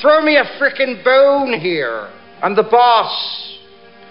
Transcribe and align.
Throw 0.00 0.22
me 0.22 0.36
a 0.36 0.44
frickin' 0.58 1.02
bone 1.02 1.58
here. 1.58 2.08
I'm 2.42 2.54
the 2.54 2.62
boss. 2.62 3.58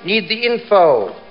Need 0.03 0.27
the 0.27 0.45
info. 0.45 1.26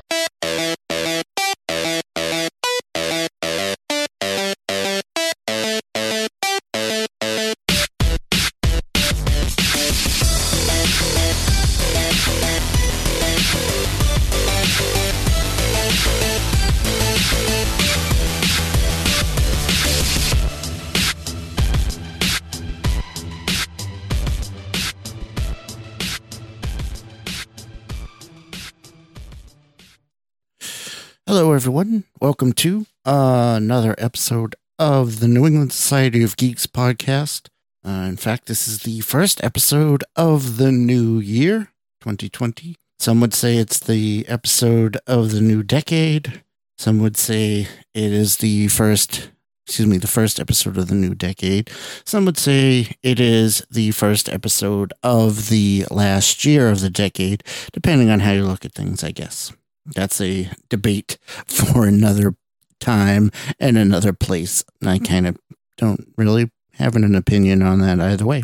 Welcome 32.18 32.54
to 32.54 32.86
uh, 33.04 33.56
another 33.58 33.94
episode 33.98 34.56
of 34.78 35.20
the 35.20 35.28
New 35.28 35.44
England 35.46 35.74
Society 35.74 36.22
of 36.22 36.38
Geeks 36.38 36.66
podcast. 36.66 37.48
Uh, 37.86 38.06
in 38.08 38.16
fact, 38.16 38.46
this 38.46 38.66
is 38.66 38.80
the 38.80 39.00
first 39.00 39.44
episode 39.44 40.02
of 40.16 40.56
the 40.56 40.72
new 40.72 41.18
year, 41.18 41.72
2020. 42.00 42.76
Some 42.98 43.20
would 43.20 43.34
say 43.34 43.58
it's 43.58 43.78
the 43.78 44.24
episode 44.28 44.96
of 45.06 45.30
the 45.30 45.42
new 45.42 45.62
decade. 45.62 46.42
Some 46.78 47.00
would 47.00 47.18
say 47.18 47.68
it 47.92 48.12
is 48.12 48.38
the 48.38 48.68
first, 48.68 49.28
excuse 49.66 49.86
me, 49.86 49.98
the 49.98 50.06
first 50.06 50.40
episode 50.40 50.78
of 50.78 50.88
the 50.88 50.94
new 50.94 51.14
decade. 51.14 51.70
Some 52.06 52.24
would 52.24 52.38
say 52.38 52.96
it 53.02 53.20
is 53.20 53.66
the 53.70 53.90
first 53.90 54.30
episode 54.30 54.94
of 55.02 55.50
the 55.50 55.84
last 55.90 56.46
year 56.46 56.70
of 56.70 56.80
the 56.80 56.88
decade, 56.90 57.44
depending 57.74 58.08
on 58.08 58.20
how 58.20 58.32
you 58.32 58.46
look 58.46 58.64
at 58.64 58.72
things, 58.72 59.04
I 59.04 59.10
guess 59.10 59.52
that's 59.94 60.20
a 60.20 60.50
debate 60.68 61.18
for 61.46 61.86
another 61.86 62.34
time 62.80 63.30
and 63.58 63.78
another 63.78 64.12
place. 64.12 64.64
I 64.84 64.98
kind 64.98 65.26
of 65.26 65.36
don't 65.76 66.12
really 66.16 66.50
have 66.74 66.96
an 66.96 67.14
opinion 67.14 67.62
on 67.62 67.80
that 67.80 68.00
either 68.00 68.26
way. 68.26 68.42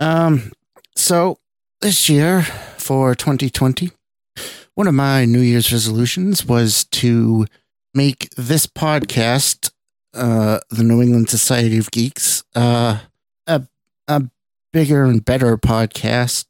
Um, 0.00 0.52
so 0.96 1.38
this 1.80 2.08
year 2.08 2.42
for 2.42 3.14
2020, 3.14 3.90
one 4.74 4.88
of 4.88 4.94
my 4.94 5.24
New 5.24 5.40
Year's 5.40 5.72
resolutions 5.72 6.44
was 6.44 6.84
to 6.84 7.46
make 7.94 8.30
this 8.36 8.66
podcast, 8.66 9.70
uh, 10.14 10.60
the 10.70 10.82
New 10.82 11.02
England 11.02 11.28
Society 11.30 11.78
of 11.78 11.90
Geeks, 11.90 12.42
uh, 12.54 13.00
a 13.46 13.62
a 14.08 14.22
bigger 14.72 15.04
and 15.04 15.24
better 15.24 15.56
podcast, 15.56 16.46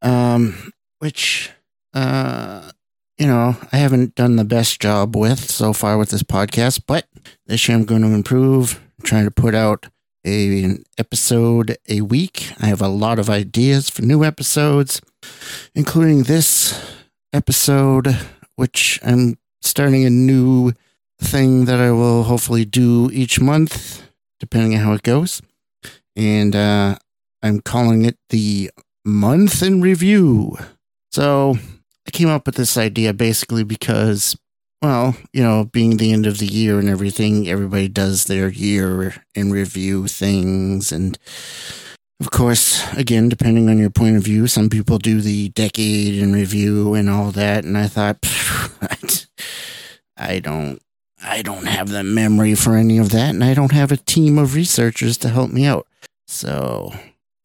um, 0.00 0.72
which 0.98 1.50
uh, 1.94 2.70
you 3.18 3.26
know, 3.26 3.56
I 3.72 3.76
haven't 3.76 4.14
done 4.14 4.36
the 4.36 4.44
best 4.44 4.80
job 4.80 5.16
with 5.16 5.50
so 5.50 5.72
far 5.72 5.98
with 5.98 6.10
this 6.10 6.22
podcast, 6.22 6.82
but 6.86 7.06
this 7.46 7.68
year 7.68 7.76
I'm 7.76 7.84
going 7.84 8.02
to 8.02 8.08
improve. 8.08 8.80
I'm 8.98 9.04
trying 9.04 9.24
to 9.24 9.30
put 9.30 9.54
out 9.54 9.86
a, 10.24 10.64
an 10.64 10.84
episode 10.98 11.76
a 11.88 12.00
week. 12.00 12.52
I 12.60 12.66
have 12.66 12.80
a 12.80 12.88
lot 12.88 13.18
of 13.18 13.28
ideas 13.30 13.90
for 13.90 14.02
new 14.02 14.24
episodes, 14.24 15.00
including 15.74 16.24
this 16.24 16.96
episode, 17.32 18.16
which 18.56 18.98
I'm 19.04 19.38
starting 19.60 20.04
a 20.04 20.10
new 20.10 20.72
thing 21.20 21.66
that 21.66 21.80
I 21.80 21.92
will 21.92 22.24
hopefully 22.24 22.64
do 22.64 23.10
each 23.12 23.40
month, 23.40 24.02
depending 24.40 24.74
on 24.74 24.84
how 24.84 24.92
it 24.94 25.02
goes. 25.02 25.40
And 26.16 26.54
uh, 26.54 26.96
I'm 27.42 27.60
calling 27.60 28.04
it 28.04 28.18
the 28.30 28.70
month 29.04 29.62
in 29.62 29.80
review. 29.80 30.56
So 31.10 31.58
I 32.06 32.10
came 32.10 32.28
up 32.28 32.46
with 32.46 32.56
this 32.56 32.76
idea 32.76 33.12
basically 33.12 33.64
because, 33.64 34.36
well, 34.80 35.16
you 35.32 35.42
know, 35.42 35.64
being 35.64 35.96
the 35.96 36.12
end 36.12 36.26
of 36.26 36.38
the 36.38 36.46
year 36.46 36.78
and 36.78 36.88
everything, 36.88 37.48
everybody 37.48 37.88
does 37.88 38.24
their 38.24 38.48
year 38.48 39.14
in 39.34 39.50
review 39.50 40.08
things. 40.08 40.90
And 40.92 41.18
of 42.20 42.30
course, 42.30 42.92
again, 42.94 43.28
depending 43.28 43.68
on 43.68 43.78
your 43.78 43.90
point 43.90 44.16
of 44.16 44.22
view, 44.22 44.46
some 44.46 44.68
people 44.68 44.98
do 44.98 45.20
the 45.20 45.50
decade 45.50 46.20
in 46.20 46.32
review 46.32 46.94
and 46.94 47.08
all 47.08 47.30
that. 47.32 47.64
And 47.64 47.78
I 47.78 47.86
thought, 47.86 48.18
I 50.16 50.38
don't. 50.38 50.80
I 51.24 51.42
don't 51.42 51.66
have 51.66 51.88
the 51.88 52.02
memory 52.02 52.56
for 52.56 52.76
any 52.76 52.98
of 52.98 53.10
that, 53.10 53.30
and 53.30 53.44
I 53.44 53.54
don't 53.54 53.70
have 53.70 53.92
a 53.92 53.96
team 53.96 54.38
of 54.38 54.56
researchers 54.56 55.16
to 55.18 55.28
help 55.28 55.52
me 55.52 55.64
out. 55.64 55.86
So, 56.26 56.92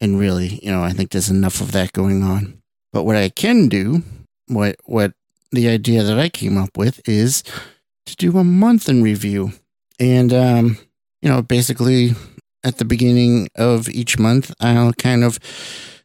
and 0.00 0.18
really, 0.18 0.58
you 0.64 0.72
know, 0.72 0.82
I 0.82 0.90
think 0.90 1.10
there's 1.10 1.30
enough 1.30 1.60
of 1.60 1.70
that 1.72 1.92
going 1.92 2.24
on. 2.24 2.60
But 2.92 3.04
what 3.04 3.14
I 3.14 3.28
can 3.28 3.68
do 3.68 4.02
what 4.48 4.76
what 4.84 5.12
the 5.52 5.68
idea 5.68 6.02
that 6.02 6.18
I 6.18 6.28
came 6.28 6.58
up 6.58 6.76
with 6.76 7.00
is 7.08 7.42
to 8.06 8.16
do 8.16 8.38
a 8.38 8.44
month 8.44 8.88
in 8.88 9.02
review. 9.02 9.52
And 9.98 10.32
um, 10.32 10.78
you 11.22 11.28
know, 11.28 11.42
basically 11.42 12.12
at 12.64 12.78
the 12.78 12.84
beginning 12.84 13.48
of 13.56 13.88
each 13.88 14.18
month, 14.18 14.52
I'll 14.60 14.92
kind 14.92 15.24
of 15.24 15.38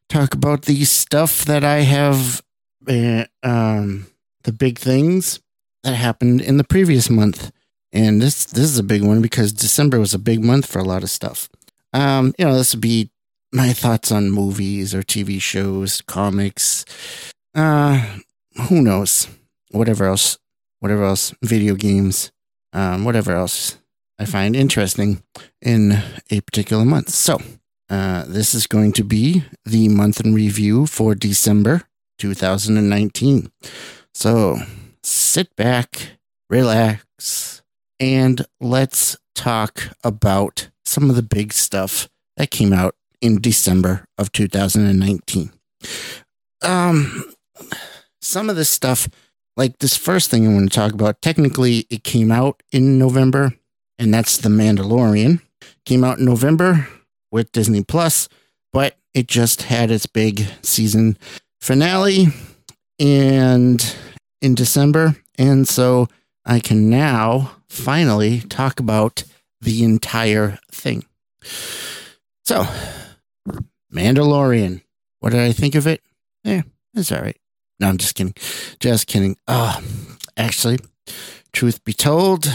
talk 0.09 0.33
about 0.33 0.63
the 0.63 0.83
stuff 0.85 1.45
that 1.45 1.63
I 1.63 1.79
have 1.79 2.41
uh, 2.87 3.25
um 3.41 4.07
the 4.43 4.51
big 4.51 4.77
things 4.77 5.39
that 5.83 5.95
happened 5.95 6.41
in 6.41 6.57
the 6.57 6.63
previous 6.63 7.09
month. 7.09 7.51
And 7.91 8.21
this 8.21 8.45
this 8.45 8.65
is 8.65 8.79
a 8.79 8.83
big 8.83 9.03
one 9.03 9.21
because 9.21 9.53
December 9.53 9.99
was 9.99 10.13
a 10.13 10.19
big 10.19 10.43
month 10.43 10.65
for 10.65 10.79
a 10.79 10.83
lot 10.83 11.03
of 11.03 11.09
stuff. 11.09 11.49
Um, 11.93 12.33
you 12.39 12.45
know, 12.45 12.55
this 12.55 12.73
would 12.73 12.81
be 12.81 13.11
my 13.51 13.71
thoughts 13.71 14.11
on 14.11 14.31
movies 14.31 14.95
or 14.95 15.03
TV 15.03 15.39
shows, 15.39 16.01
comics, 16.01 16.85
uh, 17.53 18.17
who 18.69 18.81
knows? 18.81 19.27
Whatever 19.71 20.05
else, 20.05 20.37
whatever 20.79 21.03
else, 21.03 21.33
video 21.41 21.75
games, 21.75 22.31
um, 22.73 23.05
whatever 23.05 23.33
else 23.33 23.77
I 24.19 24.25
find 24.25 24.55
interesting 24.55 25.23
in 25.61 26.03
a 26.29 26.41
particular 26.41 26.85
month. 26.85 27.09
So, 27.09 27.39
uh, 27.89 28.25
this 28.27 28.53
is 28.53 28.67
going 28.67 28.93
to 28.93 29.03
be 29.03 29.43
the 29.65 29.89
month 29.89 30.19
in 30.19 30.33
review 30.33 30.85
for 30.85 31.15
December 31.15 31.83
2019. 32.19 33.51
So, 34.13 34.59
sit 35.03 35.55
back, 35.55 36.17
relax, 36.49 37.63
and 37.99 38.45
let's 38.61 39.17
talk 39.35 39.89
about 40.03 40.69
some 40.85 41.09
of 41.09 41.15
the 41.15 41.23
big 41.23 41.53
stuff 41.53 42.07
that 42.37 42.51
came 42.51 42.73
out 42.73 42.95
in 43.21 43.41
December 43.41 44.05
of 44.17 44.31
2019. 44.31 45.51
Um, 46.61 47.33
some 48.23 48.49
of 48.49 48.55
this 48.55 48.69
stuff, 48.69 49.09
like 49.55 49.79
this 49.79 49.97
first 49.97 50.31
thing 50.31 50.47
I 50.47 50.53
want 50.53 50.71
to 50.71 50.75
talk 50.75 50.93
about, 50.93 51.21
technically 51.21 51.85
it 51.89 52.03
came 52.03 52.31
out 52.31 52.63
in 52.71 52.97
November, 52.97 53.53
and 53.99 54.13
that's 54.13 54.37
The 54.37 54.49
Mandalorian. 54.49 55.41
Came 55.85 56.03
out 56.03 56.19
in 56.19 56.25
November 56.25 56.87
with 57.31 57.51
Disney 57.51 57.83
Plus, 57.83 58.29
but 58.71 58.95
it 59.13 59.27
just 59.27 59.63
had 59.63 59.91
its 59.91 60.05
big 60.05 60.45
season 60.61 61.17
finale 61.61 62.27
and 62.99 63.95
in 64.41 64.55
December. 64.55 65.15
And 65.37 65.67
so 65.67 66.07
I 66.45 66.59
can 66.59 66.89
now 66.89 67.57
finally 67.69 68.41
talk 68.41 68.79
about 68.79 69.23
the 69.61 69.83
entire 69.83 70.59
thing. 70.71 71.05
So, 72.45 72.65
Mandalorian. 73.93 74.81
What 75.19 75.31
did 75.31 75.39
I 75.39 75.53
think 75.53 75.75
of 75.75 75.87
it? 75.87 76.01
Yeah, 76.43 76.63
it's 76.93 77.11
all 77.11 77.21
right. 77.21 77.37
No, 77.83 77.89
I'm 77.89 77.97
just 77.97 78.15
kidding. 78.15 78.33
Just 78.79 79.07
kidding. 79.07 79.35
Oh, 79.45 79.77
actually, 80.37 80.79
truth 81.51 81.83
be 81.83 81.91
told, 81.91 82.47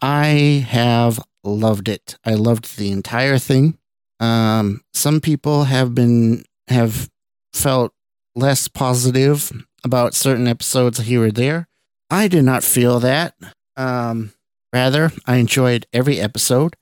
I 0.00 0.64
have 0.68 1.18
loved 1.42 1.88
it. 1.88 2.16
I 2.24 2.34
loved 2.34 2.76
the 2.76 2.92
entire 2.92 3.38
thing. 3.38 3.76
Um, 4.20 4.82
some 4.94 5.20
people 5.20 5.64
have 5.64 5.96
been 5.96 6.44
have 6.68 7.10
felt 7.52 7.92
less 8.36 8.68
positive 8.68 9.50
about 9.82 10.14
certain 10.14 10.46
episodes 10.46 10.98
here 11.00 11.24
or 11.24 11.32
there. 11.32 11.66
I 12.08 12.28
did 12.28 12.44
not 12.44 12.62
feel 12.62 13.00
that. 13.00 13.34
Um, 13.76 14.30
rather, 14.72 15.10
I 15.26 15.38
enjoyed 15.38 15.88
every 15.92 16.20
episode. 16.20 16.76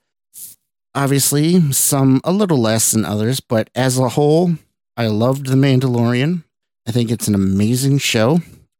Obviously, 0.93 1.71
some 1.71 2.21
a 2.23 2.31
little 2.31 2.61
less 2.61 2.91
than 2.91 3.05
others, 3.05 3.39
but 3.39 3.71
as 3.73 3.97
a 3.97 4.09
whole, 4.09 4.53
I 4.95 5.07
loved 5.07 5.47
The 5.47 5.55
Mandalorian. 5.55 6.43
I 6.87 6.91
think 6.91 7.11
it's 7.11 7.27
an 7.27 7.35
amazing 7.35 7.97
show. 7.97 8.39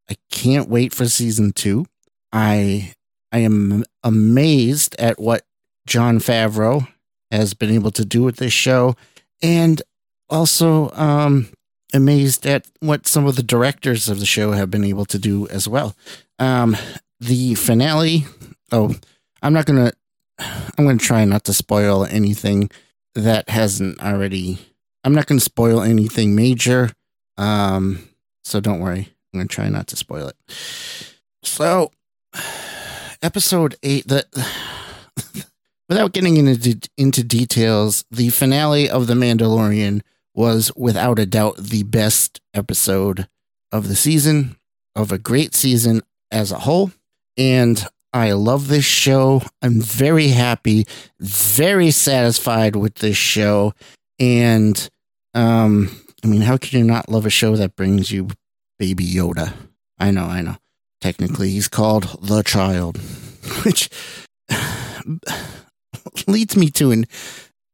I 0.09 0.15
can't 0.31 0.69
wait 0.69 0.93
for 0.93 1.05
season 1.07 1.51
two. 1.51 1.85
I 2.31 2.93
I 3.31 3.39
am 3.39 3.83
amazed 4.03 4.95
at 4.97 5.19
what 5.19 5.43
Jon 5.85 6.19
Favreau 6.19 6.87
has 7.31 7.53
been 7.53 7.71
able 7.71 7.91
to 7.91 8.05
do 8.05 8.23
with 8.23 8.37
this 8.37 8.53
show, 8.53 8.95
and 9.41 9.81
also 10.29 10.89
um, 10.91 11.49
amazed 11.93 12.45
at 12.45 12.65
what 12.79 13.07
some 13.07 13.27
of 13.27 13.35
the 13.35 13.43
directors 13.43 14.07
of 14.07 14.19
the 14.19 14.25
show 14.25 14.51
have 14.51 14.71
been 14.71 14.85
able 14.85 15.05
to 15.05 15.19
do 15.19 15.47
as 15.49 15.67
well. 15.67 15.95
Um, 16.39 16.77
the 17.19 17.55
finale. 17.55 18.25
Oh, 18.71 18.95
I'm 19.41 19.53
not 19.53 19.65
gonna. 19.65 19.91
I'm 20.39 20.85
gonna 20.85 20.97
try 20.97 21.25
not 21.25 21.43
to 21.45 21.53
spoil 21.53 22.05
anything 22.05 22.69
that 23.15 23.49
hasn't 23.49 24.01
already 24.01 24.59
I'm 25.07 25.13
not 25.13 25.27
to 25.27 25.39
spoil 25.39 25.81
anything 25.81 26.35
major. 26.35 26.91
Um, 27.37 28.07
so 28.43 28.59
don't 28.59 28.79
worry. 28.79 29.13
I'm 29.33 29.39
going 29.39 29.47
to 29.47 29.53
try 29.55 29.69
not 29.69 29.87
to 29.87 29.95
spoil 29.95 30.29
it. 30.29 30.35
So, 31.43 31.91
episode 33.21 33.75
eight, 33.83 34.07
the, 34.07 34.25
without 35.89 36.13
getting 36.13 36.37
into, 36.37 36.79
into 36.97 37.23
details, 37.23 38.05
the 38.09 38.29
finale 38.29 38.89
of 38.89 39.07
The 39.07 39.13
Mandalorian 39.13 40.01
was 40.33 40.71
without 40.75 41.19
a 41.19 41.25
doubt 41.25 41.57
the 41.57 41.83
best 41.83 42.41
episode 42.53 43.27
of 43.71 43.87
the 43.87 43.95
season, 43.95 44.55
of 44.95 45.11
a 45.11 45.17
great 45.17 45.55
season 45.55 46.01
as 46.31 46.51
a 46.51 46.59
whole. 46.59 46.91
And 47.37 47.85
I 48.13 48.31
love 48.33 48.67
this 48.67 48.85
show. 48.85 49.41
I'm 49.61 49.81
very 49.81 50.29
happy, 50.29 50.87
very 51.19 51.91
satisfied 51.91 52.75
with 52.75 52.95
this 52.95 53.17
show. 53.17 53.73
And 54.19 54.89
um, 55.33 55.91
I 56.23 56.27
mean, 56.27 56.41
how 56.41 56.57
can 56.57 56.79
you 56.79 56.85
not 56.85 57.09
love 57.09 57.25
a 57.25 57.29
show 57.29 57.55
that 57.55 57.75
brings 57.75 58.11
you 58.11 58.29
Baby 58.79 59.05
Yoda? 59.05 59.53
I 59.99 60.11
know, 60.11 60.25
I 60.25 60.41
know. 60.41 60.57
Technically, 60.99 61.51
he's 61.51 61.67
called 61.67 62.17
the 62.21 62.41
child, 62.43 62.97
which 63.63 63.89
leads 66.27 66.57
me 66.57 66.69
to 66.71 66.91
an, 66.91 67.05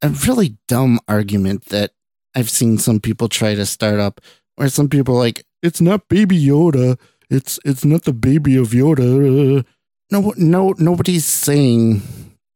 a 0.02 0.10
really 0.10 0.58
dumb 0.68 1.00
argument 1.08 1.66
that 1.66 1.92
I've 2.36 2.50
seen 2.50 2.78
some 2.78 3.00
people 3.00 3.30
try 3.30 3.56
to 3.56 3.66
start 3.66 4.00
up, 4.00 4.20
where 4.56 4.70
some 4.70 4.90
people 4.90 5.16
like, 5.16 5.46
"It's 5.62 5.80
not 5.80 6.10
Baby 6.10 6.44
Yoda. 6.44 7.00
It's 7.30 7.60
it's 7.64 7.86
not 7.86 8.04
the 8.04 8.14
baby 8.14 8.58
of 8.58 8.70
Yoda." 8.70 9.66
No, 10.12 10.34
no, 10.38 10.74
nobody's 10.78 11.26
saying 11.26 12.02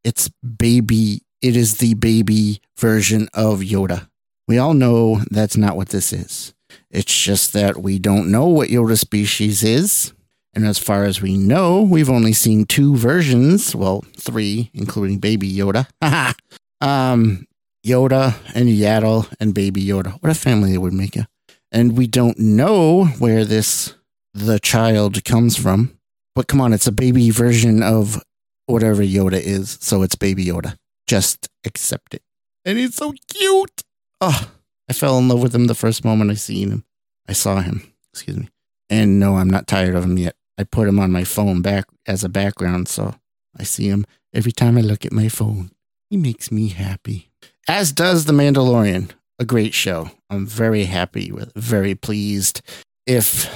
it's 0.03 0.29
baby. 0.57 1.21
It 1.41 1.55
is 1.55 1.77
the 1.77 1.93
baby 1.93 2.61
version 2.77 3.29
of 3.33 3.59
Yoda. 3.59 4.09
We 4.47 4.57
all 4.57 4.73
know 4.73 5.21
that's 5.29 5.57
not 5.57 5.75
what 5.75 5.89
this 5.89 6.13
is. 6.13 6.53
It's 6.89 7.23
just 7.23 7.53
that 7.53 7.77
we 7.77 7.99
don't 7.99 8.31
know 8.31 8.47
what 8.47 8.69
Yoda 8.69 8.97
species 8.97 9.63
is. 9.63 10.13
And 10.53 10.65
as 10.65 10.79
far 10.79 11.03
as 11.03 11.21
we 11.21 11.37
know, 11.37 11.81
we've 11.81 12.09
only 12.09 12.33
seen 12.33 12.65
two 12.65 12.95
versions. 12.95 13.75
Well, 13.75 14.03
three, 14.15 14.71
including 14.73 15.19
Baby 15.19 15.51
Yoda. 15.51 15.87
um, 16.81 17.45
Yoda 17.85 18.35
and 18.55 18.69
Yaddle 18.69 19.31
and 19.39 19.53
Baby 19.53 19.83
Yoda. 19.83 20.13
What 20.21 20.31
a 20.31 20.35
family 20.35 20.73
it 20.73 20.79
would 20.79 20.93
make 20.93 21.15
you. 21.15 21.25
And 21.71 21.97
we 21.97 22.07
don't 22.07 22.39
know 22.39 23.05
where 23.05 23.45
this 23.45 23.93
the 24.33 24.59
child 24.59 25.23
comes 25.25 25.57
from. 25.57 25.97
But 26.35 26.47
come 26.47 26.61
on, 26.61 26.73
it's 26.73 26.87
a 26.87 26.91
baby 26.91 27.29
version 27.31 27.81
of 27.81 28.21
whatever 28.67 29.01
Yoda 29.01 29.39
is, 29.39 29.77
so 29.81 30.03
it's 30.03 30.15
Baby 30.15 30.45
Yoda. 30.45 30.77
Just 31.07 31.49
accept 31.65 32.13
it. 32.13 32.21
And 32.63 32.77
he's 32.77 32.95
so 32.95 33.13
cute. 33.27 33.83
Oh, 34.21 34.51
I 34.89 34.93
fell 34.93 35.17
in 35.17 35.27
love 35.27 35.41
with 35.41 35.53
him 35.53 35.67
the 35.67 35.75
first 35.75 36.03
moment 36.03 36.31
I 36.31 36.35
seen 36.35 36.71
him. 36.71 36.85
I 37.27 37.33
saw 37.33 37.61
him. 37.61 37.93
Excuse 38.13 38.37
me. 38.37 38.49
And 38.89 39.19
no, 39.19 39.35
I'm 39.35 39.49
not 39.49 39.67
tired 39.67 39.95
of 39.95 40.03
him 40.03 40.17
yet. 40.17 40.35
I 40.57 40.63
put 40.63 40.87
him 40.87 40.99
on 40.99 41.11
my 41.11 41.23
phone 41.23 41.61
back 41.61 41.85
as 42.07 42.23
a 42.23 42.29
background, 42.29 42.87
so 42.87 43.15
I 43.57 43.63
see 43.63 43.89
him 43.89 44.05
every 44.33 44.51
time 44.51 44.77
I 44.77 44.81
look 44.81 45.05
at 45.05 45.11
my 45.11 45.27
phone. 45.27 45.71
He 46.09 46.17
makes 46.17 46.51
me 46.51 46.69
happy. 46.69 47.29
As 47.67 47.91
does 47.91 48.25
The 48.25 48.33
Mandalorian. 48.33 49.11
A 49.39 49.45
great 49.45 49.75
show. 49.75 50.09
I'm 50.31 50.47
very 50.47 50.85
happy 50.85 51.31
with, 51.31 51.53
very 51.53 51.93
pleased. 51.93 52.61
If 53.05 53.47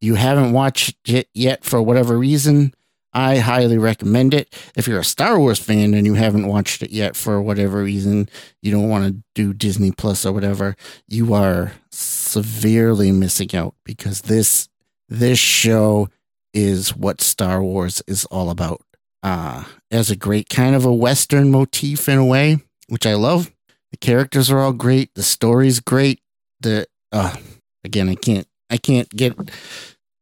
you 0.00 0.16
haven't 0.16 0.52
watched 0.52 0.96
it 1.08 1.28
yet 1.34 1.64
for 1.64 1.80
whatever 1.80 2.18
reason, 2.18 2.74
I 3.12 3.38
highly 3.38 3.78
recommend 3.78 4.34
it. 4.34 4.54
If 4.76 4.86
you're 4.86 5.00
a 5.00 5.04
Star 5.04 5.38
Wars 5.38 5.58
fan 5.58 5.94
and 5.94 6.06
you 6.06 6.14
haven't 6.14 6.46
watched 6.46 6.82
it 6.82 6.90
yet 6.90 7.16
for 7.16 7.42
whatever 7.42 7.82
reason, 7.82 8.28
you 8.62 8.70
don't 8.70 8.88
want 8.88 9.06
to 9.06 9.22
do 9.34 9.52
Disney 9.52 9.90
Plus 9.90 10.24
or 10.24 10.32
whatever, 10.32 10.76
you 11.08 11.34
are 11.34 11.72
severely 11.90 13.10
missing 13.10 13.54
out 13.54 13.74
because 13.84 14.22
this 14.22 14.68
this 15.08 15.38
show 15.40 16.08
is 16.54 16.96
what 16.96 17.20
Star 17.20 17.62
Wars 17.62 18.02
is 18.06 18.24
all 18.26 18.50
about. 18.50 18.82
Uh, 19.22 19.64
has 19.90 20.10
a 20.10 20.16
great 20.16 20.48
kind 20.48 20.74
of 20.74 20.84
a 20.84 20.92
Western 20.92 21.50
motif 21.50 22.08
in 22.08 22.16
a 22.16 22.24
way, 22.24 22.58
which 22.88 23.06
I 23.06 23.14
love. 23.14 23.50
The 23.90 23.96
characters 23.96 24.50
are 24.50 24.60
all 24.60 24.72
great. 24.72 25.14
The 25.14 25.22
story's 25.22 25.80
great. 25.80 26.20
The 26.60 26.86
uh, 27.10 27.36
again, 27.84 28.08
I 28.08 28.14
can't 28.14 28.46
I 28.70 28.76
can't 28.76 29.10
get 29.10 29.36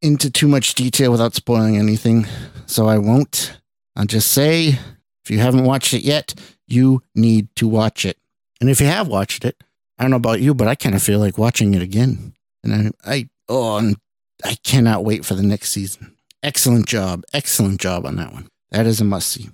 into 0.01 0.29
too 0.29 0.47
much 0.47 0.75
detail 0.75 1.11
without 1.11 1.35
spoiling 1.35 1.77
anything, 1.77 2.25
so 2.65 2.87
I 2.87 2.97
won't. 2.97 3.57
I'll 3.95 4.05
just 4.05 4.31
say 4.31 4.67
if 4.67 5.29
you 5.29 5.39
haven't 5.39 5.65
watched 5.65 5.93
it 5.93 6.03
yet, 6.03 6.33
you 6.67 7.03
need 7.15 7.53
to 7.57 7.67
watch 7.67 8.05
it. 8.05 8.17
And 8.61 8.69
if 8.69 8.79
you 8.79 8.87
have 8.87 9.07
watched 9.07 9.45
it, 9.45 9.61
I 9.97 10.03
don't 10.03 10.11
know 10.11 10.17
about 10.17 10.41
you, 10.41 10.53
but 10.53 10.67
I 10.67 10.75
kind 10.75 10.95
of 10.95 11.03
feel 11.03 11.19
like 11.19 11.37
watching 11.37 11.73
it 11.73 11.81
again. 11.81 12.33
And 12.63 12.93
I, 13.05 13.11
I 13.13 13.29
oh, 13.47 13.77
and 13.77 13.97
I 14.43 14.55
cannot 14.63 15.03
wait 15.03 15.25
for 15.25 15.33
the 15.33 15.43
next 15.43 15.71
season. 15.71 16.15
Excellent 16.41 16.87
job. 16.87 17.23
Excellent 17.33 17.81
job 17.81 18.05
on 18.05 18.15
that 18.15 18.31
one. 18.31 18.47
That 18.71 18.85
is 18.85 19.01
a 19.01 19.05
must 19.05 19.27
see. 19.29 19.49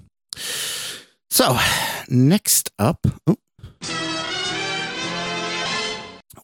So, 1.30 1.58
next 2.08 2.72
up, 2.78 3.08
oh, 3.28 3.38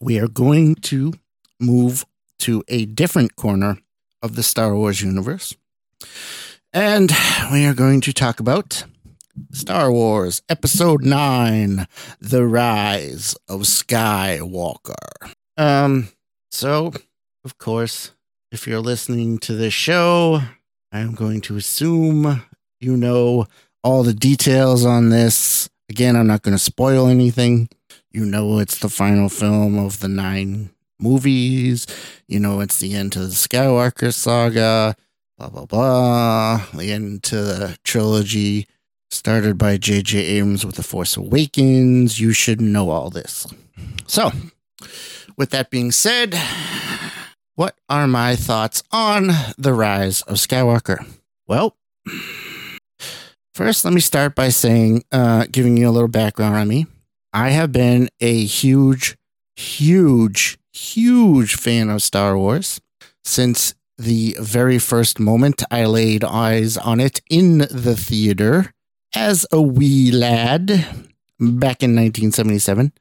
we 0.00 0.18
are 0.18 0.28
going 0.28 0.74
to 0.74 1.12
move 1.60 2.04
to 2.40 2.64
a 2.66 2.86
different 2.86 3.36
corner 3.36 3.78
of 4.22 4.36
the 4.36 4.42
Star 4.42 4.74
Wars 4.74 5.02
universe. 5.02 5.56
And 6.72 7.12
we 7.52 7.66
are 7.66 7.74
going 7.74 8.00
to 8.02 8.12
talk 8.12 8.40
about 8.40 8.84
Star 9.50 9.90
Wars 9.90 10.42
Episode 10.48 11.04
9 11.04 11.86
The 12.20 12.46
Rise 12.46 13.34
of 13.48 13.62
Skywalker. 13.62 15.32
Um, 15.56 16.08
so, 16.50 16.92
of 17.44 17.58
course, 17.58 18.12
if 18.50 18.66
you're 18.66 18.80
listening 18.80 19.38
to 19.38 19.54
this 19.54 19.74
show, 19.74 20.40
I'm 20.92 21.14
going 21.14 21.40
to 21.42 21.56
assume 21.56 22.42
you 22.80 22.96
know 22.96 23.46
all 23.82 24.02
the 24.02 24.14
details 24.14 24.84
on 24.84 25.10
this. 25.10 25.68
Again, 25.88 26.16
I'm 26.16 26.26
not 26.26 26.42
going 26.42 26.56
to 26.56 26.62
spoil 26.62 27.08
anything. 27.08 27.68
You 28.10 28.24
know, 28.24 28.58
it's 28.58 28.78
the 28.78 28.88
final 28.88 29.28
film 29.28 29.78
of 29.78 30.00
the 30.00 30.08
nine 30.08 30.70
movies. 31.02 31.86
You 32.28 32.40
know, 32.40 32.60
it's 32.60 32.78
the 32.78 32.94
end 32.94 33.12
to 33.12 33.20
the 33.20 33.26
Skywalker 33.26 34.12
saga, 34.12 34.96
blah, 35.38 35.48
blah, 35.48 35.66
blah. 35.66 36.62
The 36.74 36.92
end 36.92 37.22
to 37.24 37.36
the 37.36 37.78
trilogy 37.84 38.66
started 39.10 39.58
by 39.58 39.76
J.J. 39.76 40.18
Abrams 40.18 40.64
with 40.64 40.76
The 40.76 40.82
Force 40.82 41.16
Awakens. 41.16 42.18
You 42.18 42.32
should 42.32 42.60
know 42.60 42.90
all 42.90 43.10
this. 43.10 43.46
So, 44.06 44.32
with 45.36 45.50
that 45.50 45.70
being 45.70 45.92
said, 45.92 46.38
what 47.54 47.76
are 47.88 48.06
my 48.06 48.36
thoughts 48.36 48.82
on 48.90 49.30
The 49.58 49.74
Rise 49.74 50.22
of 50.22 50.36
Skywalker? 50.36 51.06
Well, 51.46 51.76
first, 53.54 53.84
let 53.84 53.92
me 53.92 54.00
start 54.00 54.34
by 54.34 54.48
saying, 54.48 55.04
uh, 55.12 55.46
giving 55.50 55.76
you 55.76 55.88
a 55.88 55.92
little 55.92 56.08
background 56.08 56.56
on 56.56 56.68
me. 56.68 56.86
I 57.32 57.50
have 57.50 57.72
been 57.72 58.08
a 58.20 58.44
huge, 58.44 59.16
huge 59.56 60.58
huge 60.72 61.54
fan 61.54 61.90
of 61.90 62.02
Star 62.02 62.36
Wars 62.36 62.80
since 63.24 63.74
the 63.98 64.36
very 64.40 64.78
first 64.78 65.20
moment 65.20 65.62
I 65.70 65.84
laid 65.84 66.24
eyes 66.24 66.76
on 66.76 66.98
it 67.00 67.20
in 67.30 67.58
the 67.58 67.96
theater 67.96 68.72
as 69.14 69.46
a 69.52 69.60
wee 69.60 70.10
lad 70.10 70.68
back 71.38 71.82
in 71.82 71.94
1977. 71.94 72.92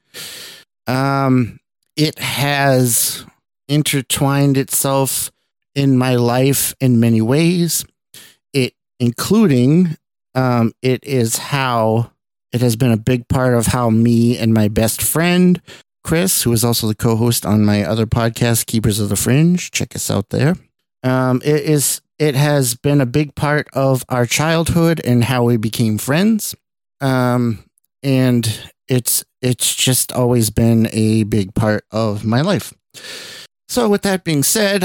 Um, 0.88 1.60
it 1.96 2.20
has 2.20 3.26
intertwined 3.68 4.58
itself 4.58 5.32
in 5.74 5.98
my 5.98 6.16
life 6.16 6.74
in 6.80 7.00
many 7.00 7.22
ways. 7.22 7.86
It, 8.54 8.74
including, 9.00 9.98
um, 10.36 10.74
it 10.82 11.04
is 11.04 11.38
how 11.38 12.12
it 12.52 12.62
has 12.62 12.76
been 12.76 12.92
a 12.92 12.98
big 12.98 13.28
part 13.28 13.54
of 13.54 13.68
how 13.68 13.90
me 13.90 14.38
and 14.38 14.54
my 14.54 14.68
best 14.68 15.02
friend 15.02 15.62
Chris, 16.04 16.44
who 16.44 16.52
is 16.52 16.64
also 16.64 16.88
the 16.88 16.96
co-host 16.96 17.46
on 17.46 17.64
my 17.64 17.84
other 17.84 18.06
podcast, 18.06 18.66
Keepers 18.66 19.00
of 19.00 19.10
the 19.10 19.16
Fringe. 19.16 19.72
Check 19.72 19.96
us 19.96 20.10
out 20.10 20.30
there. 20.30 20.56
Um, 21.04 21.42
it 21.44 21.64
is 21.64 22.02
it 22.20 22.36
has 22.36 22.76
been 22.76 23.02
a 23.02 23.06
big 23.06 23.34
part 23.34 23.68
of 23.74 24.06
our 24.08 24.26
childhood 24.26 25.02
and 25.04 25.24
how 25.24 25.44
we 25.44 25.58
became 25.58 25.98
friends. 25.98 26.54
Um, 27.00 27.64
and 28.04 28.72
it's 28.88 29.26
it's 29.42 29.76
just 29.76 30.12
always 30.12 30.50
been 30.50 30.88
a 30.92 31.24
big 31.24 31.56
part 31.56 31.86
of 31.92 32.24
my 32.24 32.42
life. 32.42 32.74
So 33.70 33.90
with 33.90 34.04
that 34.04 34.24
being 34.24 34.44
said, 34.44 34.84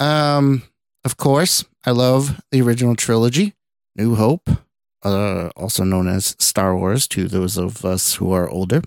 um, 0.00 0.62
of 1.04 1.16
course, 1.16 1.64
I 1.84 1.92
love 1.92 2.40
the 2.50 2.62
original 2.62 2.96
trilogy, 2.96 3.54
New 3.94 4.16
Hope, 4.16 4.50
uh, 5.04 5.50
also 5.54 5.84
known 5.84 6.08
as 6.08 6.34
Star 6.40 6.76
Wars 6.76 7.06
to 7.08 7.28
those 7.28 7.56
of 7.56 7.84
us 7.84 8.14
who 8.14 8.32
are 8.32 8.48
older. 8.48 8.82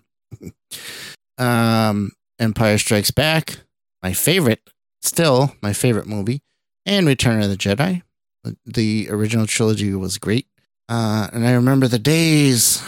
Um, 1.39 2.11
Empire 2.39 2.77
Strikes 2.77 3.11
Back, 3.11 3.59
my 4.03 4.13
favorite, 4.13 4.69
still 5.01 5.55
my 5.61 5.73
favorite 5.73 6.07
movie, 6.07 6.41
and 6.85 7.07
Return 7.07 7.41
of 7.41 7.49
the 7.49 7.57
Jedi. 7.57 8.03
The 8.65 9.07
original 9.09 9.47
trilogy 9.47 9.93
was 9.93 10.17
great. 10.17 10.47
Uh, 10.87 11.27
and 11.33 11.45
I 11.45 11.51
remember 11.53 11.87
the 11.87 11.99
days 11.99 12.83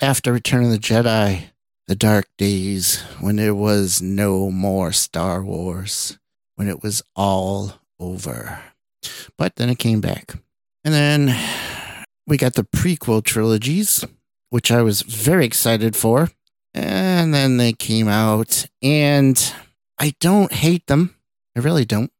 after 0.00 0.32
Return 0.32 0.64
of 0.64 0.70
the 0.70 0.78
Jedi 0.78 1.50
the 1.86 1.94
dark 1.94 2.26
days 2.36 3.00
when 3.20 3.36
there 3.36 3.54
was 3.54 4.02
no 4.02 4.50
more 4.50 4.92
Star 4.92 5.42
Wars, 5.42 6.18
when 6.56 6.68
it 6.68 6.82
was 6.82 7.02
all 7.14 7.74
over. 8.00 8.60
But 9.38 9.56
then 9.56 9.70
it 9.70 9.78
came 9.78 10.00
back. 10.00 10.34
And 10.84 10.92
then 10.92 11.36
we 12.26 12.36
got 12.36 12.54
the 12.54 12.64
prequel 12.64 13.22
trilogies, 13.22 14.04
which 14.50 14.70
I 14.72 14.82
was 14.82 15.02
very 15.02 15.46
excited 15.46 15.94
for. 15.94 16.30
And 16.78 17.32
then 17.32 17.56
they 17.56 17.72
came 17.72 18.06
out, 18.06 18.66
and 18.82 19.52
I 19.98 20.12
don't 20.20 20.52
hate 20.52 20.86
them. 20.86 21.16
I 21.56 21.60
really 21.60 21.86
don't. 21.86 22.12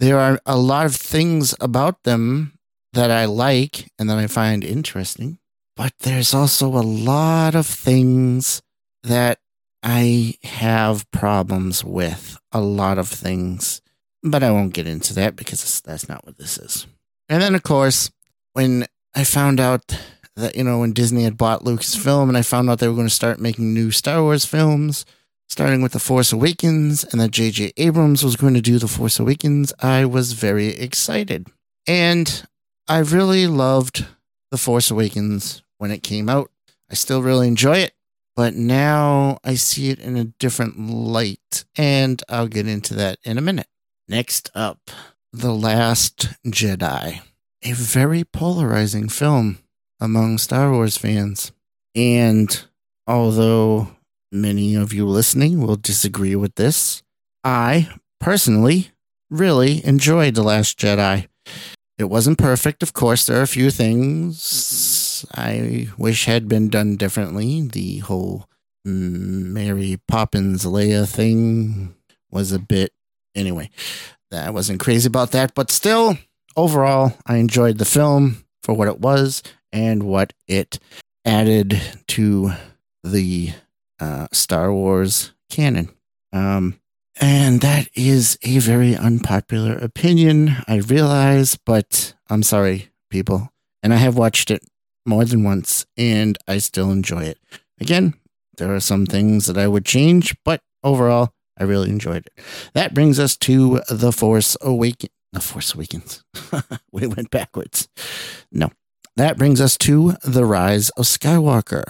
There 0.00 0.18
are 0.18 0.40
a 0.44 0.58
lot 0.58 0.86
of 0.86 0.96
things 0.96 1.54
about 1.60 2.02
them 2.02 2.58
that 2.92 3.12
I 3.12 3.26
like 3.26 3.90
and 3.96 4.10
that 4.10 4.18
I 4.18 4.26
find 4.26 4.64
interesting, 4.64 5.38
but 5.76 5.92
there's 6.00 6.34
also 6.34 6.66
a 6.68 6.82
lot 6.82 7.54
of 7.54 7.66
things 7.66 8.62
that 9.04 9.38
I 9.82 10.34
have 10.42 11.08
problems 11.12 11.84
with. 11.84 12.36
A 12.50 12.60
lot 12.60 12.98
of 12.98 13.08
things, 13.08 13.80
but 14.24 14.42
I 14.42 14.50
won't 14.50 14.74
get 14.74 14.88
into 14.88 15.14
that 15.14 15.36
because 15.36 15.80
that's 15.82 16.08
not 16.08 16.26
what 16.26 16.36
this 16.36 16.58
is. 16.58 16.86
And 17.28 17.40
then, 17.40 17.54
of 17.54 17.62
course, 17.62 18.10
when 18.54 18.86
I 19.14 19.22
found 19.22 19.60
out 19.60 19.96
that, 20.38 20.56
you 20.56 20.64
know, 20.64 20.78
when 20.78 20.92
Disney 20.92 21.24
had 21.24 21.36
bought 21.36 21.64
Lucasfilm 21.64 22.28
and 22.28 22.38
I 22.38 22.42
found 22.42 22.70
out 22.70 22.78
they 22.78 22.88
were 22.88 22.94
going 22.94 23.06
to 23.08 23.14
start 23.14 23.40
making 23.40 23.74
new 23.74 23.90
Star 23.90 24.22
Wars 24.22 24.44
films, 24.44 25.04
starting 25.48 25.82
with 25.82 25.92
The 25.92 25.98
Force 25.98 26.32
Awakens, 26.32 27.04
and 27.04 27.20
that 27.20 27.32
J.J. 27.32 27.72
Abrams 27.76 28.22
was 28.22 28.36
going 28.36 28.54
to 28.54 28.60
do 28.60 28.78
The 28.78 28.88
Force 28.88 29.18
Awakens, 29.18 29.72
I 29.80 30.04
was 30.04 30.32
very 30.32 30.68
excited. 30.68 31.48
And 31.86 32.46
I 32.86 32.98
really 32.98 33.46
loved 33.46 34.06
The 34.50 34.58
Force 34.58 34.90
Awakens 34.90 35.62
when 35.78 35.90
it 35.90 36.02
came 36.02 36.28
out. 36.28 36.50
I 36.90 36.94
still 36.94 37.22
really 37.22 37.48
enjoy 37.48 37.78
it, 37.78 37.92
but 38.36 38.54
now 38.54 39.38
I 39.42 39.54
see 39.54 39.90
it 39.90 39.98
in 39.98 40.16
a 40.16 40.24
different 40.24 40.78
light, 40.78 41.64
and 41.76 42.22
I'll 42.28 42.48
get 42.48 42.68
into 42.68 42.94
that 42.94 43.18
in 43.24 43.38
a 43.38 43.42
minute. 43.42 43.68
Next 44.08 44.50
up, 44.54 44.90
The 45.32 45.52
Last 45.52 46.28
Jedi, 46.46 47.20
a 47.62 47.72
very 47.72 48.24
polarizing 48.24 49.08
film 49.08 49.58
among 50.00 50.38
Star 50.38 50.72
Wars 50.72 50.96
fans. 50.96 51.52
And 51.94 52.64
although 53.06 53.96
many 54.30 54.74
of 54.74 54.92
you 54.92 55.06
listening 55.06 55.60
will 55.60 55.76
disagree 55.76 56.36
with 56.36 56.54
this, 56.56 57.02
I 57.44 57.88
personally 58.20 58.90
really 59.30 59.84
enjoyed 59.84 60.34
The 60.34 60.42
Last 60.42 60.78
Jedi. 60.78 61.28
It 61.98 62.04
wasn't 62.04 62.38
perfect, 62.38 62.82
of 62.82 62.92
course. 62.92 63.26
There 63.26 63.38
are 63.38 63.42
a 63.42 63.48
few 63.48 63.70
things 63.70 65.26
I 65.34 65.88
wish 65.98 66.26
had 66.26 66.48
been 66.48 66.68
done 66.68 66.96
differently. 66.96 67.62
The 67.62 67.98
whole 67.98 68.48
Mary 68.84 69.98
Poppins 70.06 70.64
Leia 70.64 71.08
thing 71.08 71.94
was 72.30 72.52
a 72.52 72.58
bit. 72.58 72.92
Anyway, 73.34 73.70
I 74.32 74.50
wasn't 74.50 74.80
crazy 74.80 75.08
about 75.08 75.32
that, 75.32 75.54
but 75.54 75.70
still, 75.70 76.18
overall, 76.56 77.14
I 77.26 77.36
enjoyed 77.36 77.78
the 77.78 77.84
film 77.84 78.44
for 78.62 78.74
what 78.74 78.88
it 78.88 79.00
was 79.00 79.42
and 79.72 80.02
what 80.02 80.32
it 80.46 80.78
added 81.24 81.80
to 82.08 82.52
the 83.02 83.52
uh, 84.00 84.26
Star 84.32 84.72
Wars 84.72 85.32
canon. 85.50 85.90
Um, 86.32 86.80
and 87.20 87.60
that 87.62 87.88
is 87.94 88.38
a 88.42 88.58
very 88.58 88.96
unpopular 88.96 89.74
opinion, 89.76 90.56
I 90.68 90.76
realize, 90.76 91.56
but 91.56 92.14
I'm 92.30 92.42
sorry, 92.42 92.90
people. 93.10 93.50
And 93.82 93.92
I 93.92 93.96
have 93.96 94.16
watched 94.16 94.50
it 94.50 94.62
more 95.04 95.24
than 95.24 95.42
once, 95.42 95.84
and 95.96 96.38
I 96.46 96.58
still 96.58 96.90
enjoy 96.90 97.24
it. 97.24 97.38
Again, 97.80 98.14
there 98.56 98.74
are 98.74 98.80
some 98.80 99.06
things 99.06 99.46
that 99.46 99.58
I 99.58 99.66
would 99.66 99.84
change, 99.84 100.36
but 100.44 100.60
overall, 100.84 101.32
I 101.58 101.64
really 101.64 101.90
enjoyed 101.90 102.26
it. 102.26 102.44
That 102.74 102.94
brings 102.94 103.18
us 103.18 103.36
to 103.38 103.80
The 103.88 104.12
Force 104.12 104.56
Awakens. 104.60 105.10
The 105.32 105.40
Force 105.40 105.74
Awakens. 105.74 106.24
we 106.92 107.06
went 107.06 107.30
backwards. 107.30 107.88
No. 108.52 108.70
That 109.18 109.36
brings 109.36 109.60
us 109.60 109.76
to 109.78 110.12
The 110.22 110.44
Rise 110.44 110.90
of 110.90 111.04
Skywalker. 111.04 111.82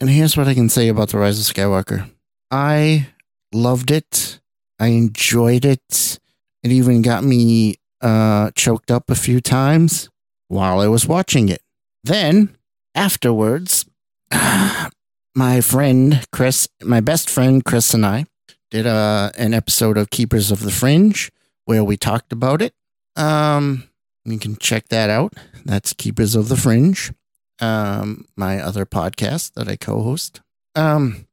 And 0.00 0.10
here's 0.10 0.36
what 0.36 0.48
I 0.48 0.54
can 0.54 0.68
say 0.68 0.88
about 0.88 1.10
The 1.10 1.18
Rise 1.18 1.38
of 1.38 1.54
Skywalker 1.54 2.10
I 2.50 3.06
loved 3.54 3.92
it. 3.92 4.40
I 4.80 4.88
enjoyed 4.88 5.64
it. 5.64 6.18
It 6.64 6.72
even 6.72 7.00
got 7.02 7.22
me 7.22 7.76
uh, 8.00 8.50
choked 8.56 8.90
up 8.90 9.10
a 9.10 9.14
few 9.14 9.40
times 9.40 10.10
while 10.48 10.80
I 10.80 10.88
was 10.88 11.06
watching 11.06 11.48
it. 11.48 11.62
Then, 12.02 12.56
afterwards, 12.96 13.84
my 15.36 15.60
friend 15.60 16.26
Chris, 16.32 16.68
my 16.82 16.98
best 16.98 17.30
friend 17.30 17.64
Chris, 17.64 17.94
and 17.94 18.04
I 18.04 18.24
did 18.72 18.88
uh, 18.88 19.30
an 19.38 19.54
episode 19.54 19.96
of 19.96 20.10
Keepers 20.10 20.50
of 20.50 20.64
the 20.64 20.72
Fringe 20.72 21.30
where 21.64 21.84
we 21.84 21.96
talked 21.96 22.32
about 22.32 22.60
it. 22.60 22.74
Um, 23.14 23.88
you 24.24 24.38
can 24.38 24.56
check 24.56 24.88
that 24.88 25.10
out. 25.10 25.34
That's 25.64 25.92
Keepers 25.92 26.34
of 26.34 26.48
the 26.48 26.56
Fringe, 26.56 27.12
um, 27.60 28.26
my 28.36 28.60
other 28.60 28.86
podcast 28.86 29.54
that 29.54 29.68
I 29.68 29.76
co 29.76 30.02
host. 30.02 30.40
Um, 30.74 31.26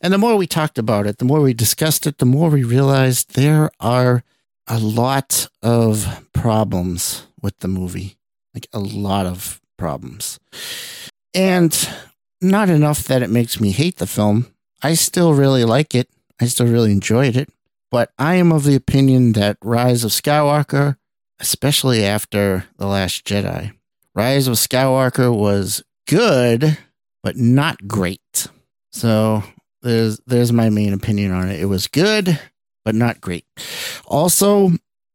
and 0.00 0.12
the 0.12 0.18
more 0.18 0.36
we 0.36 0.46
talked 0.46 0.78
about 0.78 1.06
it, 1.06 1.18
the 1.18 1.24
more 1.24 1.40
we 1.40 1.54
discussed 1.54 2.06
it, 2.06 2.18
the 2.18 2.26
more 2.26 2.50
we 2.50 2.64
realized 2.64 3.34
there 3.34 3.70
are 3.80 4.22
a 4.66 4.78
lot 4.78 5.48
of 5.62 6.26
problems 6.32 7.26
with 7.42 7.58
the 7.58 7.68
movie. 7.68 8.16
Like 8.54 8.66
a 8.72 8.80
lot 8.80 9.26
of 9.26 9.60
problems. 9.76 10.38
And 11.34 11.88
not 12.40 12.68
enough 12.68 13.04
that 13.04 13.22
it 13.22 13.30
makes 13.30 13.60
me 13.60 13.70
hate 13.70 13.96
the 13.96 14.06
film. 14.06 14.52
I 14.82 14.94
still 14.94 15.34
really 15.34 15.64
like 15.64 15.94
it. 15.94 16.08
I 16.40 16.46
still 16.46 16.66
really 16.66 16.92
enjoyed 16.92 17.36
it. 17.36 17.48
But 17.90 18.12
I 18.18 18.36
am 18.36 18.52
of 18.52 18.64
the 18.64 18.76
opinion 18.76 19.32
that 19.32 19.58
Rise 19.62 20.04
of 20.04 20.12
Skywalker, 20.12 20.96
especially 21.40 22.04
after 22.04 22.64
The 22.76 22.86
Last 22.86 23.24
Jedi, 23.24 23.72
Rise 24.14 24.46
of 24.46 24.54
Skywalker 24.54 25.34
was 25.34 25.82
good, 26.06 26.78
but 27.22 27.36
not 27.36 27.88
great. 27.88 28.48
So 28.92 29.42
there's 29.82 30.20
there's 30.26 30.52
my 30.52 30.68
main 30.68 30.92
opinion 30.92 31.32
on 31.32 31.48
it. 31.48 31.60
It 31.60 31.66
was 31.66 31.86
good, 31.86 32.38
but 32.84 32.94
not 32.94 33.20
great. 33.20 33.44
Also, 34.06 34.72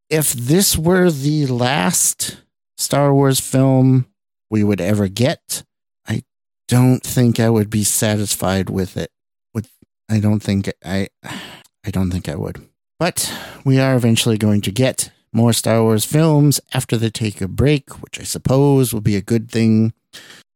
if 0.10 0.34
this 0.34 0.78
were 0.78 1.12
the 1.12 1.46
last 1.48 2.38
Star 2.78 3.14
Wars 3.14 3.40
film 3.40 4.08
we 4.50 4.64
would 4.64 4.82
ever 4.82 5.08
get, 5.08 5.64
I 6.08 6.24
don't 6.68 7.04
think 7.04 7.40
I 7.40 7.50
would 7.50 7.70
be 7.70 7.84
satisfied 7.84 8.70
with 8.70 8.98
it. 8.98 9.12
With 9.54 9.70
I 10.10 10.20
don't 10.20 10.42
think 10.42 10.72
I 10.84 11.10
I 11.24 11.92
don't 11.92 12.12
think 12.12 12.30
I 12.30 12.36
would. 12.36 12.68
But 12.98 13.32
we 13.66 13.78
are 13.80 13.96
eventually 13.96 14.38
going 14.38 14.62
to 14.62 14.72
get 14.72 15.12
more 15.36 15.54
Star 15.54 15.84
Wars 15.84 16.06
films 16.06 16.62
after 16.74 16.98
they 16.98 17.10
take 17.10 17.42
a 17.42 17.48
break, 17.48 18.02
which 18.02 18.20
I 18.20 18.24
suppose 18.24 18.94
will 18.94 19.02
be 19.02 19.18
a 19.18 19.22
good 19.22 19.52
thing. 19.52 19.94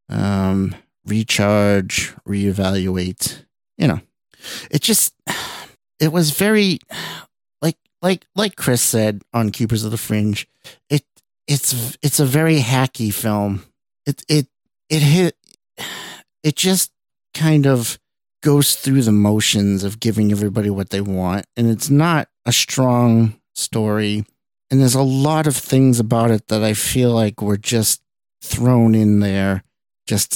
Um, 0.08 0.74
recharge, 1.06 2.14
reevaluate. 2.26 3.44
You 3.76 3.88
know, 3.88 4.00
it 4.70 4.82
just 4.82 5.14
it 6.00 6.12
was 6.12 6.30
very 6.30 6.78
like 7.62 7.76
like 8.02 8.26
like 8.34 8.56
Chris 8.56 8.82
said 8.82 9.22
on 9.32 9.50
Keepers 9.50 9.84
of 9.84 9.90
the 9.90 9.98
Fringe. 9.98 10.46
It 10.88 11.04
it's 11.46 11.96
it's 12.02 12.20
a 12.20 12.26
very 12.26 12.60
hacky 12.60 13.12
film. 13.12 13.64
It 14.06 14.24
it 14.28 14.46
it 14.88 15.02
hit 15.02 15.36
it 16.42 16.56
just 16.56 16.90
kind 17.34 17.66
of 17.66 17.98
goes 18.42 18.74
through 18.74 19.02
the 19.02 19.12
motions 19.12 19.84
of 19.84 20.00
giving 20.00 20.32
everybody 20.32 20.70
what 20.70 20.88
they 20.88 21.00
want 21.00 21.44
and 21.56 21.68
it's 21.68 21.90
not 21.90 22.26
a 22.46 22.52
strong 22.52 23.38
story 23.54 24.24
and 24.70 24.80
there's 24.80 24.94
a 24.94 25.02
lot 25.02 25.46
of 25.46 25.56
things 25.56 25.98
about 25.98 26.30
it 26.30 26.48
that 26.48 26.62
I 26.62 26.74
feel 26.74 27.10
like 27.10 27.42
were 27.42 27.56
just 27.56 28.02
thrown 28.42 28.94
in 28.94 29.20
there 29.20 29.64
just 30.06 30.32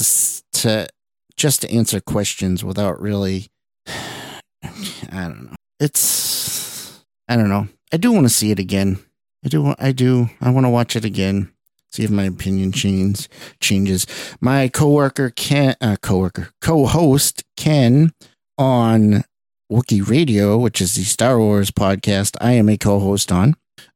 to, 0.53 0.61
to 0.61 0.89
just 1.37 1.63
to 1.63 1.71
answer 1.71 2.01
questions 2.01 2.65
without 2.65 3.01
really 3.01 3.49
I 3.87 4.71
don't 5.11 5.45
know. 5.45 5.57
It's 5.81 7.05
I 7.29 7.37
don't 7.37 7.49
know. 7.49 7.69
I 7.93 7.97
do 7.97 8.13
want 8.13 8.25
to 8.25 8.31
see 8.31 8.51
it 8.51 8.59
again. 8.59 8.99
I 9.45 9.49
do. 9.49 9.75
I 9.79 9.93
do. 9.93 10.31
I 10.41 10.51
want 10.51 10.67
to 10.67 10.71
watch 10.71 10.97
it 10.97 11.05
again. 11.05 11.53
See 11.93 12.03
if 12.03 12.11
my 12.11 12.25
opinion 12.25 12.73
changes. 12.73 13.29
Changes. 13.61 14.07
My 14.41 14.69
coworker 14.69 15.31
Ken, 15.31 15.77
uh, 15.81 15.97
coworker, 16.03 16.51
co-host 16.61 17.45
Ken 17.57 18.13
on 18.59 19.23
Wookie 19.71 20.09
Radio, 20.09 20.59
which 20.59 20.81
is 20.81 20.95
the 20.95 21.05
Star 21.05 21.39
Wars 21.39 21.71
podcast. 21.71 22.37
I 22.41 22.53
am 22.53 22.69
a 22.69 22.77
co-host 22.77 23.31
on. 23.31 23.55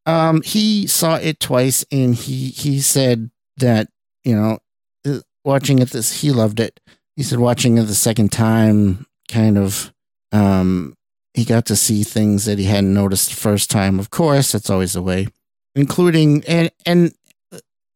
Um, 0.09 0.41
he 0.43 0.87
saw 0.87 1.17
it 1.17 1.39
twice, 1.39 1.85
and 1.93 2.15
he 2.15 2.49
he 2.49 2.81
said 2.81 3.31
that 3.59 3.89
you 4.25 4.35
know, 4.35 4.59
uh, 5.07 5.21
watching 5.45 5.79
it 5.81 5.91
this, 5.91 6.23
he 6.23 6.31
loved 6.31 6.61
it. 6.61 6.81
He 7.15 7.23
said 7.23 7.39
watching 7.39 7.77
it 7.77 7.85
the 7.85 7.95
second 7.95 8.33
time 8.33 9.07
kind 9.31 9.59
of 9.59 9.93
um 10.33 10.95
he 11.35 11.45
got 11.45 11.67
to 11.67 11.77
see 11.77 12.03
things 12.03 12.47
that 12.47 12.59
he 12.59 12.65
hadn't 12.65 12.95
noticed 12.95 13.29
the 13.29 13.37
first 13.37 13.71
time. 13.71 13.99
Of 13.99 14.09
course, 14.11 14.53
that's 14.53 14.71
always 14.71 14.95
the 14.95 15.03
way, 15.03 15.29
including 15.75 16.43
and 16.49 16.71
and 16.87 17.13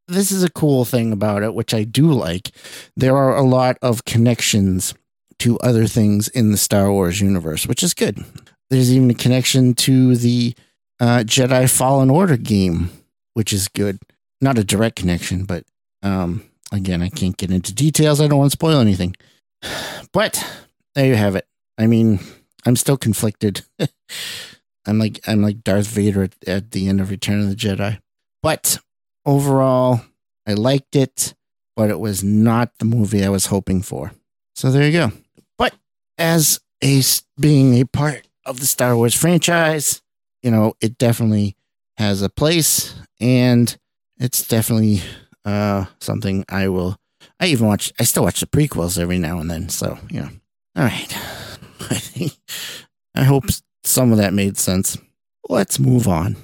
this 0.07 0.31
is 0.31 0.43
a 0.43 0.51
cool 0.51 0.85
thing 0.85 1.13
about 1.13 1.43
it, 1.43 1.55
which 1.55 1.73
I 1.73 1.85
do 1.85 2.13
like. 2.13 2.51
There 2.95 3.17
are 3.17 3.37
a 3.37 3.43
lot 3.43 3.79
of 3.81 4.05
connections 4.05 4.95
to 5.39 5.59
other 5.61 5.87
things 5.87 6.29
in 6.29 6.51
the 6.51 6.59
Star 6.59 6.93
Wars 6.93 7.23
universe, 7.23 7.67
which 7.67 7.83
is 7.83 7.95
good. 7.95 8.23
There's 8.69 8.93
even 8.93 9.11
a 9.11 9.15
connection 9.15 9.75
to 9.75 10.15
the 10.15 10.55
uh, 11.03 11.25
Jedi 11.25 11.69
Fallen 11.69 12.11
Order 12.11 12.37
game, 12.37 12.91
which 13.35 13.53
is 13.53 13.67
good. 13.67 13.99
Not 14.41 14.57
a 14.57 14.65
direct 14.65 14.97
connection, 14.97 15.45
but 15.45 15.65
um, 16.05 16.45
again, 16.71 17.03
I 17.03 17.09
can't 17.09 17.37
get 17.37 17.51
into 17.51 17.75
details. 17.75 18.21
I 18.21 18.29
don't 18.29 18.39
want 18.39 18.53
to 18.53 18.57
spoil 18.57 18.79
anything. 18.79 19.17
But 20.13 20.45
there 20.95 21.07
you 21.07 21.15
have 21.15 21.37
it. 21.37 21.47
I 21.79 21.87
mean, 21.87 22.21
I'm 22.67 22.77
still 22.77 22.99
conflicted. 22.99 23.63
I'm 24.87 24.99
like 24.99 25.21
I'm 25.27 25.41
like 25.41 25.65
Darth 25.65 25.87
Vader 25.87 26.25
at, 26.25 26.35
at 26.47 26.71
the 26.73 26.87
end 26.87 27.01
of 27.01 27.09
Return 27.09 27.41
of 27.41 27.49
the 27.49 27.57
Jedi. 27.57 27.99
But 28.43 28.79
overall, 29.25 30.03
I 30.47 30.53
liked 30.53 30.95
it, 30.97 31.33
but 31.77 31.89
it 31.89 31.99
was 31.99 32.23
not 32.23 32.73
the 32.79 32.85
movie 32.85 33.25
I 33.25 33.31
was 33.31 33.47
hoping 33.47 33.81
for. 33.81 34.13
So 34.55 34.71
there 34.71 34.85
you 34.85 34.93
go. 34.93 35.13
But 35.57 35.75
as 36.19 36.61
a 36.85 37.01
being 37.41 37.81
a 37.81 37.87
part 37.87 38.29
of 38.45 38.61
the 38.61 38.67
Star 38.67 38.95
Wars 38.95 39.15
franchise, 39.15 40.02
you 40.43 40.51
know, 40.51 40.75
it 40.81 40.99
definitely 40.99 41.57
has 41.97 42.23
a 42.23 42.29
place 42.29 42.95
and 43.21 43.77
it's 44.19 44.47
definitely 44.47 45.01
uh 45.45 45.85
something 46.01 46.45
I 46.49 46.69
will 46.69 46.97
I 47.41 47.47
even 47.47 47.67
watch 47.67 47.93
I 47.99 48.05
still 48.05 48.25
watch 48.25 48.41
the 48.41 48.47
prequels 48.47 48.99
every 48.99 49.19
now 49.19 49.39
and 49.39 49.51
then, 49.51 49.69
so 49.69 49.99
you 50.11 50.21
know. 50.21 50.29
All 50.77 50.85
right. 50.85 51.17
I 51.91 52.31
I 53.15 53.25
hope 53.25 53.45
some 53.85 54.13
of 54.13 54.19
that 54.19 54.33
made 54.33 54.57
sense. 54.57 54.97
Let's 55.49 55.79
move 55.79 56.09
on 56.09 56.37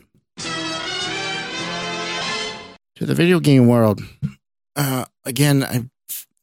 to 2.97 3.07
the 3.07 3.15
video 3.15 3.41
game 3.41 3.69
world. 3.69 4.03
Uh, 4.75 5.05
again, 5.25 5.63
I 5.65 5.89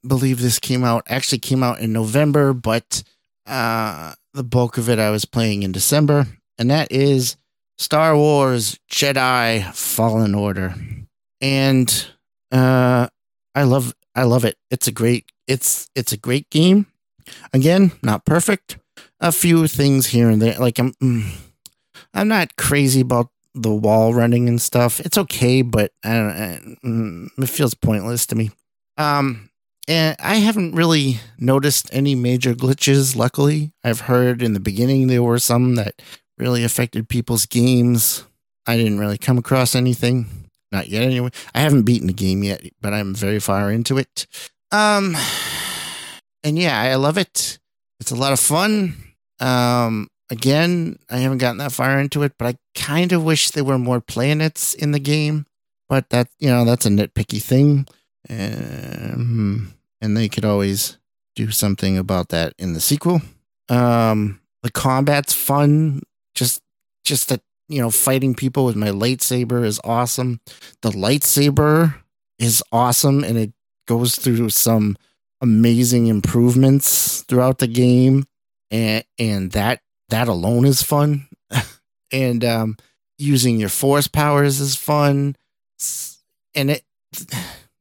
believe 0.07 0.39
this 0.39 0.59
came 0.59 0.83
out 0.83 1.03
actually 1.07 1.39
came 1.39 1.63
out 1.63 1.79
in 1.79 1.91
November, 1.91 2.53
but 2.53 3.03
uh, 3.45 4.13
the 4.33 4.43
bulk 4.43 4.77
of 4.77 4.89
it 4.89 5.00
I 5.00 5.12
was 5.12 5.25
playing 5.25 5.63
in 5.63 5.71
December, 5.71 6.27
and 6.57 6.71
that 6.71 6.91
is 6.91 7.35
Star 7.77 8.17
Wars 8.17 8.79
Jedi 8.89 9.74
Fallen 9.74 10.34
Order, 10.34 10.75
and 11.41 12.08
uh, 12.51 13.08
I 13.53 13.63
love 13.63 13.94
I 14.15 14.24
love 14.24 14.46
it. 14.46 14.58
It's 14.72 14.88
a 14.88 14.91
great 14.91 15.32
it's 15.48 15.89
it's 15.96 16.12
a 16.12 16.17
great 16.17 16.50
game. 16.50 16.88
Again, 17.53 17.91
not 18.01 18.25
perfect. 18.25 18.77
A 19.20 19.32
few 19.32 19.67
things 19.67 20.08
here 20.08 20.29
and 20.29 20.41
there. 20.41 20.58
Like 20.60 20.79
I'm 20.79 20.94
mm, 20.94 21.29
I'm 22.13 22.27
not 22.27 22.55
crazy 22.55 23.01
about 23.01 23.29
the 23.53 23.74
wall 23.74 24.13
running 24.13 24.48
and 24.48 24.62
stuff. 24.62 25.00
It's 25.00 25.17
okay, 25.17 25.62
but 25.62 25.91
I 26.03 26.13
don't. 26.13 26.29
I, 26.29 26.60
mm, 26.86 27.27
it 27.38 27.50
feels 27.50 27.74
pointless 27.74 28.25
to 28.27 28.36
me. 28.36 28.51
Um, 28.98 29.50
and 29.88 30.15
I 30.20 30.36
haven't 30.36 30.75
really 30.75 31.20
noticed 31.38 31.89
any 31.91 32.15
major 32.15 32.53
glitches. 32.53 33.15
Luckily, 33.15 33.72
I've 33.84 34.01
heard 34.01 34.41
in 34.41 34.53
the 34.53 34.60
beginning 34.60 35.08
there 35.08 35.24
were 35.24 35.39
some 35.39 35.75
that 35.75 36.01
really 36.38 36.63
affected 36.63 37.10
people's 37.10 37.46
games. 37.46 38.25
I 38.68 38.77
didn't 38.77 39.00
really 39.00 39.18
come 39.18 39.38
across 39.38 39.75
anything. 39.75 40.27
Not 40.72 40.89
yet, 40.89 41.04
anyway. 41.04 41.30
I 41.54 41.60
haven't 41.62 41.84
beaten 41.84 42.08
the 42.08 42.13
game 42.13 42.44
yet, 42.44 42.62
but 42.82 42.94
I'm 42.94 43.13
very 43.13 43.39
far 43.39 43.72
into 43.72 43.98
it. 43.98 44.27
Um, 44.72 45.15
and 46.44 46.58
yeah, 46.58 46.80
I 46.80 46.96
love 46.96 47.18
it. 47.18 47.60
It's 48.00 48.12
a 48.12 48.15
lot 48.15 48.34
of 48.34 48.39
fun. 48.39 48.96
Um, 49.39 50.10
again, 50.30 51.00
I 51.10 51.18
haven't 51.18 51.38
gotten 51.38 51.60
that 51.60 51.72
far 51.72 52.00
into 52.00 52.24
it, 52.24 52.34
but 52.38 52.48
I 52.48 52.56
kind 52.74 53.13
of 53.13 53.24
wish 53.24 53.51
there 53.51 53.63
were 53.63 53.77
more 53.77 54.01
planets 54.01 54.74
in 54.74 54.92
the 54.92 55.00
game. 55.00 55.46
But 55.88 56.10
that, 56.10 56.27
you 56.39 56.50
know, 56.50 56.65
that's 56.65 56.86
a 56.86 56.89
nitpicky 56.89 57.42
thing. 57.42 57.88
Um, 58.30 59.74
and 60.01 60.18
they 60.18 60.27
could 60.27 60.46
always 60.46 60.98
do 61.36 61.51
something 61.51 61.98
about 61.98 62.30
that 62.30 62.54
in 62.58 62.74
the 62.74 62.82
sequel. 62.82 63.22
Um, 63.70 64.42
the 64.63 64.72
combat's 64.72 65.34
fun. 65.34 66.01
Just, 67.05 67.29
that, 67.29 67.41
you 67.69 67.79
know, 67.79 67.89
fighting 67.91 68.35
people 68.35 68.65
with 68.65 68.75
my 68.75 68.89
lightsaber 68.89 69.63
is 69.63 69.80
awesome. 69.84 70.41
The 70.82 70.91
lightsaber 70.91 71.95
is 72.38 72.62
awesome 72.71 73.23
and 73.23 73.38
it 73.38 73.53
goes 73.88 74.15
through 74.15 74.49
some 74.49 74.97
amazing 75.41 76.08
improvements 76.08 77.21
throughout 77.21 77.60
the 77.60 77.67
game. 77.67 78.25
And, 78.71 79.03
and 79.19 79.51
that 79.51 79.82
that 80.10 80.27
alone 80.27 80.65
is 80.65 80.82
fun 80.82 81.27
and 82.12 82.43
um, 82.43 82.77
using 83.17 83.60
your 83.60 83.69
force 83.69 84.08
powers 84.08 84.60
is 84.60 84.75
fun 84.75 85.36
and 86.53 86.71
it 86.71 86.84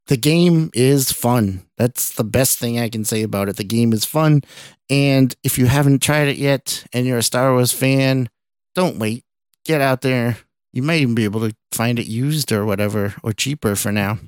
the 0.07 0.17
game 0.19 0.71
is 0.75 1.11
fun 1.11 1.63
that's 1.79 2.15
the 2.17 2.25
best 2.25 2.59
thing 2.59 2.79
i 2.79 2.91
can 2.91 3.05
say 3.05 3.23
about 3.23 3.49
it 3.49 3.57
the 3.57 3.65
game 3.65 3.93
is 3.93 4.05
fun 4.05 4.43
and 4.91 5.35
if 5.43 5.59
you 5.59 5.65
haven't 5.65 6.03
tried 6.03 6.29
it 6.29 6.37
yet 6.37 6.85
and 6.93 7.07
you're 7.07 7.19
a 7.19 7.23
star 7.23 7.53
wars 7.53 7.73
fan 7.73 8.29
don't 8.75 8.99
wait. 8.99 9.25
Get 9.65 9.81
out 9.81 10.03
there. 10.03 10.39
You 10.73 10.83
might 10.83 11.01
even 11.01 11.15
be 11.15 11.25
able 11.25 11.49
to 11.49 11.55
find 11.73 11.99
it 11.99 12.07
used 12.07 12.53
or 12.53 12.65
whatever 12.65 13.15
or 13.23 13.33
cheaper 13.33 13.77
for 13.77 13.93
now. 13.93 14.19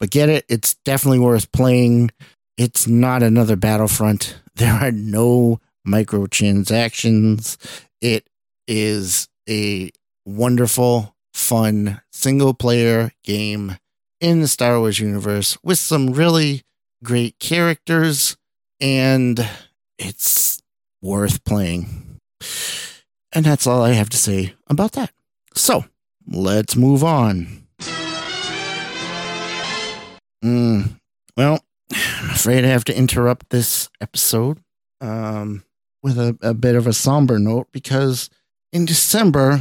But 0.00 0.10
get 0.10 0.28
it. 0.28 0.44
It's 0.48 0.74
definitely 0.84 1.20
worth 1.20 1.50
playing. 1.52 2.10
It's 2.56 2.86
not 2.86 3.22
another 3.22 3.56
battlefront. 3.56 4.36
There 4.58 4.72
are 4.74 4.90
no 4.90 5.60
microtransactions. 5.86 7.56
It 8.00 8.28
is 8.66 9.28
a 9.48 9.92
wonderful, 10.26 11.14
fun 11.32 12.00
single 12.10 12.54
player 12.54 13.12
game 13.22 13.76
in 14.20 14.40
the 14.40 14.48
Star 14.48 14.80
Wars 14.80 14.98
universe 14.98 15.56
with 15.62 15.78
some 15.78 16.08
really 16.12 16.62
great 17.04 17.38
characters, 17.38 18.36
and 18.80 19.48
it's 19.96 20.60
worth 21.00 21.44
playing. 21.44 22.18
And 23.38 23.46
that's 23.46 23.68
all 23.68 23.82
I 23.82 23.92
have 23.92 24.08
to 24.08 24.16
say 24.16 24.54
about 24.66 24.94
that. 24.94 25.12
So 25.54 25.84
let's 26.26 26.74
move 26.74 27.04
on. 27.04 27.68
Mm, 30.44 30.98
well, 31.36 31.60
I'm 31.92 32.30
afraid 32.30 32.64
I 32.64 32.68
have 32.68 32.82
to 32.86 32.98
interrupt 32.98 33.50
this 33.50 33.90
episode. 34.00 34.58
Um, 35.00 35.62
with 36.02 36.18
a, 36.18 36.36
a 36.42 36.52
bit 36.52 36.74
of 36.74 36.88
a 36.88 36.92
somber 36.92 37.38
note 37.38 37.68
because 37.70 38.28
in 38.72 38.84
December 38.84 39.60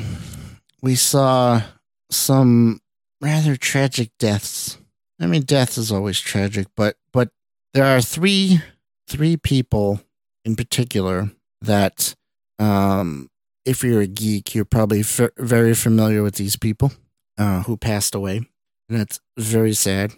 we 0.82 0.96
saw 0.96 1.62
some 2.10 2.82
rather 3.22 3.56
tragic 3.56 4.10
deaths. 4.18 4.80
I 5.20 5.28
mean, 5.28 5.44
death 5.44 5.78
is 5.78 5.92
always 5.92 6.20
tragic, 6.20 6.66
but 6.76 6.98
but 7.14 7.30
there 7.76 7.86
are 7.86 8.02
three 8.02 8.60
three 9.08 9.38
people 9.38 10.02
in 10.44 10.56
particular 10.56 11.30
that, 11.62 12.16
um, 12.58 13.30
if 13.68 13.84
you're 13.84 14.02
a 14.02 14.08
geek, 14.08 14.56
you're 14.56 14.66
probably 14.66 15.02
f- 15.02 15.30
very 15.38 15.76
familiar 15.76 16.24
with 16.24 16.36
these 16.36 16.56
people 16.56 16.94
uh, 17.38 17.64
who 17.64 17.76
passed 17.76 18.16
away, 18.16 18.38
and 18.38 19.00
that's 19.00 19.20
very 19.38 19.74
sad. 19.74 20.14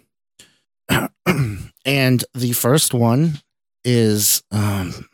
and 1.84 2.24
the 2.34 2.52
first 2.52 2.94
one 2.94 3.40
is 3.84 4.42
um, 4.52 5.08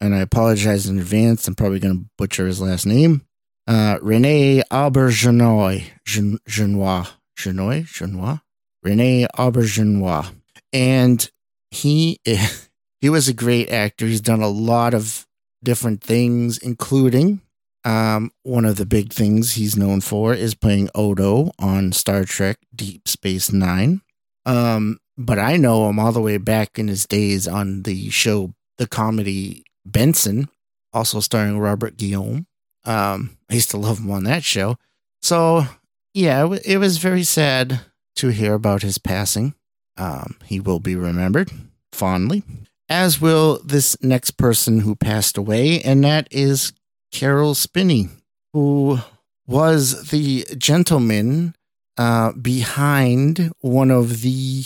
and 0.00 0.14
I 0.14 0.20
apologize 0.20 0.86
in 0.86 0.98
advance. 0.98 1.48
I'm 1.48 1.56
probably 1.56 1.80
going 1.80 1.98
to 1.98 2.10
butcher 2.16 2.46
his 2.46 2.60
last 2.60 2.86
name. 2.86 3.26
Uh, 3.66 3.98
Rene 4.00 4.62
Aubergenois, 4.70 5.90
Genois, 6.06 7.08
Genois, 7.36 7.82
Genois, 7.84 8.40
Rene 8.84 9.26
Aubergenois, 9.36 10.32
and 10.72 11.28
he 11.72 12.20
he 13.00 13.10
was 13.10 13.26
a 13.26 13.34
great 13.34 13.70
actor. 13.70 14.06
He's 14.06 14.20
done 14.20 14.42
a 14.42 14.48
lot 14.48 14.94
of 14.94 15.26
different 15.64 16.00
things, 16.00 16.58
including 16.58 17.40
um, 17.86 18.32
one 18.42 18.64
of 18.64 18.76
the 18.76 18.84
big 18.84 19.12
things 19.12 19.52
he's 19.52 19.76
known 19.76 20.00
for 20.00 20.34
is 20.34 20.56
playing 20.56 20.90
Odo 20.92 21.52
on 21.60 21.92
Star 21.92 22.24
Trek 22.24 22.58
Deep 22.74 23.06
Space 23.06 23.52
Nine. 23.52 24.02
Um, 24.44 24.98
but 25.16 25.38
I 25.38 25.56
know 25.56 25.88
him 25.88 26.00
all 26.00 26.10
the 26.10 26.20
way 26.20 26.36
back 26.36 26.80
in 26.80 26.88
his 26.88 27.06
days 27.06 27.46
on 27.46 27.84
the 27.84 28.10
show, 28.10 28.54
the 28.78 28.88
comedy 28.88 29.62
Benson, 29.84 30.48
also 30.92 31.20
starring 31.20 31.60
Robert 31.60 31.96
Guillaume. 31.96 32.48
Um, 32.84 33.38
I 33.48 33.54
used 33.54 33.70
to 33.70 33.76
love 33.76 34.00
him 34.00 34.10
on 34.10 34.24
that 34.24 34.42
show. 34.42 34.76
So, 35.22 35.66
yeah, 36.12 36.40
it, 36.40 36.42
w- 36.42 36.62
it 36.64 36.78
was 36.78 36.98
very 36.98 37.22
sad 37.22 37.82
to 38.16 38.28
hear 38.28 38.54
about 38.54 38.82
his 38.82 38.98
passing. 38.98 39.54
Um, 39.96 40.36
he 40.44 40.58
will 40.58 40.80
be 40.80 40.96
remembered 40.96 41.52
fondly, 41.92 42.42
as 42.88 43.20
will 43.20 43.60
this 43.64 43.96
next 44.02 44.32
person 44.32 44.80
who 44.80 44.96
passed 44.96 45.38
away, 45.38 45.80
and 45.80 46.02
that 46.02 46.26
is 46.32 46.72
Caroll 47.16 47.54
Spinney, 47.54 48.10
who 48.52 48.98
was 49.46 50.10
the 50.10 50.44
gentleman 50.58 51.54
uh, 51.96 52.32
behind 52.32 53.52
one 53.60 53.90
of 53.90 54.20
the 54.20 54.64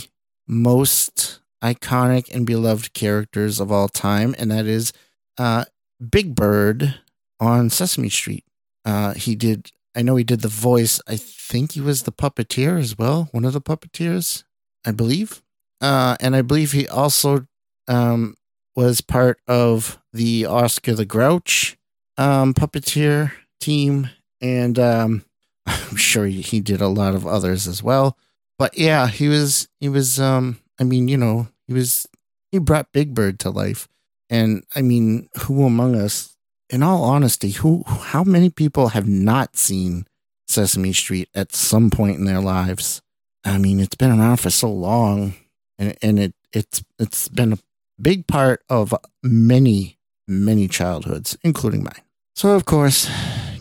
most 0.49 1.39
iconic 1.63 2.29
and 2.35 2.45
beloved 2.45 2.93
characters 2.93 3.61
of 3.61 3.71
all 3.71 3.87
time, 3.87 4.35
and 4.37 4.51
that 4.51 4.67
is 4.67 4.93
uh, 5.39 5.65
Big 6.11 6.35
Bird 6.35 6.99
on 7.39 7.71
Sesame 7.71 8.09
Street. 8.11 8.43
Uh, 8.85 9.15
he 9.15 9.37
did. 9.37 9.71
I 9.95 10.03
know 10.03 10.17
he 10.17 10.25
did 10.25 10.41
the 10.41 10.49
voice. 10.49 11.01
I 11.07 11.19
think 11.19 11.73
he 11.73 11.81
was 11.81 12.03
the 12.03 12.11
puppeteer 12.11 12.81
as 12.81 12.99
well. 12.99 13.29
One 13.31 13.45
of 13.45 13.53
the 13.53 13.61
puppeteers, 13.61 14.43
I 14.85 14.91
believe. 14.91 15.41
Uh, 15.81 16.17
and 16.19 16.35
I 16.35 16.43
believe 16.43 16.73
he 16.73 16.89
also 16.89 17.47
um, 17.87 18.35
was 18.75 19.01
part 19.01 19.39
of 19.47 20.01
the 20.13 20.47
Oscar 20.47 20.95
the 20.95 21.05
Grouch 21.05 21.77
um, 22.20 22.52
puppeteer 22.52 23.33
team, 23.61 24.11
and 24.40 24.78
um, 24.78 25.24
I'm 25.66 25.96
sure 25.96 26.26
he, 26.26 26.61
did 26.61 26.80
a 26.80 26.88
lot 26.88 27.14
of 27.14 27.26
others 27.26 27.66
as 27.66 27.83
well. 27.83 28.16
But 28.59 28.76
yeah, 28.76 29.09
he 29.09 29.26
was 29.28 29.68
he 29.80 29.88
was 29.88 30.20
um, 30.20 30.61
I 30.78 30.85
mean, 30.85 31.09
you 31.09 31.16
know, 31.16 31.48
he 31.66 31.72
was 31.72 32.06
he 32.52 32.59
brought 32.59 32.92
Big 32.92 33.14
Bird 33.14 33.40
to 33.40 33.50
life, 33.50 33.88
and 34.28 34.64
I 34.76 34.83
mean, 34.83 35.28
who 35.40 35.64
among 35.64 35.96
us, 35.96 36.37
in 36.68 36.83
all 36.83 37.04
honesty, 37.04 37.50
who 37.52 37.85
how 37.87 38.22
many 38.22 38.50
people 38.50 38.88
have 38.88 39.09
not 39.09 39.56
seen 39.56 40.04
Sesame 40.46 40.92
Street 40.92 41.30
at 41.35 41.54
some 41.54 41.90
point 41.90 42.18
in 42.18 42.26
their 42.26 42.40
lives? 42.40 43.00
I 43.44 43.56
mean, 43.56 43.80
it's 43.80 43.96
been 43.96 44.11
around 44.11 44.37
for 44.37 44.50
so 44.50 44.70
long, 44.70 45.35
and 45.78 45.96
and 46.02 46.18
it 46.18 46.35
it's 46.52 46.85
it's 46.98 47.28
been 47.28 47.54
a 47.54 47.59
big 47.98 48.26
part 48.26 48.62
of 48.68 48.94
many 49.22 49.96
many 50.28 50.68
childhoods, 50.68 51.38
including 51.42 51.83
mine. 51.83 52.02
So 52.40 52.53
of 52.53 52.64
course, 52.64 53.07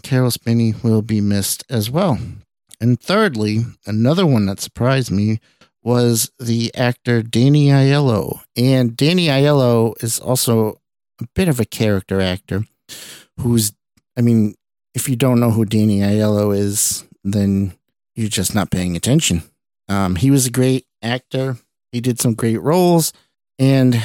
Caroll 0.03 0.31
Spinney 0.31 0.73
will 0.83 1.01
be 1.01 1.19
missed 1.19 1.65
as 1.69 1.91
well. 1.91 2.17
And 2.79 2.97
thirdly, 2.97 3.65
another 3.85 4.25
one 4.25 4.45
that 4.45 4.61
surprised 4.61 5.11
me 5.11 5.41
was 5.83 6.31
the 6.39 6.73
actor 6.73 7.21
Danny 7.21 7.67
Aiello. 7.67 8.39
And 8.55 8.95
Danny 8.95 9.27
Aiello 9.27 10.01
is 10.01 10.17
also 10.17 10.79
a 11.21 11.27
bit 11.35 11.49
of 11.49 11.59
a 11.59 11.65
character 11.65 12.21
actor 12.21 12.63
who's, 13.41 13.73
I 14.17 14.21
mean, 14.21 14.55
if 14.93 15.09
you 15.09 15.17
don't 15.17 15.41
know 15.41 15.51
who 15.51 15.65
Danny 15.65 15.99
Aiello 15.99 16.57
is, 16.57 17.03
then 17.25 17.73
you're 18.15 18.29
just 18.29 18.55
not 18.55 18.71
paying 18.71 18.95
attention. 18.95 19.43
Um, 19.89 20.15
he 20.15 20.31
was 20.31 20.45
a 20.45 20.51
great 20.51 20.87
actor. 21.01 21.57
He 21.91 21.99
did 21.99 22.21
some 22.21 22.33
great 22.33 22.61
roles, 22.61 23.11
and 23.59 24.01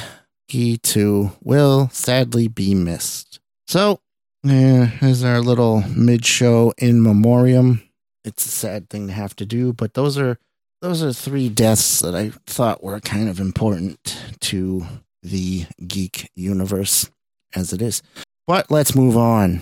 he 0.48 0.78
too 0.78 1.30
will 1.40 1.90
sadly 1.92 2.48
be 2.48 2.74
missed. 2.74 3.38
So, 3.68 4.00
yeah, 4.44 4.85
here's 4.85 5.24
our 5.24 5.40
little 5.40 5.83
mid 5.96 6.26
show 6.26 6.74
in 6.76 7.02
memoriam. 7.02 7.83
It's 8.24 8.44
a 8.44 8.50
sad 8.50 8.90
thing 8.90 9.07
to 9.07 9.12
have 9.12 9.35
to 9.37 9.46
do, 9.46 9.72
but 9.72 9.94
those 9.94 10.18
are 10.18 10.38
those 10.83 11.02
are 11.02 11.14
three 11.14 11.48
deaths 11.48 12.00
that 12.00 12.14
I 12.14 12.30
thought 12.46 12.85
were 12.85 13.00
kind 13.00 13.30
of 13.30 13.40
important 13.40 14.18
to 14.40 14.85
the 15.22 15.64
geek 15.87 16.30
universe 16.37 17.09
as 17.54 17.72
it 17.72 17.80
is. 17.80 18.02
But 18.46 18.70
let's 18.70 18.94
move 18.94 19.16
on. 19.16 19.61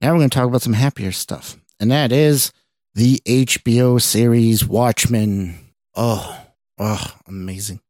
Now 0.00 0.12
we're 0.12 0.18
going 0.18 0.30
to 0.30 0.34
talk 0.34 0.48
about 0.48 0.62
some 0.62 0.72
happier 0.72 1.12
stuff, 1.12 1.56
and 1.78 1.90
that 1.92 2.10
is 2.10 2.52
the 2.94 3.20
HBO 3.26 4.02
series 4.02 4.64
Watchmen. 4.64 5.56
Oh, 5.94 6.46
oh, 6.78 7.14
amazing. 7.28 7.80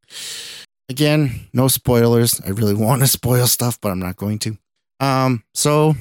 Again, 0.88 1.48
no 1.52 1.68
spoilers. 1.68 2.40
I 2.40 2.50
really 2.50 2.74
want 2.86 3.02
to 3.02 3.08
spoil 3.08 3.46
stuff, 3.46 3.80
but 3.80 3.90
I'm 3.90 3.98
not 3.98 4.16
going 4.16 4.38
to. 4.40 4.58
Um, 5.00 5.44
so, 5.54 5.94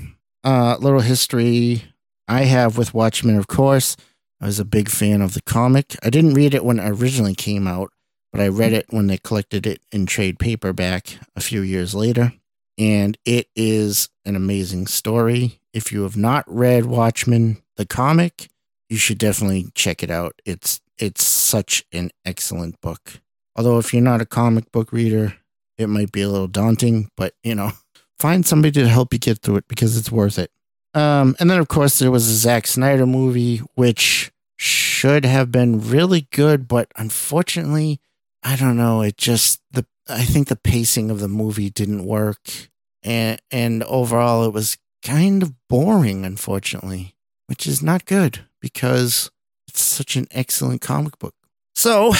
uh, 0.43 0.77
little 0.79 1.01
history 1.01 1.83
I 2.27 2.43
have 2.43 2.77
with 2.77 2.93
Watchmen, 2.93 3.37
of 3.37 3.47
course. 3.47 3.95
I 4.41 4.45
was 4.45 4.59
a 4.59 4.65
big 4.65 4.89
fan 4.89 5.21
of 5.21 5.33
the 5.33 5.41
comic. 5.41 5.95
I 6.03 6.09
didn't 6.09 6.35
read 6.35 6.53
it 6.53 6.63
when 6.63 6.79
it 6.79 6.87
originally 6.87 7.33
came 7.35 7.67
out, 7.67 7.91
but 8.31 8.41
I 8.41 8.47
read 8.47 8.73
it 8.73 8.85
when 8.89 9.07
they 9.07 9.17
collected 9.17 9.65
it 9.65 9.81
in 9.91 10.05
trade 10.05 10.37
paperback 10.37 11.17
a 11.35 11.41
few 11.41 11.61
years 11.61 11.95
later. 11.95 12.33
And 12.77 13.17
it 13.25 13.47
is 13.55 14.09
an 14.25 14.35
amazing 14.35 14.85
story. 14.87 15.59
If 15.73 15.91
you 15.91 16.03
have 16.03 16.17
not 16.17 16.45
read 16.47 16.85
Watchmen, 16.85 17.57
the 17.77 17.85
comic, 17.87 18.49
you 18.89 18.97
should 18.97 19.17
definitely 19.17 19.71
check 19.73 20.03
it 20.03 20.11
out. 20.11 20.39
It's 20.45 20.79
it's 20.99 21.23
such 21.23 21.85
an 21.91 22.11
excellent 22.25 22.79
book. 22.81 23.21
Although 23.57 23.79
if 23.79 23.93
you're 23.93 24.03
not 24.03 24.21
a 24.21 24.25
comic 24.25 24.71
book 24.71 24.93
reader, 24.93 25.35
it 25.77 25.87
might 25.87 26.11
be 26.11 26.21
a 26.21 26.29
little 26.29 26.47
daunting, 26.47 27.09
but 27.17 27.33
you 27.43 27.55
know, 27.55 27.71
find 28.19 28.45
somebody 28.45 28.71
to 28.73 28.87
help 28.87 29.13
you 29.13 29.19
get 29.19 29.39
through 29.39 29.57
it 29.57 29.67
because 29.67 29.97
it's 29.97 30.11
worth 30.11 30.39
it. 30.39 30.51
Um, 30.93 31.35
and 31.39 31.49
then 31.49 31.59
of 31.59 31.67
course 31.67 31.99
there 31.99 32.11
was 32.11 32.27
a 32.27 32.33
Zack 32.33 32.67
Snyder 32.67 33.05
movie 33.05 33.57
which 33.75 34.31
should 34.57 35.25
have 35.25 35.51
been 35.51 35.89
really 35.89 36.27
good, 36.31 36.67
but 36.67 36.91
unfortunately, 36.95 37.99
I 38.43 38.55
don't 38.55 38.77
know, 38.77 39.01
it 39.01 39.17
just 39.17 39.61
the 39.71 39.85
I 40.07 40.23
think 40.23 40.47
the 40.47 40.55
pacing 40.55 41.11
of 41.11 41.19
the 41.19 41.27
movie 41.27 41.69
didn't 41.69 42.05
work 42.05 42.69
and 43.03 43.41
and 43.51 43.83
overall 43.83 44.45
it 44.45 44.53
was 44.53 44.77
kind 45.03 45.43
of 45.43 45.53
boring 45.67 46.25
unfortunately, 46.25 47.15
which 47.47 47.67
is 47.67 47.83
not 47.83 48.05
good 48.05 48.45
because 48.61 49.29
it's 49.67 49.81
such 49.81 50.15
an 50.15 50.27
excellent 50.31 50.81
comic 50.81 51.19
book. 51.19 51.35
So, 51.75 52.13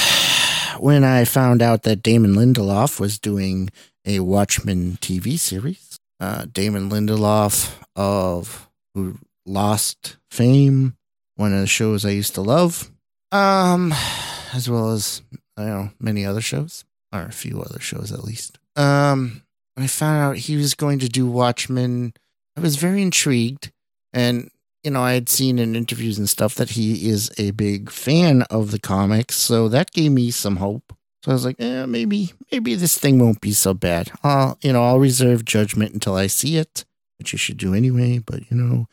when 0.80 1.04
I 1.04 1.26
found 1.26 1.62
out 1.62 1.84
that 1.84 2.04
Damon 2.04 2.36
Lindelof 2.36 3.00
was 3.00 3.20
doing 3.20 3.70
a 4.06 4.20
Watchmen 4.20 4.98
TV 5.02 5.38
series, 5.38 6.00
uh, 6.20 6.46
Damon 6.52 6.90
Lindelof 6.90 7.74
of 7.96 8.70
who 8.94 9.20
Lost 9.46 10.18
fame, 10.30 10.98
one 11.36 11.54
of 11.54 11.62
the 11.62 11.68
shows 11.68 12.04
I 12.06 12.10
used 12.10 12.36
to 12.36 12.42
love, 12.42 12.92
um, 13.32 13.94
as 14.54 14.70
well 14.70 14.92
as 14.92 15.22
I 15.56 15.66
know 15.66 15.92
many 16.00 16.26
other 16.26 16.42
shows, 16.42 16.84
or 17.14 17.22
a 17.22 17.32
few 17.32 17.62
other 17.62 17.80
shows 17.80 18.12
at 18.12 18.24
least. 18.24 18.60
Um, 18.76 19.44
when 19.76 19.86
I 19.86 19.88
found 19.88 20.22
out 20.22 20.38
he 20.38 20.58
was 20.58 20.74
going 20.74 21.00
to 21.00 21.08
do 21.08 21.28
Watchmen, 21.28 22.14
I 22.58 22.60
was 22.60 22.76
very 22.76 23.02
intrigued, 23.02 23.72
and 24.12 24.52
you 24.88 24.92
know, 24.92 25.04
I 25.04 25.16
had 25.16 25.28
seen 25.28 25.60
in 25.60 25.76
interviews 25.76 26.18
and 26.18 26.30
stuff 26.30 26.56
that 26.56 26.70
he 26.70 27.10
is 27.10 27.30
a 27.38 27.52
big 27.52 27.92
fan 27.92 28.44
of 28.44 28.72
the 28.72 28.80
comics, 28.80 29.36
so 29.36 29.68
that 29.68 29.92
gave 29.92 30.14
me 30.14 30.32
some 30.32 30.56
hope. 30.56 30.94
So 31.26 31.32
I 31.32 31.34
was 31.34 31.44
like, 31.44 31.58
eh, 31.60 31.86
maybe, 31.86 32.32
maybe 32.54 32.74
this 32.76 32.98
thing 32.98 33.20
won't 33.20 33.42
be 33.42 33.52
so 33.52 33.74
bad. 33.74 34.12
I'll, 34.24 34.58
you 34.62 34.72
know, 34.72 34.86
I'll 34.86 34.98
reserve 34.98 35.44
judgment 35.44 35.94
until 35.94 36.16
I 36.16 36.28
see 36.28 36.56
it, 36.56 36.86
which 37.20 37.34
you 37.34 37.38
should 37.38 37.58
do 37.58 37.74
anyway. 37.74 38.20
But 38.20 38.50
you 38.50 38.56
know, 38.56 38.88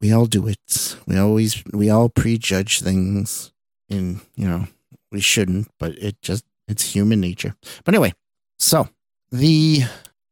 we 0.00 0.14
all 0.14 0.24
do 0.24 0.48
it. 0.48 0.96
We 1.06 1.18
always, 1.18 1.62
we 1.74 1.90
all 1.90 2.08
prejudge 2.08 2.80
things, 2.80 3.52
and 3.90 4.22
you 4.34 4.48
know, 4.48 4.66
we 5.12 5.20
shouldn't, 5.20 5.68
but 5.78 5.92
it 5.98 6.22
just, 6.22 6.46
it's 6.68 6.94
human 6.94 7.20
nature. 7.20 7.54
But 7.84 7.94
anyway, 7.94 8.14
so 8.58 8.88
the 9.30 9.82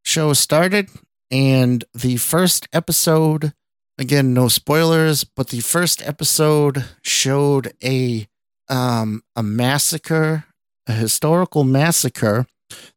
show 0.01 0.33
started, 0.33 0.89
and 1.29 1.85
the 1.93 2.17
first 2.17 2.67
episode 2.73 3.53
again, 3.97 4.33
no 4.33 4.47
spoilers, 4.47 5.23
but 5.23 5.49
the 5.49 5.59
first 5.59 6.01
episode 6.07 6.85
showed 7.01 7.73
a 7.83 8.27
um, 8.69 9.23
a 9.35 9.43
massacre, 9.43 10.45
a 10.87 10.93
historical 10.93 11.63
massacre 11.63 12.47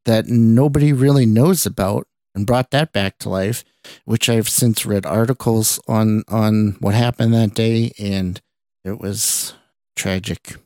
that 0.05 0.27
nobody 0.27 0.93
really 0.93 1.27
knows 1.27 1.65
about, 1.65 2.07
and 2.35 2.47
brought 2.47 2.71
that 2.71 2.93
back 2.93 3.19
to 3.19 3.29
life. 3.29 3.65
Which 4.05 4.29
I've 4.29 4.49
since 4.49 4.85
read 4.85 5.07
articles 5.07 5.81
on 5.89 6.23
on 6.29 6.77
what 6.81 6.95
happened 6.95 7.33
that 7.35 7.55
day, 7.55 7.93
and 7.99 8.41
it 8.85 8.99
was 8.99 9.55
tragic 9.97 10.57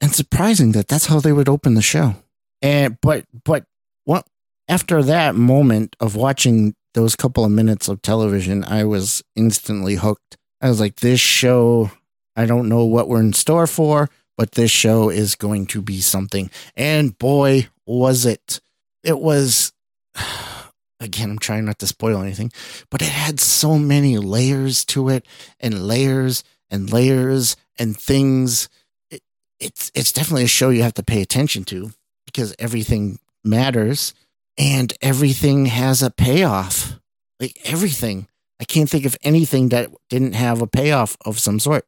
and 0.00 0.14
surprising 0.14 0.72
that 0.72 0.88
that's 0.88 1.06
how 1.06 1.20
they 1.20 1.32
would 1.32 1.48
open 1.48 1.74
the 1.74 1.82
show. 1.82 2.16
And 2.62 2.98
but 3.00 3.24
but 3.44 3.64
what 4.04 4.26
after 4.68 5.02
that 5.02 5.34
moment 5.34 5.96
of 6.00 6.16
watching 6.16 6.74
those 6.94 7.16
couple 7.16 7.44
of 7.44 7.50
minutes 7.50 7.88
of 7.88 8.02
television, 8.02 8.64
I 8.64 8.84
was 8.84 9.22
instantly 9.36 9.96
hooked. 9.96 10.36
I 10.60 10.68
was 10.68 10.80
like, 10.80 10.96
this 10.96 11.20
show, 11.20 11.90
I 12.36 12.46
don't 12.46 12.68
know 12.68 12.84
what 12.84 13.08
we're 13.08 13.20
in 13.20 13.32
store 13.32 13.66
for, 13.66 14.10
but 14.36 14.52
this 14.52 14.70
show 14.70 15.10
is 15.10 15.34
going 15.34 15.66
to 15.66 15.82
be 15.82 16.00
something. 16.00 16.50
And 16.76 17.18
boy, 17.18 17.68
was 17.86 18.26
it. 18.26 18.60
It 19.02 19.18
was, 19.18 19.72
again, 21.00 21.30
I'm 21.30 21.38
trying 21.38 21.64
not 21.64 21.78
to 21.80 21.86
spoil 21.86 22.20
anything, 22.22 22.52
but 22.90 23.02
it 23.02 23.08
had 23.08 23.40
so 23.40 23.78
many 23.78 24.18
layers 24.18 24.84
to 24.86 25.08
it 25.08 25.26
and 25.58 25.86
layers 25.86 26.44
and 26.70 26.92
layers 26.92 27.56
and 27.78 27.96
things. 27.96 28.68
It, 29.10 29.22
it's, 29.58 29.90
it's 29.94 30.12
definitely 30.12 30.44
a 30.44 30.48
show 30.48 30.70
you 30.70 30.82
have 30.82 30.94
to 30.94 31.02
pay 31.02 31.22
attention 31.22 31.64
to 31.64 31.92
because 32.26 32.54
everything 32.58 33.18
matters 33.44 34.14
and 34.60 34.92
everything 35.00 35.64
has 35.66 36.02
a 36.02 36.10
payoff. 36.10 37.00
Like 37.40 37.58
everything. 37.64 38.28
I 38.60 38.64
can't 38.64 38.90
think 38.90 39.06
of 39.06 39.16
anything 39.22 39.70
that 39.70 39.88
didn't 40.10 40.34
have 40.34 40.60
a 40.60 40.66
payoff 40.66 41.16
of 41.24 41.38
some 41.38 41.58
sort. 41.58 41.86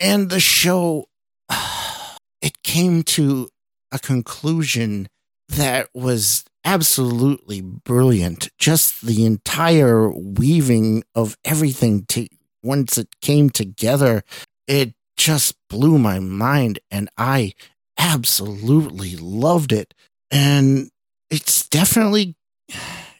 And 0.00 0.30
the 0.30 0.40
show, 0.40 1.04
it 2.40 2.62
came 2.62 3.02
to 3.02 3.50
a 3.92 3.98
conclusion 3.98 5.08
that 5.50 5.90
was 5.92 6.44
absolutely 6.64 7.60
brilliant. 7.60 8.48
Just 8.58 9.02
the 9.02 9.26
entire 9.26 10.08
weaving 10.08 11.04
of 11.14 11.36
everything 11.44 12.06
to 12.06 12.26
once 12.62 12.96
it 12.96 13.20
came 13.20 13.50
together, 13.50 14.22
it 14.66 14.94
just 15.18 15.56
blew 15.68 15.98
my 15.98 16.20
mind 16.20 16.78
and 16.90 17.10
I 17.18 17.52
absolutely 17.98 19.16
loved 19.16 19.72
it. 19.72 19.92
And 20.30 20.90
it's 21.30 21.68
definitely 21.68 22.36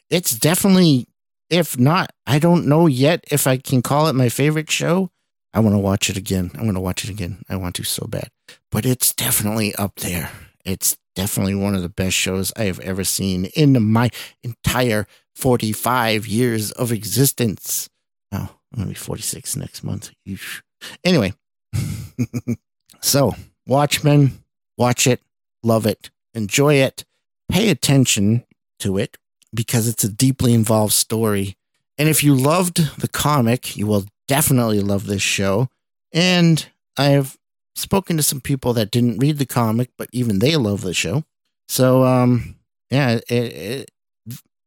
it's 0.09 0.31
definitely 0.37 1.07
if 1.49 1.77
not 1.77 2.11
i 2.25 2.39
don't 2.39 2.67
know 2.67 2.87
yet 2.87 3.23
if 3.31 3.47
i 3.47 3.57
can 3.57 3.81
call 3.81 4.07
it 4.07 4.13
my 4.13 4.29
favorite 4.29 4.69
show 4.69 5.09
i 5.53 5.59
want 5.59 5.73
to 5.73 5.79
watch 5.79 6.09
it 6.09 6.17
again 6.17 6.51
i 6.55 6.63
want 6.63 6.75
to 6.75 6.81
watch 6.81 7.03
it 7.03 7.09
again 7.09 7.43
i 7.49 7.55
want 7.55 7.75
to 7.75 7.83
so 7.83 8.05
bad 8.07 8.29
but 8.71 8.85
it's 8.85 9.13
definitely 9.13 9.73
up 9.75 9.95
there 9.97 10.31
it's 10.65 10.97
definitely 11.15 11.55
one 11.55 11.75
of 11.75 11.81
the 11.81 11.89
best 11.89 12.15
shows 12.15 12.51
I 12.55 12.63
have 12.63 12.79
ever 12.79 13.03
seen 13.03 13.45
in 13.55 13.91
my 13.91 14.09
entire 14.43 15.07
45 15.35 16.27
years 16.27 16.71
of 16.71 16.91
existence. 16.91 17.89
Oh, 18.31 18.49
I'm 18.73 18.83
to 18.83 18.87
be 18.87 18.93
46 18.93 19.55
next 19.55 19.83
month. 19.83 20.11
Eesh. 20.27 20.61
Anyway, 21.03 21.33
so 23.01 23.35
Watchmen, 23.67 24.43
watch 24.77 25.05
it, 25.05 25.21
love 25.63 25.85
it, 25.85 26.09
enjoy 26.33 26.75
it, 26.75 27.05
pay 27.51 27.69
attention 27.69 28.45
to 28.79 28.97
it 28.97 29.17
because 29.53 29.87
it's 29.87 30.03
a 30.03 30.09
deeply 30.09 30.53
involved 30.53 30.93
story. 30.93 31.57
And 31.97 32.09
if 32.09 32.23
you 32.23 32.33
loved 32.33 32.99
the 32.99 33.07
comic, 33.07 33.77
you 33.77 33.85
will 33.85 34.05
definitely 34.27 34.79
love 34.79 35.05
this 35.05 35.21
show. 35.21 35.69
And 36.13 36.65
I've 36.97 37.37
spoken 37.75 38.17
to 38.17 38.23
some 38.23 38.41
people 38.41 38.73
that 38.73 38.91
didn't 38.91 39.19
read 39.19 39.37
the 39.37 39.45
comic, 39.45 39.89
but 39.97 40.09
even 40.11 40.39
they 40.39 40.55
love 40.55 40.81
the 40.81 40.93
show. 40.93 41.23
So, 41.67 42.03
um, 42.03 42.55
yeah, 42.89 43.19
it, 43.29 43.31
it, 43.31 43.91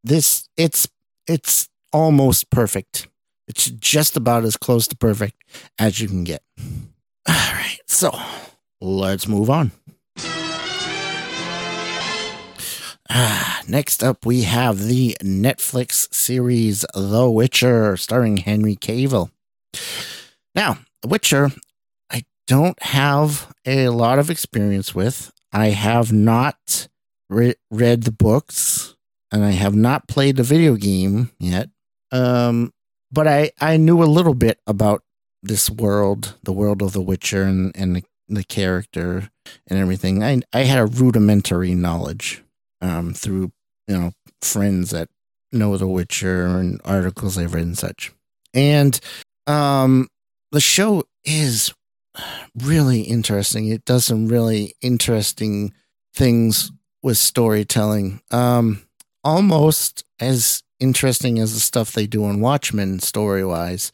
this 0.02 0.48
it's 0.56 0.88
it's 1.26 1.68
almost 1.92 2.50
perfect. 2.50 3.08
It's 3.46 3.70
just 3.70 4.16
about 4.16 4.44
as 4.44 4.56
close 4.56 4.86
to 4.88 4.96
perfect 4.96 5.42
as 5.78 6.00
you 6.00 6.08
can 6.08 6.24
get. 6.24 6.42
All 6.58 7.34
right, 7.34 7.80
so 7.86 8.10
let's 8.80 9.28
move 9.28 9.50
on. 9.50 9.72
next 13.68 14.02
up, 14.02 14.24
we 14.24 14.42
have 14.42 14.78
the 14.78 15.16
Netflix 15.22 16.12
series 16.12 16.84
The 16.94 17.30
Witcher, 17.30 17.96
starring 17.96 18.38
Henry 18.38 18.76
Cavill. 18.76 19.30
Now, 20.54 20.78
The 21.02 21.08
Witcher, 21.08 21.50
I 22.10 22.24
don't 22.46 22.80
have 22.82 23.52
a 23.66 23.88
lot 23.88 24.18
of 24.18 24.30
experience 24.30 24.94
with. 24.94 25.32
I 25.52 25.68
have 25.68 26.12
not 26.12 26.88
re- 27.28 27.56
read 27.70 28.04
the 28.04 28.12
books, 28.12 28.96
and 29.30 29.44
I 29.44 29.50
have 29.50 29.74
not 29.74 30.08
played 30.08 30.36
the 30.36 30.42
video 30.42 30.76
game 30.76 31.30
yet. 31.38 31.68
Um, 32.10 32.72
but 33.12 33.28
I, 33.28 33.50
I 33.60 33.76
knew 33.76 34.02
a 34.02 34.04
little 34.04 34.34
bit 34.34 34.60
about 34.66 35.02
this 35.42 35.68
world, 35.68 36.36
the 36.42 36.52
world 36.52 36.80
of 36.80 36.92
The 36.92 37.02
Witcher, 37.02 37.42
and, 37.42 37.70
and 37.76 37.96
the, 37.96 38.04
the 38.28 38.44
character 38.44 39.30
and 39.68 39.78
everything. 39.78 40.22
I, 40.22 40.40
I 40.54 40.60
had 40.60 40.78
a 40.78 40.86
rudimentary 40.86 41.74
knowledge 41.74 42.43
um, 42.84 43.14
through 43.14 43.52
you 43.88 43.98
know 43.98 44.12
friends 44.42 44.90
that 44.90 45.08
know 45.50 45.76
The 45.76 45.88
Witcher 45.88 46.46
and 46.46 46.80
articles 46.84 47.38
I've 47.38 47.54
read 47.54 47.64
and 47.64 47.78
such. 47.78 48.12
And 48.52 48.98
um, 49.46 50.08
the 50.52 50.60
show 50.60 51.04
is 51.24 51.72
really 52.62 53.02
interesting. 53.02 53.68
It 53.68 53.84
does 53.84 54.04
some 54.04 54.28
really 54.28 54.74
interesting 54.82 55.72
things 56.14 56.70
with 57.02 57.16
storytelling. 57.16 58.20
Um, 58.30 58.82
almost 59.22 60.04
as 60.20 60.62
interesting 60.78 61.38
as 61.38 61.54
the 61.54 61.60
stuff 61.60 61.92
they 61.92 62.06
do 62.06 62.24
on 62.24 62.40
Watchmen 62.40 63.00
story 63.00 63.44
wise. 63.44 63.90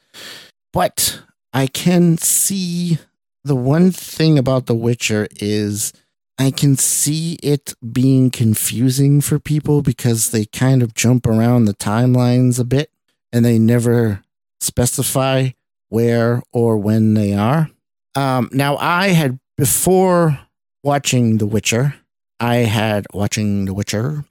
But 0.72 1.22
I 1.53 1.66
can 1.66 2.18
see 2.18 2.98
the 3.44 3.57
one 3.57 3.90
thing 3.90 4.38
about 4.38 4.66
The 4.66 4.74
Witcher 4.74 5.29
is 5.40 5.92
I 6.40 6.50
can 6.50 6.76
see 6.76 7.35
it 7.42 7.74
being 7.92 8.31
confusing 8.31 9.20
for 9.20 9.38
people 9.38 9.83
because 9.83 10.31
they 10.31 10.46
kind 10.46 10.83
of 10.83 10.94
jump 10.94 11.26
around 11.26 11.66
the 11.66 11.74
timelines 11.74 12.59
a 12.59 12.64
bit 12.64 12.90
and 13.31 13.44
they 13.44 13.59
never 13.59 14.22
specify 14.59 15.50
where 15.90 16.42
or 16.50 16.79
when 16.79 17.12
they 17.12 17.35
are. 17.35 17.68
Um, 18.14 18.48
now, 18.53 18.79
I 18.79 19.09
had, 19.09 19.38
before 19.59 20.40
watching 20.83 21.37
The 21.37 21.46
Witcher, 21.46 21.96
I 22.40 22.57
had, 22.57 23.05
watching 23.12 23.66
The 23.66 23.74
Witcher, 23.74 24.24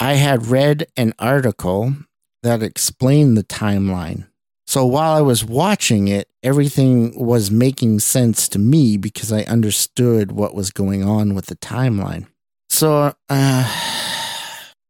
I 0.00 0.14
had 0.14 0.48
read 0.48 0.88
an 0.96 1.14
article 1.16 1.94
that 2.42 2.60
explained 2.60 3.36
the 3.36 3.44
timeline 3.44 4.26
so 4.66 4.84
while 4.84 5.12
I 5.12 5.20
was 5.20 5.44
watching 5.44 6.08
it, 6.08 6.28
everything 6.42 7.12
was 7.16 7.50
making 7.50 8.00
sense 8.00 8.48
to 8.48 8.58
me 8.58 8.96
because 8.96 9.32
I 9.32 9.42
understood 9.42 10.32
what 10.32 10.54
was 10.54 10.70
going 10.70 11.04
on 11.04 11.34
with 11.34 11.46
the 11.46 11.56
timeline. 11.56 12.26
So 12.68 13.14
uh, 13.28 13.72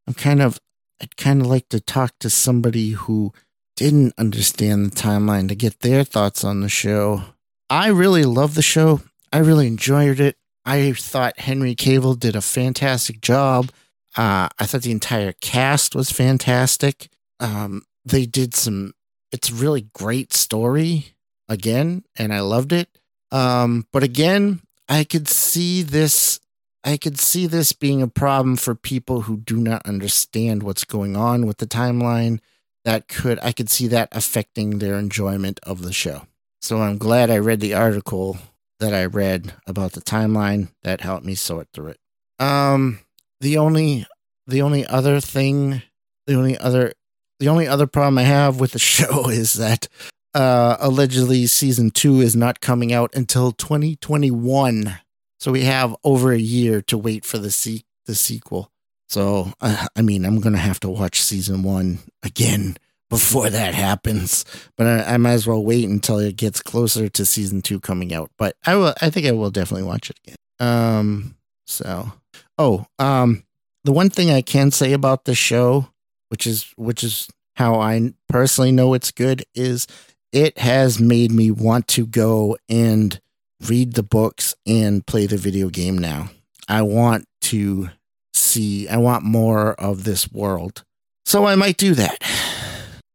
I'm 0.09 0.15
kind 0.15 0.41
of, 0.41 0.59
I'd 1.01 1.17
kind 1.19 1.43
of 1.43 1.47
like 1.47 1.69
to 1.69 1.81
talk 1.81 2.12
to 2.21 2.31
somebody 2.31 2.91
who 2.91 3.35
didn't 3.77 4.15
understand 4.17 4.87
the 4.87 4.97
timeline 4.97 5.49
to 5.49 5.55
get 5.55 5.81
their 5.81 6.05
thoughts 6.05 6.43
on 6.43 6.62
the 6.62 6.71
show. 6.71 7.23
I 7.69 7.89
really 7.89 8.25
love 8.25 8.55
the 8.55 8.62
show. 8.62 9.03
I 9.31 9.39
really 9.39 9.67
enjoyed 9.67 10.21
it. 10.21 10.37
I 10.65 10.93
thought 10.93 11.39
Henry 11.39 11.75
Cavill 11.75 12.19
did 12.19 12.35
a 12.35 12.41
fantastic 12.41 13.21
job. 13.21 13.71
Uh, 14.17 14.49
I 14.59 14.65
thought 14.65 14.83
the 14.83 14.91
entire 14.91 15.33
cast 15.33 15.95
was 15.95 16.11
fantastic. 16.11 17.09
Um, 17.39 17.85
they 18.07 18.25
did 18.25 18.55
some 18.55 18.95
it's 19.33 19.51
a 19.51 19.55
really 19.55 19.89
great 19.93 20.33
story 20.33 21.15
again, 21.49 22.05
and 22.17 22.33
I 22.33 22.41
loved 22.41 22.73
it. 22.73 22.89
Um, 23.31 23.87
but 23.93 24.03
again, 24.03 24.61
I 24.89 25.05
could 25.05 25.29
see 25.29 25.83
this. 25.83 26.41
I 26.85 26.97
could 26.97 27.19
see 27.19 27.47
this 27.47 27.73
being 27.73 28.01
a 28.01 28.09
problem 28.09 28.57
for 28.57 28.75
people 28.75 29.23
who 29.23 29.39
do 29.39 29.57
not 29.57 29.85
understand 29.87 30.62
what's 30.62 30.85
going 30.85 31.17
on 31.17 31.47
with 31.47 31.59
the 31.59 31.67
timeline. 31.67 32.39
That 32.85 33.09
could 33.09 33.41
I 33.43 33.53
could 33.53 33.69
see 33.69 33.89
that 33.89 34.09
affecting 34.12 34.79
their 34.79 34.95
enjoyment 34.95 35.59
of 35.65 35.83
the 35.83 35.93
show. 35.93 36.23
So 36.61 36.81
I'm 36.81 36.99
glad 36.99 37.31
I 37.31 37.39
read 37.39 37.61
the 37.61 37.75
article 37.75 38.39
that 38.79 38.95
I 38.95 39.05
read 39.07 39.55
about 39.67 39.93
the 39.93 40.01
timeline. 40.01 40.69
That 40.83 41.01
helped 41.01 41.27
me 41.27 41.35
sort 41.35 41.69
through 41.73 41.89
it. 41.89 42.01
Um, 42.39 43.01
the 43.41 43.59
only 43.59 44.07
the 44.47 44.62
only 44.62 44.87
other 44.87 45.21
thing, 45.21 45.83
the 46.27 46.35
only 46.35 46.57
other 46.57 46.93
the 47.38 47.49
only 47.49 47.66
other 47.66 47.87
problem 47.87 48.18
I 48.18 48.22
have 48.22 48.61
with 48.61 48.72
the 48.72 48.79
show 48.96 49.29
is 49.29 49.55
that 49.55 49.88
uh, 50.35 50.77
allegedly 50.81 51.46
season 51.46 51.90
two 51.90 52.20
is 52.20 52.37
not 52.37 52.61
coming 52.61 52.92
out 52.92 53.14
until 53.14 53.53
2021. 53.53 54.99
So 55.38 55.53
we 55.53 55.62
have 55.62 55.96
over 56.05 56.33
a 56.33 56.38
year 56.38 56.83
to 56.83 56.99
wait 56.99 57.25
for 57.25 57.38
the 57.38 57.51
se- 57.51 57.85
the 58.07 58.14
sequel. 58.14 58.70
So 59.09 59.53
uh, 59.61 59.87
I 59.96 60.03
mean, 60.03 60.25
I'm 60.25 60.40
gonna 60.40 60.59
have 60.59 60.81
to 60.81 60.90
watch 60.90 61.22
season 61.22 61.62
one 61.62 62.01
again 62.22 62.77
before 63.11 63.51
that 63.51 63.75
happens. 63.75 64.44
But 64.77 64.87
I, 64.87 65.14
I, 65.14 65.16
might 65.16 65.33
as 65.33 65.46
well 65.46 65.64
wait 65.64 65.88
until 65.88 66.18
it 66.18 66.37
gets 66.37 66.61
closer 66.61 67.09
to 67.09 67.25
season 67.25 67.62
two 67.62 67.81
coming 67.81 68.12
out. 68.12 68.31
But 68.37 68.57
I 68.66 68.77
will. 68.77 68.94
I 69.01 69.11
think 69.11 69.27
I 69.27 69.33
will 69.33 69.51
definitely 69.51 69.87
watch 69.87 70.11
it 70.11 70.18
again. 70.25 70.37
Um. 70.59 71.37
So, 71.66 72.12
oh, 72.59 72.87
um, 72.99 73.44
the 73.85 73.92
one 73.92 74.11
thing 74.11 74.31
I 74.31 74.42
can 74.42 74.70
say 74.70 74.92
about 74.92 75.25
the 75.25 75.35
show 75.35 75.88
which 76.29 76.47
is 76.47 76.73
which 76.77 77.05
is 77.05 77.29
how 77.57 77.81
I 77.81 78.12
personally 78.29 78.73
know 78.73 78.95
it's 78.95 79.11
good 79.11 79.45
is 79.55 79.87
it 80.33 80.59
has 80.59 81.01
made 81.01 81.33
me 81.33 81.51
want 81.51 81.89
to 81.89 82.07
go 82.07 82.59
and 82.69 83.19
read 83.67 83.95
the 83.95 84.03
books 84.03 84.55
and 84.67 85.07
play 85.07 85.27
the 85.27 85.39
video 85.39 85.69
game 85.69 85.97
now. 85.97 86.31
I 86.69 86.83
want 86.83 87.27
to 87.43 87.91
see 88.35 88.89
I 88.89 88.99
want 88.99 89.25
more 89.25 89.73
of 89.75 90.05
this 90.05 90.31
world. 90.31 90.85
So 91.25 91.47
I 91.47 91.55
might 91.55 91.77
do 91.77 91.95
that. 91.95 92.19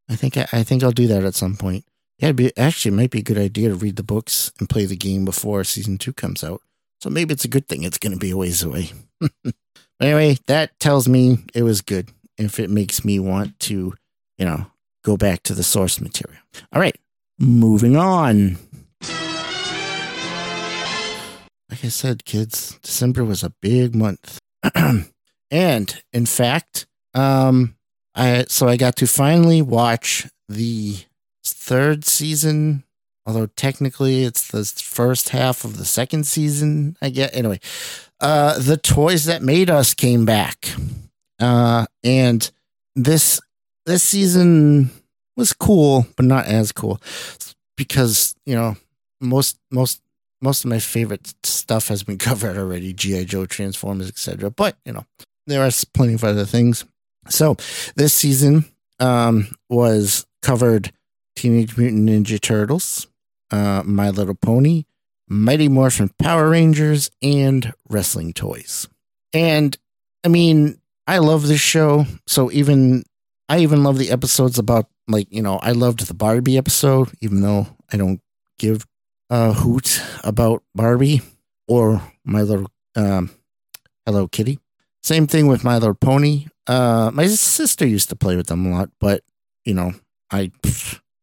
I 0.09 0.15
think 0.15 0.35
I, 0.35 0.63
think 0.63 0.83
I'll 0.83 0.91
do 0.91 1.07
that 1.07 1.23
at 1.23 1.35
some 1.35 1.55
point. 1.55 1.85
Yeah, 2.17 2.27
it'd 2.27 2.35
be, 2.35 2.57
actually, 2.57 2.91
it 2.93 2.97
might 2.97 3.11
be 3.11 3.19
a 3.19 3.23
good 3.23 3.37
idea 3.37 3.69
to 3.69 3.75
read 3.75 3.95
the 3.95 4.03
books 4.03 4.51
and 4.59 4.69
play 4.69 4.85
the 4.85 4.97
game 4.97 5.23
before 5.23 5.63
season 5.63 5.97
two 5.97 6.11
comes 6.11 6.43
out. 6.43 6.61
So 6.99 7.09
maybe 7.09 7.33
it's 7.33 7.45
a 7.45 7.47
good 7.47 7.67
thing 7.67 7.83
it's 7.83 7.97
going 7.97 8.11
to 8.11 8.19
be 8.19 8.31
a 8.31 8.37
ways 8.37 8.61
away. 8.61 8.89
anyway, 10.01 10.37
that 10.47 10.77
tells 10.79 11.07
me 11.07 11.45
it 11.53 11.63
was 11.63 11.81
good 11.81 12.09
if 12.45 12.59
it 12.59 12.69
makes 12.69 13.03
me 13.05 13.19
want 13.19 13.59
to, 13.61 13.93
you 14.37 14.45
know, 14.45 14.67
go 15.03 15.17
back 15.17 15.43
to 15.43 15.53
the 15.53 15.63
source 15.63 15.99
material. 15.99 16.41
All 16.73 16.81
right, 16.81 16.97
moving 17.39 17.95
on. 17.95 18.57
Like 21.69 21.85
I 21.85 21.89
said, 21.89 22.25
kids, 22.25 22.77
December 22.81 23.23
was 23.23 23.43
a 23.43 23.53
big 23.61 23.95
month. 23.95 24.39
and 25.51 26.03
in 26.11 26.25
fact, 26.25 26.85
um, 27.13 27.75
I 28.13 28.45
so 28.49 28.67
I 28.67 28.75
got 28.77 28.97
to 28.97 29.07
finally 29.07 29.61
watch 29.61 30.27
the 30.49 30.97
third 31.45 32.03
season, 32.05 32.83
although 33.25 33.47
technically 33.47 34.23
it's 34.23 34.47
the 34.47 34.65
first 34.65 35.29
half 35.29 35.63
of 35.63 35.77
the 35.77 35.85
second 35.85 36.27
season. 36.27 36.97
I 37.01 37.09
get 37.09 37.35
anyway. 37.35 37.59
Uh, 38.19 38.59
the 38.59 38.77
toys 38.77 39.25
that 39.25 39.41
made 39.41 39.69
us 39.69 39.93
came 39.93 40.25
back. 40.25 40.75
Uh, 41.41 41.85
and 42.03 42.51
this 42.95 43.41
this 43.85 44.03
season 44.03 44.91
was 45.35 45.53
cool, 45.53 46.05
but 46.15 46.25
not 46.25 46.45
as 46.45 46.71
cool. 46.71 47.01
Because 47.75 48.35
you 48.45 48.55
know 48.55 48.75
most 49.19 49.57
most 49.71 50.01
most 50.41 50.63
of 50.63 50.69
my 50.69 50.79
favorite 50.79 51.33
stuff 51.43 51.87
has 51.87 52.03
been 52.03 52.17
covered 52.29 52.57
already. 52.57 52.93
Gi 52.93 53.25
joe 53.25 53.45
transformers 53.45 54.07
etc 54.07 54.51
but 54.51 54.77
you 54.85 54.93
know 54.93 55.05
there 55.47 55.65
are 55.65 55.71
plenty 55.93 56.13
of 56.13 56.23
other 56.23 56.45
things. 56.45 56.85
So 57.29 57.55
this 57.95 58.13
season 58.13 58.65
um, 58.99 59.47
was 59.69 60.25
covered 60.41 60.91
teenage 61.35 61.77
mutant 61.77 62.09
ninja 62.09 62.39
turtles 62.39 63.07
uh, 63.51 63.83
my 63.85 64.09
little 64.09 64.35
pony 64.35 64.85
mighty 65.27 65.69
morphin 65.69 66.09
power 66.19 66.49
rangers 66.49 67.09
and 67.21 67.73
wrestling 67.89 68.33
toys. 68.33 68.87
And 69.33 69.77
I 70.25 70.27
mean, 70.27 70.80
I 71.07 71.17
love 71.17 71.47
this 71.47 71.61
show. 71.61 72.05
So 72.27 72.51
even 72.51 73.03
I 73.49 73.59
even 73.59 73.83
love 73.83 73.97
the 73.97 74.11
episodes 74.11 74.57
about 74.59 74.87
like, 75.07 75.27
you 75.29 75.41
know, 75.41 75.57
I 75.57 75.71
loved 75.71 76.07
the 76.07 76.13
Barbie 76.13 76.57
episode, 76.57 77.09
even 77.21 77.41
though 77.41 77.67
I 77.91 77.97
don't 77.97 78.21
give 78.59 78.85
a 79.29 79.53
hoot 79.53 80.01
about 80.23 80.63
Barbie 80.73 81.21
or 81.67 82.01
my 82.23 82.41
little 82.41 82.67
um, 82.95 83.31
Hello 84.05 84.27
Kitty. 84.27 84.59
Same 85.03 85.25
thing 85.27 85.47
with 85.47 85.63
My 85.63 85.75
Little 85.75 85.95
Pony. 85.95 86.45
Uh, 86.67 87.09
my 87.13 87.25
sister 87.27 87.85
used 87.87 88.09
to 88.09 88.15
play 88.15 88.35
with 88.35 88.47
them 88.47 88.65
a 88.65 88.71
lot, 88.71 88.89
but 88.99 89.23
you 89.65 89.73
know, 89.73 89.93
I 90.31 90.51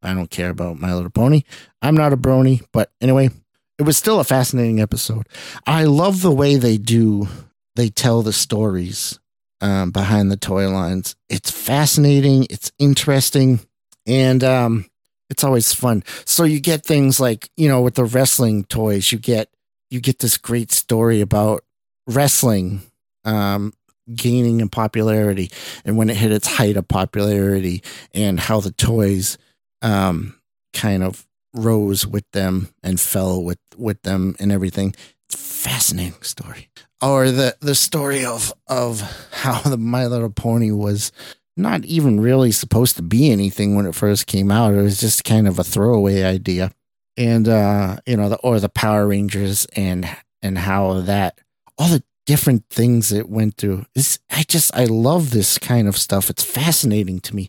I 0.03 0.15
don't 0.15 0.31
care 0.31 0.51
about 0.51 0.81
My 0.81 0.93
Little 0.95 1.11
Pony. 1.11 1.43
I'm 1.81 1.97
not 1.97 2.13
a 2.13 2.17
brony, 2.17 2.65
but 2.73 2.91
anyway, 3.01 3.31
it 3.79 3.83
was 3.83 3.97
still 3.97 4.21
a 4.21 4.25
fascinating 4.25 4.81
episode. 4.81 5.29
I 5.67 5.85
love 5.85 6.23
the 6.23 6.33
way 6.33 6.57
they 6.57 6.77
do 6.77 7.29
they 7.77 7.89
tell 7.89 8.23
the 8.23 8.33
stories 8.33 9.21
um, 9.61 9.91
behind 9.91 10.31
the 10.31 10.37
toy 10.37 10.69
lines. 10.69 11.17
It's 11.29 11.51
fascinating. 11.51 12.47
It's 12.51 12.73
interesting, 12.79 13.61
and 14.07 14.43
um, 14.45 14.87
it's 15.31 15.45
always 15.45 15.73
fun. 15.73 16.05
So 16.25 16.45
you 16.45 16.61
get 16.61 16.85
things 16.85 17.21
like 17.21 17.51
you 17.57 17.69
know 17.69 17.81
with 17.81 17.95
the 17.95 18.05
wrestling 18.05 18.65
toys, 18.65 19.13
you 19.13 19.19
get 19.19 19.51
you 19.91 20.01
get 20.01 20.19
this 20.19 20.37
great 20.37 20.73
story 20.73 21.21
about 21.21 21.65
wrestling 22.07 22.83
um, 23.25 23.73
gaining 24.15 24.61
in 24.61 24.69
popularity 24.69 25.51
and 25.85 25.97
when 25.97 26.09
it 26.09 26.17
hit 26.17 26.33
its 26.33 26.57
height 26.57 26.77
of 26.77 26.89
popularity 26.89 27.83
and 28.15 28.41
how 28.41 28.61
the 28.61 28.71
toys 28.73 29.37
um, 29.83 30.39
kind 30.73 31.03
of 31.03 31.27
rose 31.55 32.07
with 32.07 32.31
them 32.33 32.69
and 32.83 33.01
fell 33.01 33.43
with 33.43 33.59
with 33.77 34.03
them 34.03 34.37
and 34.39 34.53
everything. 34.53 34.95
It's 35.27 35.37
fascinating 35.37 36.23
story. 36.23 36.69
Or 37.01 37.31
the 37.31 37.57
the 37.61 37.75
story 37.75 38.25
of 38.25 38.53
of 38.67 39.01
how 39.33 39.61
the 39.61 39.79
My 39.79 40.07
Little 40.07 40.31
Pony 40.31 40.73
was 40.73 41.13
not 41.57 41.85
even 41.85 42.21
really 42.21 42.53
supposed 42.53 42.97
to 42.97 43.03
be 43.03 43.31
anything 43.31 43.75
when 43.75 43.87
it 43.87 43.95
first 43.95 44.27
came 44.27 44.51
out. 44.51 44.75
It 44.75 44.83
was 44.83 45.01
just 45.01 45.25
kind 45.25 45.47
of 45.47 45.59
a 45.59 45.65
throwaway 45.65 46.23
idea. 46.23 46.73
And 47.17 47.49
uh, 47.49 47.99
you 48.07 48.17
know, 48.17 48.29
the 48.29 48.37
or 48.39 48.61
the 48.61 48.69
Power 48.69 49.07
Rangers 49.07 49.67
and 49.77 50.09
and 50.43 50.59
how 50.59 51.01
that 51.03 51.41
all 51.77 51.89
the 51.89 52.03
different 52.29 52.69
things 52.69 53.11
it 53.11 53.31
went 53.31 53.57
through. 53.57 53.87
This 53.95 54.19
I 54.31 54.43
just 54.43 54.77
I 54.77 54.85
love 54.85 55.31
this 55.31 55.57
kind 55.57 55.89
of 55.89 55.97
stuff. 55.97 56.29
It's 56.29 56.45
fascinating 56.45 57.21
to 57.21 57.35
me. 57.35 57.49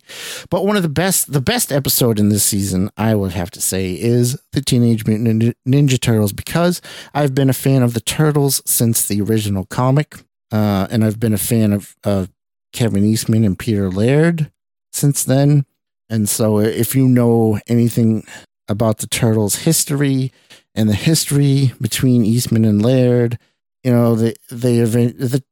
But 0.50 0.66
one 0.66 0.78
of 0.78 0.84
the 0.84 0.88
best 0.88 1.34
the 1.34 1.42
best 1.42 1.70
episode 1.70 2.18
in 2.18 2.30
this 2.30 2.46
season, 2.46 2.90
I 2.96 3.14
would 3.14 3.34
have 3.34 3.52
to 3.52 3.62
say, 3.62 3.92
is 3.92 4.40
the 4.54 4.62
Teenage 4.62 5.06
Mutant 5.06 5.54
Ninja, 5.68 6.00
Turtles 6.00 6.32
because 6.32 6.82
I've 7.14 7.36
been 7.36 7.50
a 7.50 7.54
fan 7.54 7.84
of 7.84 7.94
the 7.94 8.00
Turtles 8.00 8.62
since 8.66 9.06
the 9.06 9.20
original 9.20 9.66
comic, 9.66 10.16
uh, 10.50 10.88
and 10.90 11.04
I've 11.04 11.20
been 11.20 11.34
a 11.34 11.38
fan 11.38 11.74
of 11.74 11.98
uh, 12.06 12.28
Kevin 12.72 13.04
Eastman 13.04 13.44
and 13.44 13.60
Peter 13.60 13.92
Laird 13.92 14.50
since 14.94 15.26
then. 15.26 15.66
And 16.10 16.30
so, 16.30 16.60
if 16.60 16.96
you 16.96 17.06
know 17.06 17.60
anything 17.68 18.26
about 18.70 19.00
the 19.00 19.08
Turtles' 19.08 19.58
history 19.58 20.32
and 20.74 20.88
the 20.88 20.96
history 20.96 21.74
between 21.82 22.24
Eastman 22.24 22.64
and 22.64 22.82
Laird 22.82 23.38
you 23.84 23.92
know, 23.92 24.16
the 24.16 24.36
they 24.50 24.80
the 24.80 25.44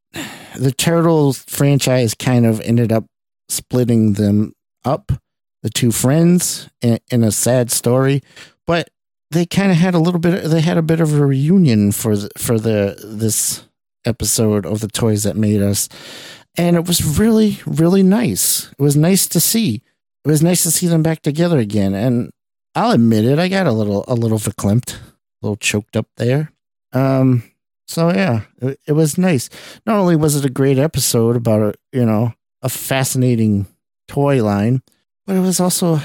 the 0.56 0.72
Turtles 0.72 1.44
franchise 1.48 2.14
kind 2.14 2.46
of 2.46 2.60
ended 2.62 2.92
up 2.92 3.06
splitting 3.50 4.14
them 4.14 4.54
up, 4.84 5.12
the 5.64 5.70
two 5.70 5.92
friends, 5.92 6.70
in, 6.82 7.00
in 7.12 7.24
a 7.24 7.32
sad 7.32 7.72
story. 7.72 8.22
But 8.66 8.90
they 9.32 9.46
kind 9.46 9.72
of 9.72 9.78
had 9.78 9.94
a 9.94 10.00
little 10.00 10.20
bit. 10.20 10.46
They 10.46 10.62
had 10.62 10.78
a 10.78 10.82
bit 10.82 11.00
of 11.00 11.14
a 11.14 11.26
reunion 11.26 11.92
for 11.92 12.16
the, 12.16 12.30
for 12.38 12.60
the 12.60 13.00
this 13.04 13.66
episode 14.06 14.66
of 14.66 14.80
the 14.80 14.88
toys 14.88 15.24
that 15.24 15.36
made 15.36 15.62
us, 15.62 15.90
and 16.58 16.76
it 16.76 16.88
was 16.88 17.20
really 17.20 17.60
really 17.66 18.04
nice. 18.04 18.72
It 18.72 18.82
was 18.82 18.96
nice 18.96 19.28
to 19.28 19.40
see. 19.40 19.82
It 20.26 20.28
was 20.28 20.44
nice 20.44 20.64
to 20.64 20.72
see 20.72 20.88
them 20.88 21.04
back 21.04 21.22
together 21.22 21.58
again. 21.58 21.94
And 21.94 22.32
I'll 22.76 22.92
admit 22.92 23.26
it, 23.26 23.40
I 23.40 23.48
got 23.48 23.68
a 23.68 23.72
little 23.72 24.04
a 24.08 24.16
little 24.16 24.40
verklempt, 24.40 24.96
a 24.96 25.00
little 25.42 25.56
choked 25.56 25.96
up 25.96 26.08
there. 26.18 26.52
Um, 26.94 27.44
so 27.88 28.10
yeah, 28.14 28.42
it, 28.62 28.80
it 28.88 28.92
was 28.94 29.18
nice. 29.18 29.50
Not 29.86 29.98
only 29.98 30.16
was 30.16 30.36
it 30.36 30.46
a 30.46 30.50
great 30.50 30.78
episode 30.78 31.36
about 31.36 31.62
a 31.62 31.74
you 31.92 32.06
know 32.06 32.34
a 32.62 32.70
fascinating 32.70 33.68
toy 34.08 34.44
line, 34.44 34.82
but 35.26 35.36
it 35.36 35.42
was 35.42 35.60
also 35.60 36.00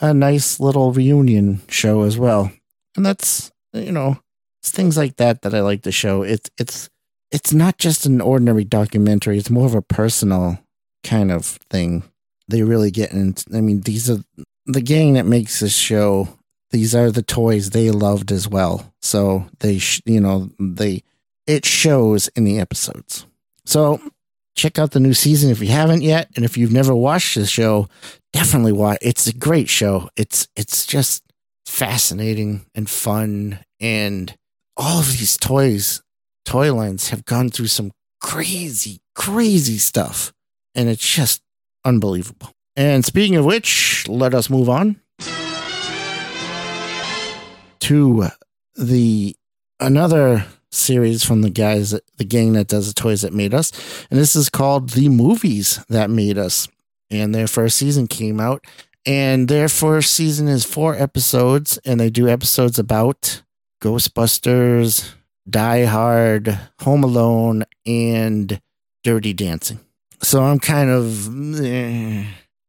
a 0.00 0.12
nice 0.12 0.60
little 0.60 0.92
reunion 0.92 1.60
show 1.68 2.02
as 2.02 2.18
well. 2.18 2.50
And 2.96 3.04
that's 3.04 3.52
you 3.72 3.92
know 3.92 4.18
it's 4.60 4.70
things 4.70 4.96
like 4.96 5.16
that 5.16 5.42
that 5.42 5.54
I 5.54 5.60
like 5.60 5.82
to 5.82 5.92
show. 5.92 6.22
It's 6.22 6.50
it's 6.58 6.88
it's 7.30 7.52
not 7.52 7.78
just 7.78 8.06
an 8.06 8.20
ordinary 8.20 8.64
documentary. 8.64 9.38
It's 9.38 9.50
more 9.50 9.66
of 9.66 9.74
a 9.74 9.82
personal 9.82 10.58
kind 11.04 11.30
of 11.30 11.44
thing. 11.44 12.02
They 12.48 12.62
really 12.62 12.90
get 12.90 13.12
into. 13.12 13.44
I 13.54 13.60
mean, 13.60 13.80
these 13.80 14.08
are 14.08 14.18
the 14.66 14.80
gang 14.80 15.14
that 15.14 15.26
makes 15.26 15.60
this 15.60 15.76
show. 15.76 16.28
These 16.70 16.94
are 16.94 17.10
the 17.10 17.22
toys 17.22 17.70
they 17.70 17.90
loved 17.90 18.32
as 18.32 18.48
well. 18.48 18.92
So 19.00 19.46
they, 19.60 19.78
sh- 19.78 20.02
you 20.04 20.20
know, 20.20 20.50
they 20.58 21.02
it 21.46 21.64
shows 21.64 22.28
in 22.28 22.44
the 22.44 22.58
episodes. 22.58 23.26
So 23.64 24.00
check 24.56 24.78
out 24.78 24.92
the 24.92 25.00
new 25.00 25.14
season 25.14 25.50
if 25.50 25.60
you 25.60 25.68
haven't 25.68 26.02
yet, 26.02 26.30
and 26.34 26.44
if 26.44 26.56
you've 26.56 26.72
never 26.72 26.94
watched 26.94 27.34
the 27.36 27.46
show, 27.46 27.88
definitely 28.32 28.72
watch. 28.72 28.98
It's 29.00 29.26
a 29.26 29.34
great 29.34 29.68
show. 29.68 30.08
It's 30.16 30.48
it's 30.56 30.86
just 30.86 31.22
fascinating 31.66 32.66
and 32.74 32.88
fun, 32.88 33.60
and 33.80 34.34
all 34.76 35.00
of 35.00 35.06
these 35.06 35.36
toys, 35.36 36.02
toy 36.44 36.74
lines 36.74 37.10
have 37.10 37.24
gone 37.24 37.50
through 37.50 37.66
some 37.68 37.92
crazy, 38.20 39.00
crazy 39.14 39.78
stuff, 39.78 40.32
and 40.74 40.88
it's 40.88 41.06
just 41.06 41.42
unbelievable. 41.84 42.50
And 42.76 43.04
speaking 43.04 43.36
of 43.36 43.44
which, 43.44 44.06
let 44.08 44.34
us 44.34 44.50
move 44.50 44.68
on 44.68 45.00
to 47.80 48.26
the 48.74 49.34
another 49.80 50.44
series 50.76 51.24
from 51.24 51.42
the 51.42 51.50
guys, 51.50 51.98
the 52.16 52.24
gang 52.24 52.52
that 52.54 52.68
does 52.68 52.88
the 52.88 52.94
toys 52.94 53.22
that 53.22 53.32
made 53.32 53.54
us. 53.54 53.72
And 54.10 54.18
this 54.18 54.36
is 54.36 54.48
called 54.48 54.90
The 54.90 55.08
Movies 55.08 55.84
That 55.88 56.10
Made 56.10 56.38
Us. 56.38 56.68
And 57.10 57.34
their 57.34 57.46
first 57.46 57.76
season 57.76 58.06
came 58.06 58.40
out. 58.40 58.64
And 59.04 59.48
their 59.48 59.68
first 59.68 60.12
season 60.12 60.48
is 60.48 60.64
four 60.64 60.94
episodes. 60.94 61.78
And 61.84 62.00
they 62.00 62.10
do 62.10 62.28
episodes 62.28 62.78
about 62.78 63.42
Ghostbusters, 63.82 65.14
Die 65.48 65.84
Hard, 65.84 66.58
Home 66.80 67.04
Alone, 67.04 67.64
and 67.84 68.60
Dirty 69.04 69.32
Dancing. 69.32 69.80
So 70.22 70.42
I'm 70.42 70.58
kind 70.58 70.90
of. 70.90 71.62
Eh, 71.64 72.24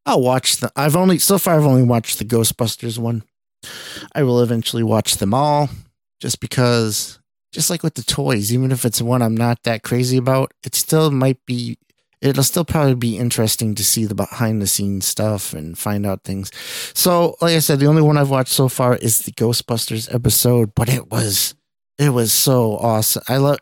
I'll 0.06 0.22
watch 0.22 0.58
the. 0.58 0.72
I've 0.76 0.96
only. 0.96 1.18
So 1.18 1.38
far, 1.38 1.56
I've 1.56 1.66
only 1.66 1.84
watched 1.84 2.20
the 2.20 2.26
Ghostbusters 2.26 3.00
one. 3.00 3.24
I 4.14 4.24
will 4.24 4.42
eventually 4.42 4.84
watch 4.84 5.18
them 5.18 5.34
all 5.34 5.70
just 6.20 6.40
because 6.40 7.20
just 7.52 7.70
like 7.70 7.84
with 7.84 7.96
the 7.96 8.04
toys, 8.04 8.54
even 8.54 8.72
if 8.72 8.86
it's 8.86 9.02
one 9.02 9.22
I'm 9.22 9.36
not 9.36 9.64
that 9.64 9.84
crazy 9.84 10.18
about, 10.18 10.52
it 10.64 10.76
still 10.76 11.12
might 11.12 11.44
be 11.46 11.78
it'll 12.22 12.44
still 12.44 12.66
probably 12.66 12.96
be 12.96 13.18
interesting 13.18 13.76
to 13.76 13.84
see 13.84 14.06
the 14.06 14.16
behind 14.16 14.62
the 14.62 14.68
scenes 14.68 15.06
stuff 15.06 15.54
and 15.54 15.78
find 15.78 16.06
out 16.06 16.24
things. 16.24 16.52
So, 16.94 17.36
like 17.42 17.56
I 17.56 17.60
said, 17.60 17.80
the 17.80 17.86
only 17.86 18.02
one 18.02 18.18
I've 18.18 18.30
watched 18.30 18.54
so 18.54 18.70
far 18.70 18.96
is 18.96 19.20
the 19.20 19.32
Ghostbusters 19.32 20.14
episode, 20.14 20.74
but 20.76 20.90
it 20.90 21.12
was 21.12 21.56
it 21.98 22.10
was 22.10 22.32
so 22.34 22.78
awesome. 22.78 23.24
I 23.28 23.38
love 23.38 23.60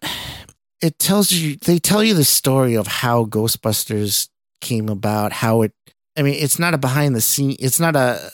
it 0.81 0.99
tells 0.99 1.31
you 1.31 1.57
they 1.57 1.79
tell 1.79 2.03
you 2.03 2.13
the 2.13 2.25
story 2.25 2.75
of 2.75 2.87
how 2.87 3.25
Ghostbusters 3.25 4.29
came 4.61 4.89
about, 4.89 5.31
how 5.31 5.61
it 5.61 5.73
I 6.17 6.21
mean, 6.21 6.35
it's 6.35 6.59
not 6.59 6.73
a 6.73 6.77
behind 6.77 7.15
the 7.15 7.21
scene 7.21 7.55
it's 7.59 7.79
not 7.79 7.95
a 7.95 8.31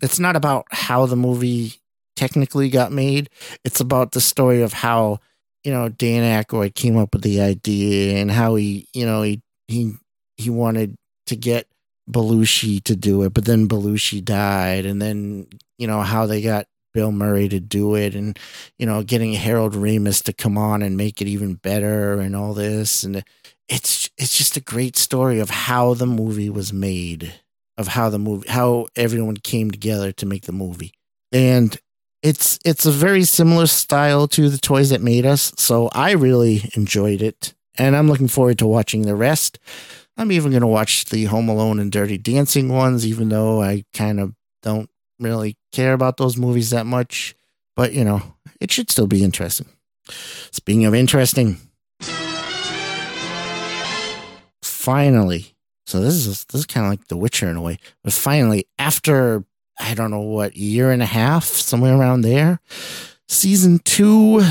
it's 0.00 0.18
not 0.18 0.36
about 0.36 0.66
how 0.70 1.06
the 1.06 1.16
movie 1.16 1.74
technically 2.18 2.68
got 2.68 2.90
made. 2.90 3.30
It's 3.64 3.80
about 3.80 4.10
the 4.10 4.20
story 4.20 4.62
of 4.62 4.72
how, 4.72 5.20
you 5.62 5.72
know, 5.72 5.88
Dan 5.88 6.24
Aykroyd 6.24 6.74
came 6.74 6.96
up 6.96 7.14
with 7.14 7.22
the 7.22 7.40
idea 7.40 8.18
and 8.18 8.28
how 8.30 8.56
he, 8.56 8.88
you 8.92 9.06
know, 9.06 9.22
he 9.22 9.40
he 9.68 9.92
he 10.36 10.50
wanted 10.50 10.96
to 11.26 11.36
get 11.36 11.68
Belushi 12.10 12.82
to 12.84 12.96
do 12.96 13.22
it, 13.22 13.34
but 13.34 13.44
then 13.44 13.68
Belushi 13.68 14.24
died, 14.24 14.84
and 14.84 15.00
then 15.00 15.46
you 15.78 15.86
know 15.86 16.00
how 16.02 16.26
they 16.26 16.42
got 16.42 16.66
Bill 16.92 17.12
Murray 17.12 17.48
to 17.48 17.60
do 17.60 17.94
it, 17.94 18.14
and 18.14 18.36
you 18.78 18.86
know 18.86 19.02
getting 19.04 19.34
Harold 19.34 19.74
Ramis 19.74 20.22
to 20.24 20.32
come 20.32 20.58
on 20.58 20.82
and 20.82 20.96
make 20.96 21.20
it 21.20 21.28
even 21.28 21.54
better, 21.54 22.18
and 22.18 22.34
all 22.34 22.54
this, 22.54 23.04
and 23.04 23.22
it's 23.68 24.10
it's 24.18 24.36
just 24.36 24.56
a 24.56 24.60
great 24.60 24.96
story 24.96 25.38
of 25.38 25.50
how 25.50 25.94
the 25.94 26.06
movie 26.06 26.50
was 26.50 26.72
made, 26.72 27.34
of 27.76 27.88
how 27.88 28.08
the 28.08 28.18
movie, 28.18 28.48
how 28.48 28.88
everyone 28.96 29.36
came 29.36 29.70
together 29.70 30.10
to 30.12 30.26
make 30.26 30.46
the 30.46 30.52
movie, 30.52 30.92
and 31.30 31.78
it's 32.22 32.58
it's 32.64 32.86
a 32.86 32.90
very 32.90 33.24
similar 33.24 33.66
style 33.66 34.26
to 34.28 34.48
the 34.48 34.58
toys 34.58 34.90
that 34.90 35.00
made 35.00 35.24
us 35.24 35.52
so 35.56 35.88
i 35.92 36.12
really 36.12 36.70
enjoyed 36.74 37.22
it 37.22 37.54
and 37.76 37.94
i'm 37.96 38.08
looking 38.08 38.28
forward 38.28 38.58
to 38.58 38.66
watching 38.66 39.02
the 39.02 39.14
rest. 39.14 39.58
I'm 40.16 40.32
even 40.32 40.50
going 40.50 40.62
to 40.62 40.66
watch 40.66 41.04
the 41.04 41.26
home 41.26 41.48
alone 41.48 41.78
and 41.78 41.92
dirty 41.92 42.18
dancing 42.18 42.68
ones 42.68 43.06
even 43.06 43.28
though 43.28 43.62
i 43.62 43.84
kind 43.94 44.18
of 44.18 44.34
don't 44.62 44.90
really 45.20 45.56
care 45.72 45.92
about 45.92 46.16
those 46.16 46.36
movies 46.36 46.70
that 46.70 46.86
much 46.86 47.36
but 47.76 47.92
you 47.92 48.04
know 48.04 48.20
it 48.60 48.72
should 48.72 48.90
still 48.90 49.06
be 49.06 49.22
interesting. 49.22 49.68
Speaking 50.50 50.84
of 50.86 50.94
interesting 50.94 51.58
finally, 54.88 55.54
so 55.86 56.00
this 56.00 56.14
is 56.14 56.46
this 56.46 56.60
is 56.60 56.66
kind 56.66 56.86
of 56.86 56.90
like 56.90 57.08
The 57.08 57.16
Witcher 57.18 57.46
in 57.46 57.56
a 57.56 57.60
way, 57.60 57.78
but 58.02 58.14
finally, 58.14 58.66
after 58.78 59.44
I 59.80 59.94
don't 59.94 60.10
know 60.10 60.20
what 60.20 60.56
year 60.56 60.90
and 60.90 61.02
a 61.02 61.06
half, 61.06 61.44
somewhere 61.44 61.96
around 61.96 62.22
there, 62.22 62.60
season 63.28 63.80
two 63.84 64.42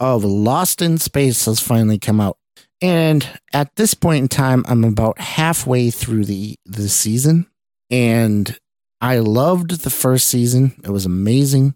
of 0.00 0.24
Lost 0.24 0.82
in 0.82 0.98
Space 0.98 1.44
has 1.46 1.60
finally 1.60 1.98
come 1.98 2.20
out. 2.20 2.38
And 2.82 3.26
at 3.52 3.74
this 3.76 3.94
point 3.94 4.22
in 4.22 4.28
time, 4.28 4.64
I'm 4.68 4.84
about 4.84 5.18
halfway 5.18 5.90
through 5.90 6.26
the 6.26 6.58
the 6.66 6.88
season, 6.88 7.46
and 7.90 8.58
I 9.00 9.18
loved 9.18 9.82
the 9.82 9.90
first 9.90 10.26
season. 10.26 10.72
It 10.84 10.90
was 10.90 11.06
amazing. 11.06 11.74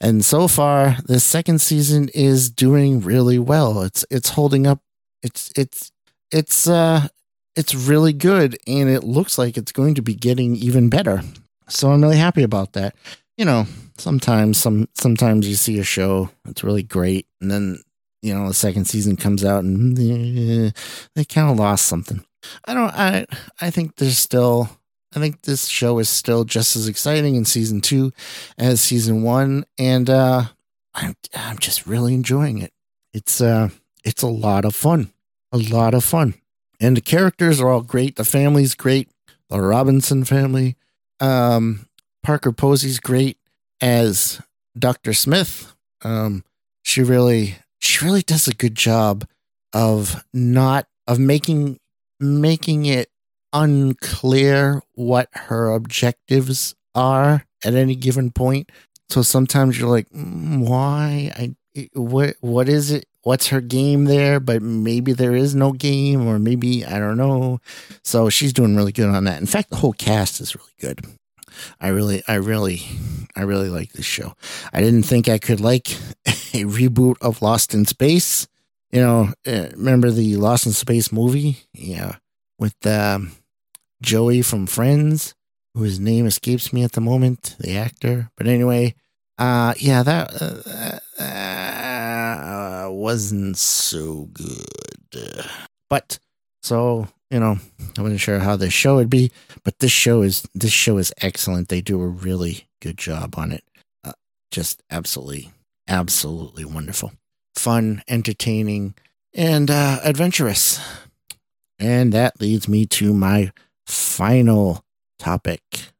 And 0.00 0.24
so 0.24 0.48
far, 0.48 0.96
the 1.06 1.20
second 1.20 1.60
season 1.60 2.10
is 2.14 2.50
doing 2.50 3.00
really 3.00 3.38
well. 3.38 3.82
It's 3.82 4.04
it's 4.10 4.30
holding 4.30 4.66
up. 4.66 4.80
It's 5.22 5.52
it's 5.56 5.90
it's 6.30 6.68
uh 6.68 7.08
it's 7.54 7.74
really 7.74 8.12
good 8.12 8.58
and 8.66 8.88
it 8.88 9.04
looks 9.04 9.36
like 9.36 9.56
it's 9.56 9.72
going 9.72 9.94
to 9.94 10.02
be 10.02 10.14
getting 10.14 10.56
even 10.56 10.88
better. 10.88 11.22
So 11.72 11.90
I'm 11.90 12.02
really 12.02 12.18
happy 12.18 12.42
about 12.42 12.74
that. 12.74 12.94
You 13.36 13.44
know, 13.44 13.66
sometimes 13.96 14.58
some 14.58 14.88
sometimes 14.94 15.48
you 15.48 15.54
see 15.54 15.78
a 15.78 15.84
show 15.84 16.30
it's 16.46 16.64
really 16.64 16.82
great 16.82 17.26
and 17.40 17.50
then 17.50 17.82
you 18.20 18.34
know 18.34 18.48
the 18.48 18.54
second 18.54 18.86
season 18.86 19.16
comes 19.16 19.44
out 19.44 19.64
and 19.64 19.98
eh, 19.98 20.70
they 21.14 21.24
kind 21.24 21.50
of 21.50 21.58
lost 21.58 21.86
something. 21.86 22.24
I 22.66 22.74
don't 22.74 22.92
I 22.92 23.26
I 23.60 23.70
think 23.70 23.96
there's 23.96 24.18
still 24.18 24.68
I 25.14 25.18
think 25.18 25.42
this 25.42 25.66
show 25.66 25.98
is 25.98 26.08
still 26.08 26.44
just 26.44 26.76
as 26.76 26.88
exciting 26.88 27.34
in 27.34 27.44
season 27.44 27.80
2 27.80 28.12
as 28.58 28.80
season 28.80 29.22
1 29.22 29.64
and 29.78 30.10
uh 30.10 30.44
I'm 30.94 31.14
I'm 31.34 31.58
just 31.58 31.86
really 31.86 32.14
enjoying 32.14 32.58
it. 32.58 32.72
It's 33.12 33.40
uh 33.40 33.70
it's 34.04 34.22
a 34.22 34.28
lot 34.28 34.64
of 34.64 34.74
fun. 34.74 35.10
A 35.52 35.58
lot 35.58 35.94
of 35.94 36.04
fun. 36.04 36.34
And 36.80 36.96
the 36.96 37.00
characters 37.00 37.60
are 37.60 37.68
all 37.68 37.82
great. 37.82 38.16
The 38.16 38.24
family's 38.24 38.74
great. 38.74 39.08
The 39.48 39.60
Robinson 39.60 40.24
family. 40.24 40.76
Um, 41.22 41.86
Parker 42.22 42.52
Posey's 42.52 43.00
great 43.00 43.38
as 43.80 44.42
Dr. 44.78 45.12
Smith. 45.12 45.74
Um, 46.02 46.44
she 46.82 47.02
really, 47.02 47.56
she 47.80 48.04
really 48.04 48.22
does 48.22 48.48
a 48.48 48.54
good 48.54 48.74
job 48.74 49.26
of 49.72 50.24
not 50.34 50.86
of 51.06 51.18
making 51.18 51.78
making 52.20 52.86
it 52.86 53.08
unclear 53.52 54.82
what 54.94 55.28
her 55.32 55.70
objectives 55.72 56.74
are 56.94 57.44
at 57.64 57.74
any 57.74 57.94
given 57.94 58.30
point. 58.30 58.70
So 59.08 59.22
sometimes 59.22 59.78
you're 59.78 59.90
like, 59.90 60.08
mm, 60.10 60.66
why? 60.68 61.32
I 61.36 61.88
what 61.94 62.36
what 62.40 62.68
is 62.68 62.90
it? 62.90 63.06
What's 63.22 63.48
her 63.48 63.60
game 63.60 64.06
there? 64.06 64.40
But 64.40 64.62
maybe 64.62 65.12
there 65.12 65.34
is 65.34 65.54
no 65.54 65.72
game, 65.72 66.26
or 66.26 66.38
maybe 66.38 66.84
I 66.84 66.98
don't 66.98 67.16
know. 67.16 67.60
So 68.02 68.28
she's 68.28 68.52
doing 68.52 68.76
really 68.76 68.92
good 68.92 69.08
on 69.08 69.24
that. 69.24 69.40
In 69.40 69.46
fact, 69.46 69.70
the 69.70 69.76
whole 69.76 69.92
cast 69.92 70.40
is 70.40 70.56
really 70.56 70.72
good. 70.80 71.00
I 71.80 71.88
really, 71.88 72.22
I 72.26 72.34
really, 72.34 72.82
I 73.36 73.42
really 73.42 73.68
like 73.68 73.92
this 73.92 74.06
show. 74.06 74.34
I 74.72 74.80
didn't 74.80 75.04
think 75.04 75.28
I 75.28 75.38
could 75.38 75.60
like 75.60 75.92
a 76.26 76.64
reboot 76.64 77.16
of 77.20 77.42
Lost 77.42 77.74
in 77.74 77.84
Space. 77.84 78.48
You 78.90 79.00
know, 79.00 79.32
uh, 79.46 79.68
remember 79.72 80.10
the 80.10 80.36
Lost 80.36 80.66
in 80.66 80.72
Space 80.72 81.12
movie? 81.12 81.58
Yeah, 81.72 82.16
with 82.58 82.86
um, 82.86 83.32
Joey 84.02 84.42
from 84.42 84.66
Friends, 84.66 85.34
whose 85.74 86.00
name 86.00 86.26
escapes 86.26 86.72
me 86.72 86.84
at 86.84 86.92
the 86.92 87.00
moment, 87.00 87.56
the 87.58 87.76
actor. 87.76 88.30
But 88.36 88.46
anyway, 88.46 88.94
uh, 89.42 89.74
yeah, 89.76 90.04
that 90.04 91.00
uh, 91.18 91.22
uh, 91.22 92.90
wasn't 92.90 93.56
so 93.56 94.28
good. 94.32 95.46
But 95.90 96.20
so 96.62 97.08
you 97.28 97.40
know, 97.40 97.58
I 97.98 98.02
wasn't 98.02 98.20
sure 98.20 98.38
how 98.38 98.54
this 98.54 98.72
show 98.72 98.96
would 98.96 99.10
be, 99.10 99.32
but 99.64 99.80
this 99.80 99.90
show 99.90 100.22
is 100.22 100.46
this 100.54 100.70
show 100.70 100.98
is 100.98 101.12
excellent. 101.20 101.70
They 101.70 101.80
do 101.80 102.00
a 102.00 102.06
really 102.06 102.68
good 102.80 102.96
job 102.96 103.34
on 103.36 103.50
it. 103.50 103.64
Uh, 104.04 104.12
just 104.52 104.82
absolutely, 104.90 105.50
absolutely 105.88 106.64
wonderful, 106.64 107.12
fun, 107.56 108.02
entertaining, 108.06 108.94
and 109.34 109.72
uh, 109.72 109.98
adventurous. 110.04 110.78
And 111.80 112.12
that 112.12 112.40
leads 112.40 112.68
me 112.68 112.86
to 112.86 113.12
my 113.12 113.50
final 113.86 114.84
topic. 115.18 115.91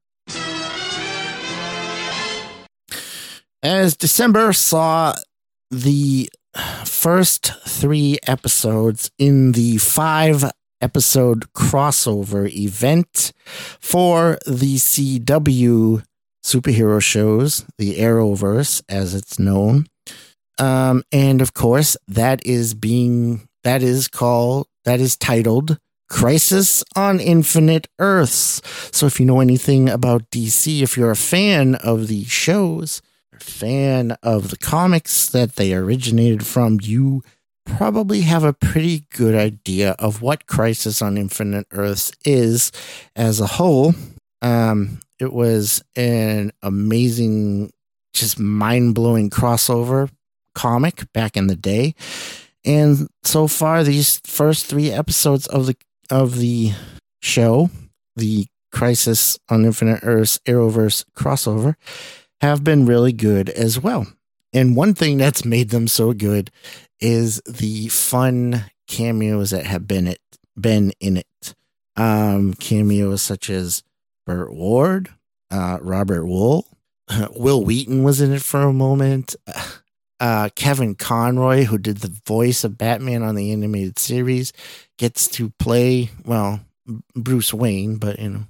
As 3.63 3.97
December 3.97 4.53
saw 4.53 5.15
the 5.71 6.29
first 6.85 7.53
three 7.65 8.19
episodes 8.27 9.11
in 9.19 9.53
the 9.53 9.79
five 9.79 10.45
episode 10.81 11.53
crossover 11.53 12.53
event 12.53 13.33
for 13.79 14.37
the 14.47 14.75
CW 14.75 16.03
superhero 16.45 17.01
shows, 17.01 17.65
the 17.79 17.99
Arrowverse, 17.99 18.83
as 18.89 19.15
it's 19.15 19.39
known. 19.39 19.87
Um, 20.59 21.05
and 21.13 21.41
of 21.41 21.55
course, 21.55 21.97
that 22.09 22.45
is 22.45 22.75
being, 22.75 23.49
that 23.63 23.83
is 23.85 24.09
called, 24.09 24.67
that 24.85 25.01
is 25.01 25.17
titled 25.17 25.79
Crisis 26.11 26.83
on 26.97 27.21
Infinite 27.21 27.87
Earths. 28.01 28.61
So 28.91 29.07
if 29.07 29.21
you 29.21 29.27
know 29.27 29.39
anything 29.39 29.89
about 29.89 30.29
DC, 30.31 30.83
if 30.83 30.97
you're 30.97 31.13
a 31.13 31.17
fan 31.17 31.77
of 31.77 32.09
the 32.09 32.25
shows, 32.25 33.01
fan 33.43 34.12
of 34.22 34.51
the 34.51 34.57
comics 34.57 35.28
that 35.28 35.57
they 35.57 35.74
originated 35.74 36.47
from, 36.47 36.78
you 36.82 37.22
probably 37.64 38.22
have 38.22 38.45
a 38.45 38.53
pretty 38.53 39.07
good 39.11 39.34
idea 39.34 39.93
of 39.99 40.22
what 40.22 40.47
Crisis 40.47 41.03
on 41.03 41.16
Infinite 41.16 41.66
Earths 41.70 42.12
is 42.24 42.72
as 43.14 43.40
a 43.40 43.47
whole. 43.47 43.95
Um, 44.40 45.01
it 45.18 45.32
was 45.32 45.82
an 45.97 46.53
amazing, 46.62 47.72
just 48.12 48.38
mind 48.38 48.95
blowing 48.95 49.30
crossover 49.30 50.11
comic 50.55 51.11
back 51.12 51.36
in 51.36 51.47
the 51.47 51.57
day. 51.57 51.95
And 52.64 53.09
so 53.22 53.47
far, 53.47 53.82
these 53.84 54.20
first 54.24 54.66
three 54.66 54.90
episodes 54.90 55.47
of 55.47 55.66
the 55.66 55.76
of 56.11 56.38
the 56.38 56.72
show, 57.22 57.70
the 58.16 58.47
Crisis 58.70 59.38
on 59.49 59.64
Infinite 59.64 60.01
Earths 60.03 60.38
Arrowverse 60.47 61.05
crossover, 61.16 61.76
have 62.43 62.64
been 62.64 62.84
really 62.84 63.12
good 63.12 63.49
as 63.49 63.80
well. 63.80 64.07
And 64.53 64.76
one 64.76 64.95
thing 64.95 65.16
that's 65.16 65.45
made 65.45 65.70
them 65.70 65.88
so 65.88 66.12
good 66.12 66.51
is 67.01 67.40
the 67.47 67.88
fun 67.88 68.64
cameos 68.86 69.51
that 69.51 69.64
have 69.64 69.88
been 69.88 70.07
it 70.07 70.20
been 70.61 70.93
in 71.01 71.16
it. 71.16 71.55
Um, 71.97 72.55
cameos 72.55 73.22
such 73.22 73.49
as 73.49 73.82
Burt 74.26 74.53
Ward, 74.53 75.09
uh, 75.51 75.78
Robert 75.80 76.24
Wuhl, 76.24 76.64
Wil 77.36 77.64
Wheaton 77.64 78.03
was 78.03 78.20
in 78.20 78.32
it 78.32 78.43
for 78.43 78.62
a 78.62 78.72
moment. 78.72 79.34
Uh, 80.20 80.49
Kevin 80.55 80.95
Conroy, 80.95 81.64
who 81.64 81.76
did 81.76 81.97
the 81.97 82.20
voice 82.24 82.62
of 82.62 82.78
Batman 82.78 83.24
on 83.24 83.34
the 83.34 83.51
animated 83.51 83.99
series, 83.99 84.53
gets 84.97 85.26
to 85.26 85.51
play 85.59 86.11
well 86.24 86.61
Bruce 87.16 87.53
Wayne, 87.53 87.97
but 87.97 88.20
you 88.20 88.28
know, 88.28 88.45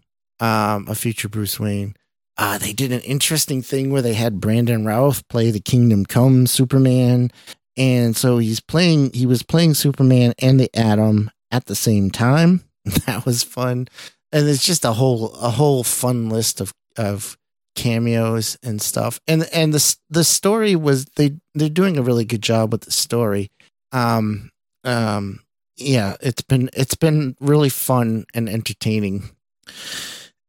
um, 0.47 0.87
a 0.87 0.95
future 0.95 1.31
Bruce 1.31 1.59
Wayne. 1.59 1.97
Uh, 2.39 2.59
they 2.59 2.73
did 2.73 2.93
an 2.93 3.01
interesting 3.01 3.63
thing 3.63 3.91
where 3.91 4.03
they 4.03 4.15
had 4.15 4.41
Brandon 4.41 4.85
Routh 4.85 5.27
play 5.29 5.51
the 5.51 5.61
Kingdom 5.61 6.07
Come 6.07 6.47
Superman, 6.47 7.31
and 7.77 8.17
so 8.17 8.39
he's 8.39 8.61
playing. 8.61 9.13
He 9.13 9.27
was 9.27 9.43
playing 9.43 9.75
Superman 9.75 10.33
and 10.39 10.59
the 10.59 10.71
Atom 10.75 11.31
at 11.51 11.67
the 11.67 11.77
same 11.77 12.11
time. 12.11 12.65
That 13.07 13.25
was 13.25 13.45
fun, 13.45 13.87
and 14.33 14.49
it's 14.49 14.67
just 14.67 14.85
a 14.85 14.93
whole 14.95 15.35
a 15.35 15.51
whole 15.51 15.85
fun 15.85 16.29
list 16.31 16.61
of 16.61 16.73
of 16.97 17.37
cameos 17.75 18.59
and 18.63 18.81
stuff. 18.83 19.21
And 19.29 19.49
and 19.53 19.73
the 19.73 19.97
the 20.11 20.25
story 20.25 20.75
was 20.75 21.05
they 21.17 21.37
they're 21.55 21.69
doing 21.69 21.97
a 21.97 22.03
really 22.03 22.25
good 22.25 22.43
job 22.43 22.73
with 22.73 22.83
the 22.83 22.91
story. 22.91 23.51
Um 23.93 24.51
um 24.85 25.41
yeah, 25.77 26.17
it's 26.21 26.43
been 26.43 26.71
it's 26.73 26.95
been 26.95 27.37
really 27.41 27.69
fun 27.69 28.25
and 28.35 28.49
entertaining. 28.49 29.31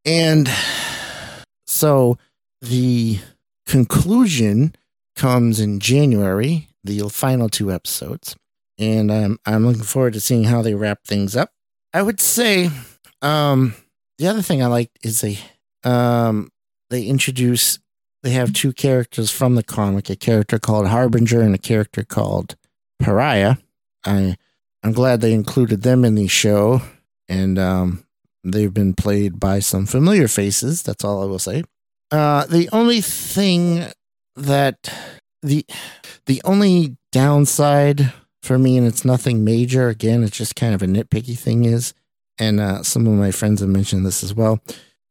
And 0.05 0.49
so 1.73 2.17
the 2.61 3.19
conclusion 3.65 4.75
comes 5.15 5.59
in 5.59 5.79
January, 5.79 6.69
the 6.83 7.09
final 7.09 7.49
two 7.49 7.71
episodes, 7.71 8.35
and 8.77 9.11
I'm 9.11 9.39
I'm 9.45 9.65
looking 9.65 9.83
forward 9.83 10.13
to 10.13 10.21
seeing 10.21 10.45
how 10.45 10.61
they 10.61 10.75
wrap 10.75 11.03
things 11.05 11.35
up. 11.35 11.51
I 11.93 12.01
would 12.01 12.19
say 12.19 12.69
um 13.21 13.75
the 14.17 14.27
other 14.27 14.41
thing 14.41 14.61
I 14.63 14.67
like 14.67 14.91
is 15.03 15.21
they 15.21 15.39
um 15.83 16.51
they 16.89 17.03
introduce 17.03 17.79
they 18.21 18.31
have 18.31 18.53
two 18.53 18.71
characters 18.71 19.31
from 19.31 19.55
the 19.55 19.63
comic, 19.63 20.09
a 20.09 20.15
character 20.15 20.57
called 20.57 20.87
Harbinger 20.87 21.41
and 21.41 21.53
a 21.53 21.57
character 21.59 22.03
called 22.03 22.55
Pariah. 22.99 23.57
I 24.05 24.37
I'm 24.83 24.91
glad 24.93 25.21
they 25.21 25.33
included 25.33 25.81
them 25.81 26.03
in 26.05 26.15
the 26.15 26.27
show, 26.27 26.81
and 27.29 27.57
um, 27.57 28.02
they've 28.43 28.73
been 28.73 28.93
played 28.93 29.39
by 29.39 29.59
some 29.59 29.85
familiar 29.85 30.27
faces. 30.27 30.83
That's 30.83 31.03
all 31.03 31.21
I 31.21 31.25
will 31.25 31.39
say. 31.39 31.63
Uh, 32.11 32.45
the 32.45 32.69
only 32.71 33.01
thing 33.01 33.85
that 34.35 34.93
the 35.41 35.65
the 36.25 36.41
only 36.45 36.97
downside 37.11 38.13
for 38.41 38.57
me, 38.57 38.77
and 38.77 38.85
it's 38.85 39.05
nothing 39.05 39.43
major. 39.43 39.87
Again, 39.87 40.23
it's 40.23 40.37
just 40.37 40.55
kind 40.55 40.73
of 40.73 40.81
a 40.81 40.85
nitpicky 40.85 41.37
thing. 41.37 41.65
Is 41.65 41.93
and 42.37 42.59
uh, 42.59 42.83
some 42.83 43.07
of 43.07 43.13
my 43.13 43.31
friends 43.31 43.61
have 43.61 43.69
mentioned 43.69 44.05
this 44.05 44.23
as 44.23 44.33
well. 44.33 44.59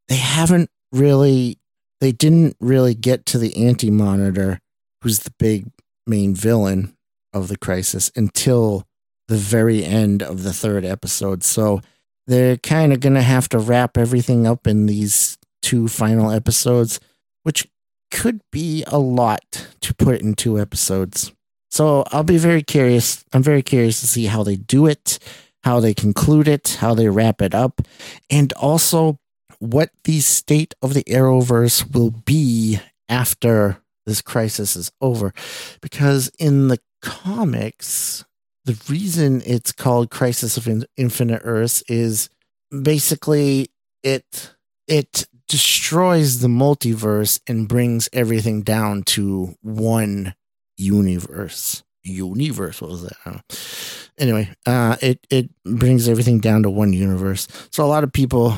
They 0.09 0.17
haven't 0.17 0.71
really, 0.91 1.59
they 2.01 2.13
didn't 2.13 2.57
really 2.61 2.95
get 2.95 3.25
to 3.27 3.39
the 3.39 3.57
Anti 3.67 3.91
Monitor, 3.91 4.61
who's 5.03 5.21
the 5.21 5.33
big 5.39 5.67
main 6.07 6.35
villain 6.35 6.95
of 7.33 7.49
the 7.49 7.57
crisis, 7.57 8.11
until 8.15 8.85
the 9.29 9.37
very 9.37 9.85
end 9.85 10.23
of 10.23 10.43
the 10.43 10.53
third 10.53 10.85
episode. 10.85 11.43
So 11.45 11.81
they're 12.27 12.57
kind 12.57 12.93
of 12.93 13.01
going 13.01 13.15
to 13.15 13.23
have 13.23 13.49
to 13.51 13.59
wrap 13.59 13.97
everything 13.97 14.47
up 14.47 14.67
in 14.67 14.87
these 14.87 15.39
two 15.61 15.89
final 15.89 16.31
episodes, 16.31 17.01
which 17.43 17.67
could 18.11 18.41
be 18.51 18.85
a 18.87 18.99
lot 18.99 19.69
to 19.81 19.95
put 19.95 20.21
in 20.21 20.35
two 20.35 20.61
episodes. 20.61 21.33
So 21.71 22.05
I'll 22.09 22.23
be 22.23 22.39
very 22.39 22.63
curious. 22.63 23.25
I'm 23.33 23.43
very 23.43 23.63
curious 23.63 24.01
to 24.01 24.07
see 24.07 24.27
how 24.27 24.43
they 24.43 24.57
do 24.57 24.87
it, 24.87 25.19
how 25.65 25.81
they 25.81 25.95
conclude 25.95 26.47
it, 26.47 26.77
how 26.81 26.95
they 26.95 27.09
wrap 27.09 27.41
it 27.41 27.55
up, 27.55 27.81
and 28.29 28.53
also 28.55 29.19
what 29.59 29.91
the 30.05 30.21
state 30.21 30.75
of 30.83 30.93
the 30.93 31.05
Arrowverse 31.05 31.95
will 31.95 32.11
be 32.11 32.81
after 33.09 33.79
this 34.05 34.21
crisis 34.21 34.77
is 34.77 34.93
over. 35.01 35.33
Because 35.81 36.31
in 36.39 36.69
the 36.69 36.79
comics, 37.01 38.25
the 38.65 38.81
reason 38.89 39.43
it's 39.45 39.73
called 39.73 40.11
Crisis 40.11 40.57
of 40.57 40.69
Infinite 40.97 41.43
Earths 41.45 41.83
is 41.89 42.31
basically 42.71 43.69
it 44.03 44.55
it 44.87 45.27
destroys 45.49 46.41
the 46.41 46.49
multiverse 46.49 47.41
and 47.47 47.69
brings 47.69 48.09
everything 48.13 48.63
down 48.63 49.03
to 49.03 49.55
one 49.61 50.35
universe. 50.77 51.83
Universe, 52.05 52.81
what 52.81 52.91
was 52.91 53.03
that? 53.03 53.45
Anyway, 54.19 54.51
uh, 54.67 54.97
it 55.01 55.27
it 55.31 55.51
brings 55.65 56.09
everything 56.09 56.41
down 56.41 56.63
to 56.63 56.71
one 56.71 56.93
universe. 56.93 57.47
So 57.71 57.85
a 57.85 57.87
lot 57.87 58.05
of 58.05 58.13
people 58.13 58.57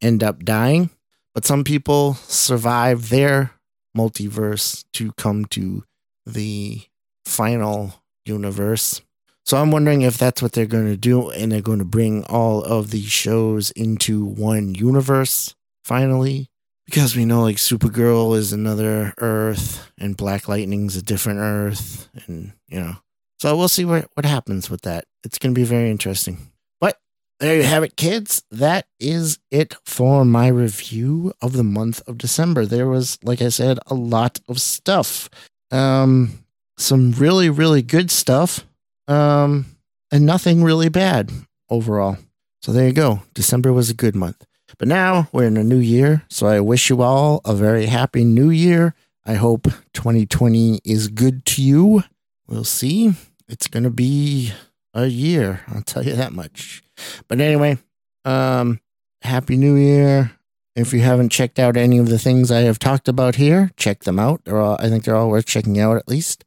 end 0.00 0.22
up 0.22 0.44
dying, 0.44 0.90
but 1.34 1.44
some 1.44 1.64
people 1.64 2.14
survive 2.14 3.08
their 3.08 3.52
multiverse 3.96 4.84
to 4.92 5.12
come 5.12 5.44
to 5.46 5.84
the 6.24 6.82
final 7.24 7.94
universe. 8.24 9.00
So 9.48 9.56
I'm 9.56 9.70
wondering 9.70 10.02
if 10.02 10.18
that's 10.18 10.42
what 10.42 10.52
they're 10.52 10.66
going 10.66 10.88
to 10.88 10.96
do, 10.98 11.30
and 11.30 11.50
they're 11.50 11.62
going 11.62 11.78
to 11.78 11.84
bring 11.86 12.22
all 12.24 12.62
of 12.62 12.90
these 12.90 13.10
shows 13.10 13.70
into 13.70 14.22
one 14.22 14.74
universe 14.74 15.54
finally, 15.82 16.50
because 16.84 17.16
we 17.16 17.24
know 17.24 17.40
like 17.40 17.56
Supergirl 17.56 18.36
is 18.36 18.52
another 18.52 19.14
Earth, 19.16 19.90
and 19.96 20.18
Black 20.18 20.48
Lightning's 20.48 20.96
a 20.96 21.02
different 21.02 21.38
Earth, 21.38 22.10
and 22.26 22.52
you 22.68 22.78
know. 22.78 22.96
So 23.40 23.56
we'll 23.56 23.68
see 23.68 23.86
what 23.86 24.10
what 24.12 24.26
happens 24.26 24.68
with 24.68 24.82
that. 24.82 25.06
It's 25.24 25.38
going 25.38 25.54
to 25.54 25.58
be 25.58 25.64
very 25.64 25.90
interesting. 25.90 26.50
But 26.78 26.98
there 27.40 27.56
you 27.56 27.62
have 27.62 27.84
it, 27.84 27.96
kids. 27.96 28.42
That 28.50 28.84
is 29.00 29.38
it 29.50 29.74
for 29.86 30.26
my 30.26 30.48
review 30.48 31.32
of 31.40 31.54
the 31.54 31.64
month 31.64 32.02
of 32.06 32.18
December. 32.18 32.66
There 32.66 32.86
was, 32.86 33.18
like 33.22 33.40
I 33.40 33.48
said, 33.48 33.78
a 33.86 33.94
lot 33.94 34.40
of 34.46 34.60
stuff. 34.60 35.30
Um, 35.70 36.44
some 36.76 37.12
really, 37.12 37.48
really 37.48 37.80
good 37.80 38.10
stuff. 38.10 38.66
Um, 39.08 39.66
and 40.12 40.24
nothing 40.24 40.62
really 40.62 40.88
bad 40.88 41.32
overall. 41.68 42.18
So 42.62 42.72
there 42.72 42.86
you 42.86 42.92
go. 42.92 43.22
December 43.34 43.72
was 43.72 43.90
a 43.90 43.94
good 43.94 44.14
month. 44.14 44.44
But 44.78 44.88
now 44.88 45.28
we're 45.32 45.46
in 45.46 45.56
a 45.56 45.64
new 45.64 45.78
year. 45.78 46.24
So 46.28 46.46
I 46.46 46.60
wish 46.60 46.90
you 46.90 47.02
all 47.02 47.40
a 47.44 47.54
very 47.54 47.86
happy 47.86 48.24
new 48.24 48.50
year. 48.50 48.94
I 49.24 49.34
hope 49.34 49.64
2020 49.94 50.80
is 50.84 51.08
good 51.08 51.44
to 51.46 51.62
you. 51.62 52.04
We'll 52.46 52.64
see. 52.64 53.14
It's 53.48 53.66
going 53.66 53.82
to 53.84 53.90
be 53.90 54.52
a 54.94 55.06
year. 55.06 55.62
I'll 55.68 55.82
tell 55.82 56.04
you 56.04 56.14
that 56.14 56.32
much. 56.32 56.82
But 57.28 57.40
anyway, 57.40 57.78
um, 58.24 58.80
happy 59.22 59.56
new 59.56 59.76
year. 59.76 60.32
If 60.76 60.92
you 60.92 61.00
haven't 61.00 61.30
checked 61.30 61.58
out 61.58 61.76
any 61.76 61.98
of 61.98 62.08
the 62.08 62.18
things 62.18 62.52
I 62.52 62.60
have 62.60 62.78
talked 62.78 63.08
about 63.08 63.34
here, 63.34 63.72
check 63.76 64.04
them 64.04 64.18
out. 64.18 64.46
All, 64.48 64.76
I 64.78 64.88
think 64.88 65.04
they're 65.04 65.16
all 65.16 65.28
worth 65.28 65.46
checking 65.46 65.78
out 65.80 65.96
at 65.96 66.08
least. 66.08 66.44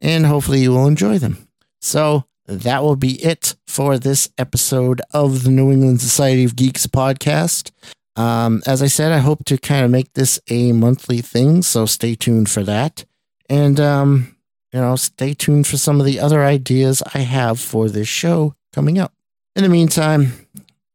And 0.00 0.24
hopefully 0.24 0.60
you 0.60 0.70
will 0.70 0.86
enjoy 0.86 1.18
them. 1.18 1.45
So 1.86 2.24
that 2.46 2.82
will 2.82 2.96
be 2.96 3.22
it 3.22 3.54
for 3.68 3.96
this 3.96 4.28
episode 4.38 5.00
of 5.12 5.44
the 5.44 5.50
New 5.50 5.70
England 5.70 6.00
Society 6.00 6.42
of 6.42 6.56
Geeks 6.56 6.88
podcast. 6.88 7.70
Um, 8.16 8.60
as 8.66 8.82
I 8.82 8.88
said, 8.88 9.12
I 9.12 9.18
hope 9.18 9.44
to 9.44 9.56
kind 9.56 9.84
of 9.84 9.90
make 9.92 10.12
this 10.14 10.40
a 10.50 10.72
monthly 10.72 11.20
thing, 11.20 11.62
so 11.62 11.86
stay 11.86 12.16
tuned 12.16 12.50
for 12.50 12.64
that. 12.64 13.04
And, 13.48 13.78
um, 13.78 14.36
you 14.72 14.80
know, 14.80 14.96
stay 14.96 15.32
tuned 15.32 15.68
for 15.68 15.76
some 15.76 16.00
of 16.00 16.06
the 16.06 16.18
other 16.18 16.42
ideas 16.42 17.04
I 17.14 17.20
have 17.20 17.60
for 17.60 17.88
this 17.88 18.08
show 18.08 18.56
coming 18.72 18.98
up. 18.98 19.12
In 19.54 19.62
the 19.62 19.68
meantime, 19.68 20.32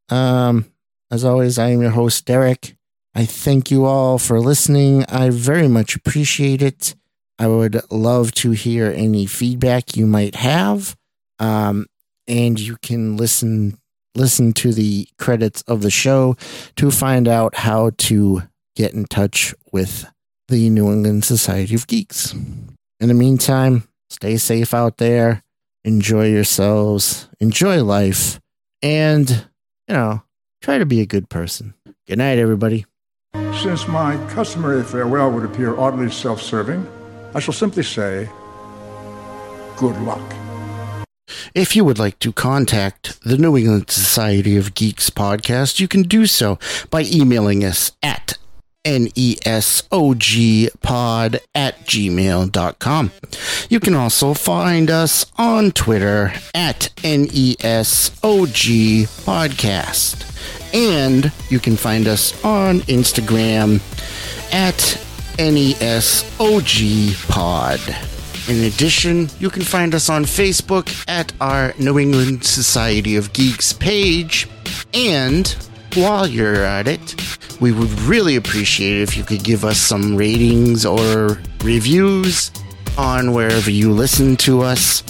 um, 0.09 0.65
as 1.09 1.23
always, 1.23 1.57
I 1.57 1.69
am 1.69 1.81
your 1.81 1.91
host, 1.91 2.25
Derrick. 2.25 2.75
I 3.15 3.23
thank 3.25 3.71
you 3.71 3.85
all 3.85 4.17
for 4.17 4.41
listening. 4.41 5.05
I 5.05 5.29
very 5.29 5.69
much 5.69 5.95
appreciate 5.95 6.61
it. 6.61 6.95
I 7.41 7.47
would 7.47 7.81
love 7.89 8.33
to 8.33 8.51
hear 8.51 8.93
any 8.95 9.25
feedback 9.25 9.97
you 9.97 10.05
might 10.05 10.35
have. 10.35 10.95
Um, 11.39 11.87
and 12.27 12.59
you 12.59 12.77
can 12.83 13.17
listen 13.17 13.79
listen 14.13 14.53
to 14.53 14.71
the 14.73 15.07
credits 15.17 15.63
of 15.63 15.81
the 15.81 15.89
show 15.89 16.35
to 16.75 16.91
find 16.91 17.27
out 17.27 17.55
how 17.55 17.91
to 17.97 18.43
get 18.75 18.93
in 18.93 19.05
touch 19.05 19.55
with 19.71 20.05
the 20.49 20.69
New 20.69 20.91
England 20.91 21.25
Society 21.25 21.73
of 21.73 21.87
Geeks. 21.87 22.33
In 22.33 23.07
the 23.07 23.15
meantime, 23.15 23.87
stay 24.11 24.37
safe 24.37 24.71
out 24.71 24.97
there, 24.97 25.41
enjoy 25.83 26.27
yourselves, 26.27 27.27
enjoy 27.39 27.83
life, 27.83 28.39
and, 28.83 29.47
you 29.87 29.95
know, 29.95 30.21
try 30.61 30.77
to 30.77 30.85
be 30.85 31.01
a 31.01 31.07
good 31.07 31.27
person. 31.27 31.73
Good 32.07 32.19
night, 32.19 32.37
everybody. 32.37 32.85
Since 33.33 33.87
my 33.87 34.15
customary 34.29 34.83
farewell 34.83 35.31
would 35.31 35.45
appear 35.45 35.75
oddly 35.75 36.11
self 36.11 36.39
serving, 36.39 36.85
I 37.33 37.39
shall 37.39 37.53
simply 37.53 37.83
say, 37.83 38.29
good 39.77 39.99
luck. 40.01 40.21
If 41.53 41.75
you 41.75 41.85
would 41.85 41.99
like 41.99 42.19
to 42.19 42.31
contact 42.31 43.21
the 43.21 43.37
New 43.37 43.57
England 43.57 43.89
Society 43.89 44.57
of 44.57 44.73
Geeks 44.73 45.09
podcast, 45.09 45.79
you 45.79 45.87
can 45.87 46.03
do 46.03 46.25
so 46.25 46.59
by 46.89 47.03
emailing 47.03 47.63
us 47.63 47.91
at 48.03 48.37
nesogpod 48.85 49.89
at 51.53 51.79
gmail.com. 51.85 53.11
You 53.69 53.79
can 53.79 53.93
also 53.95 54.33
find 54.33 54.89
us 54.89 55.25
on 55.37 55.71
Twitter 55.71 56.33
at 56.53 56.89
nesog 56.97 58.47
podcast. 59.25 60.27
And 60.73 61.31
you 61.49 61.59
can 61.59 61.75
find 61.75 62.07
us 62.07 62.43
on 62.43 62.79
Instagram 62.81 63.81
at 64.53 64.97
nesogpod. 65.37 66.49
In 68.49 68.63
addition, 68.63 69.29
you 69.39 69.49
can 69.49 69.61
find 69.61 69.93
us 69.93 70.09
on 70.09 70.25
Facebook 70.25 70.89
at 71.07 71.31
our 71.39 71.73
New 71.79 71.99
England 71.99 72.43
Society 72.43 73.15
of 73.15 73.31
Geeks 73.33 73.71
page. 73.71 74.47
And 74.93 75.47
while 75.93 76.27
you're 76.27 76.63
at 76.63 76.87
it, 76.87 77.15
we 77.61 77.71
would 77.71 77.91
really 78.01 78.35
appreciate 78.35 78.97
it 78.97 79.03
if 79.03 79.15
you 79.15 79.23
could 79.23 79.43
give 79.43 79.63
us 79.63 79.77
some 79.77 80.15
ratings 80.15 80.85
or 80.85 81.39
reviews 81.63 82.51
on 82.97 83.33
wherever 83.33 83.69
you 83.69 83.91
listen 83.91 84.35
to 84.37 84.61
us. 84.61 85.03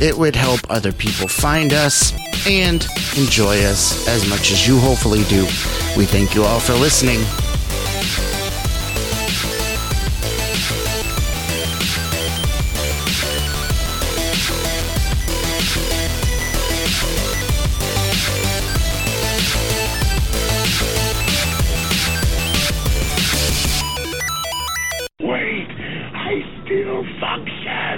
It 0.00 0.18
would 0.18 0.34
help 0.34 0.60
other 0.68 0.92
people 0.92 1.28
find 1.28 1.72
us 1.72 2.12
and 2.46 2.84
enjoy 3.16 3.62
us 3.64 4.08
as 4.08 4.28
much 4.28 4.50
as 4.50 4.66
you 4.66 4.78
hopefully 4.78 5.22
do. 5.24 5.44
We 5.96 6.06
thank 6.06 6.34
you 6.34 6.42
all 6.42 6.58
for 6.60 6.74
listening. 6.74 7.20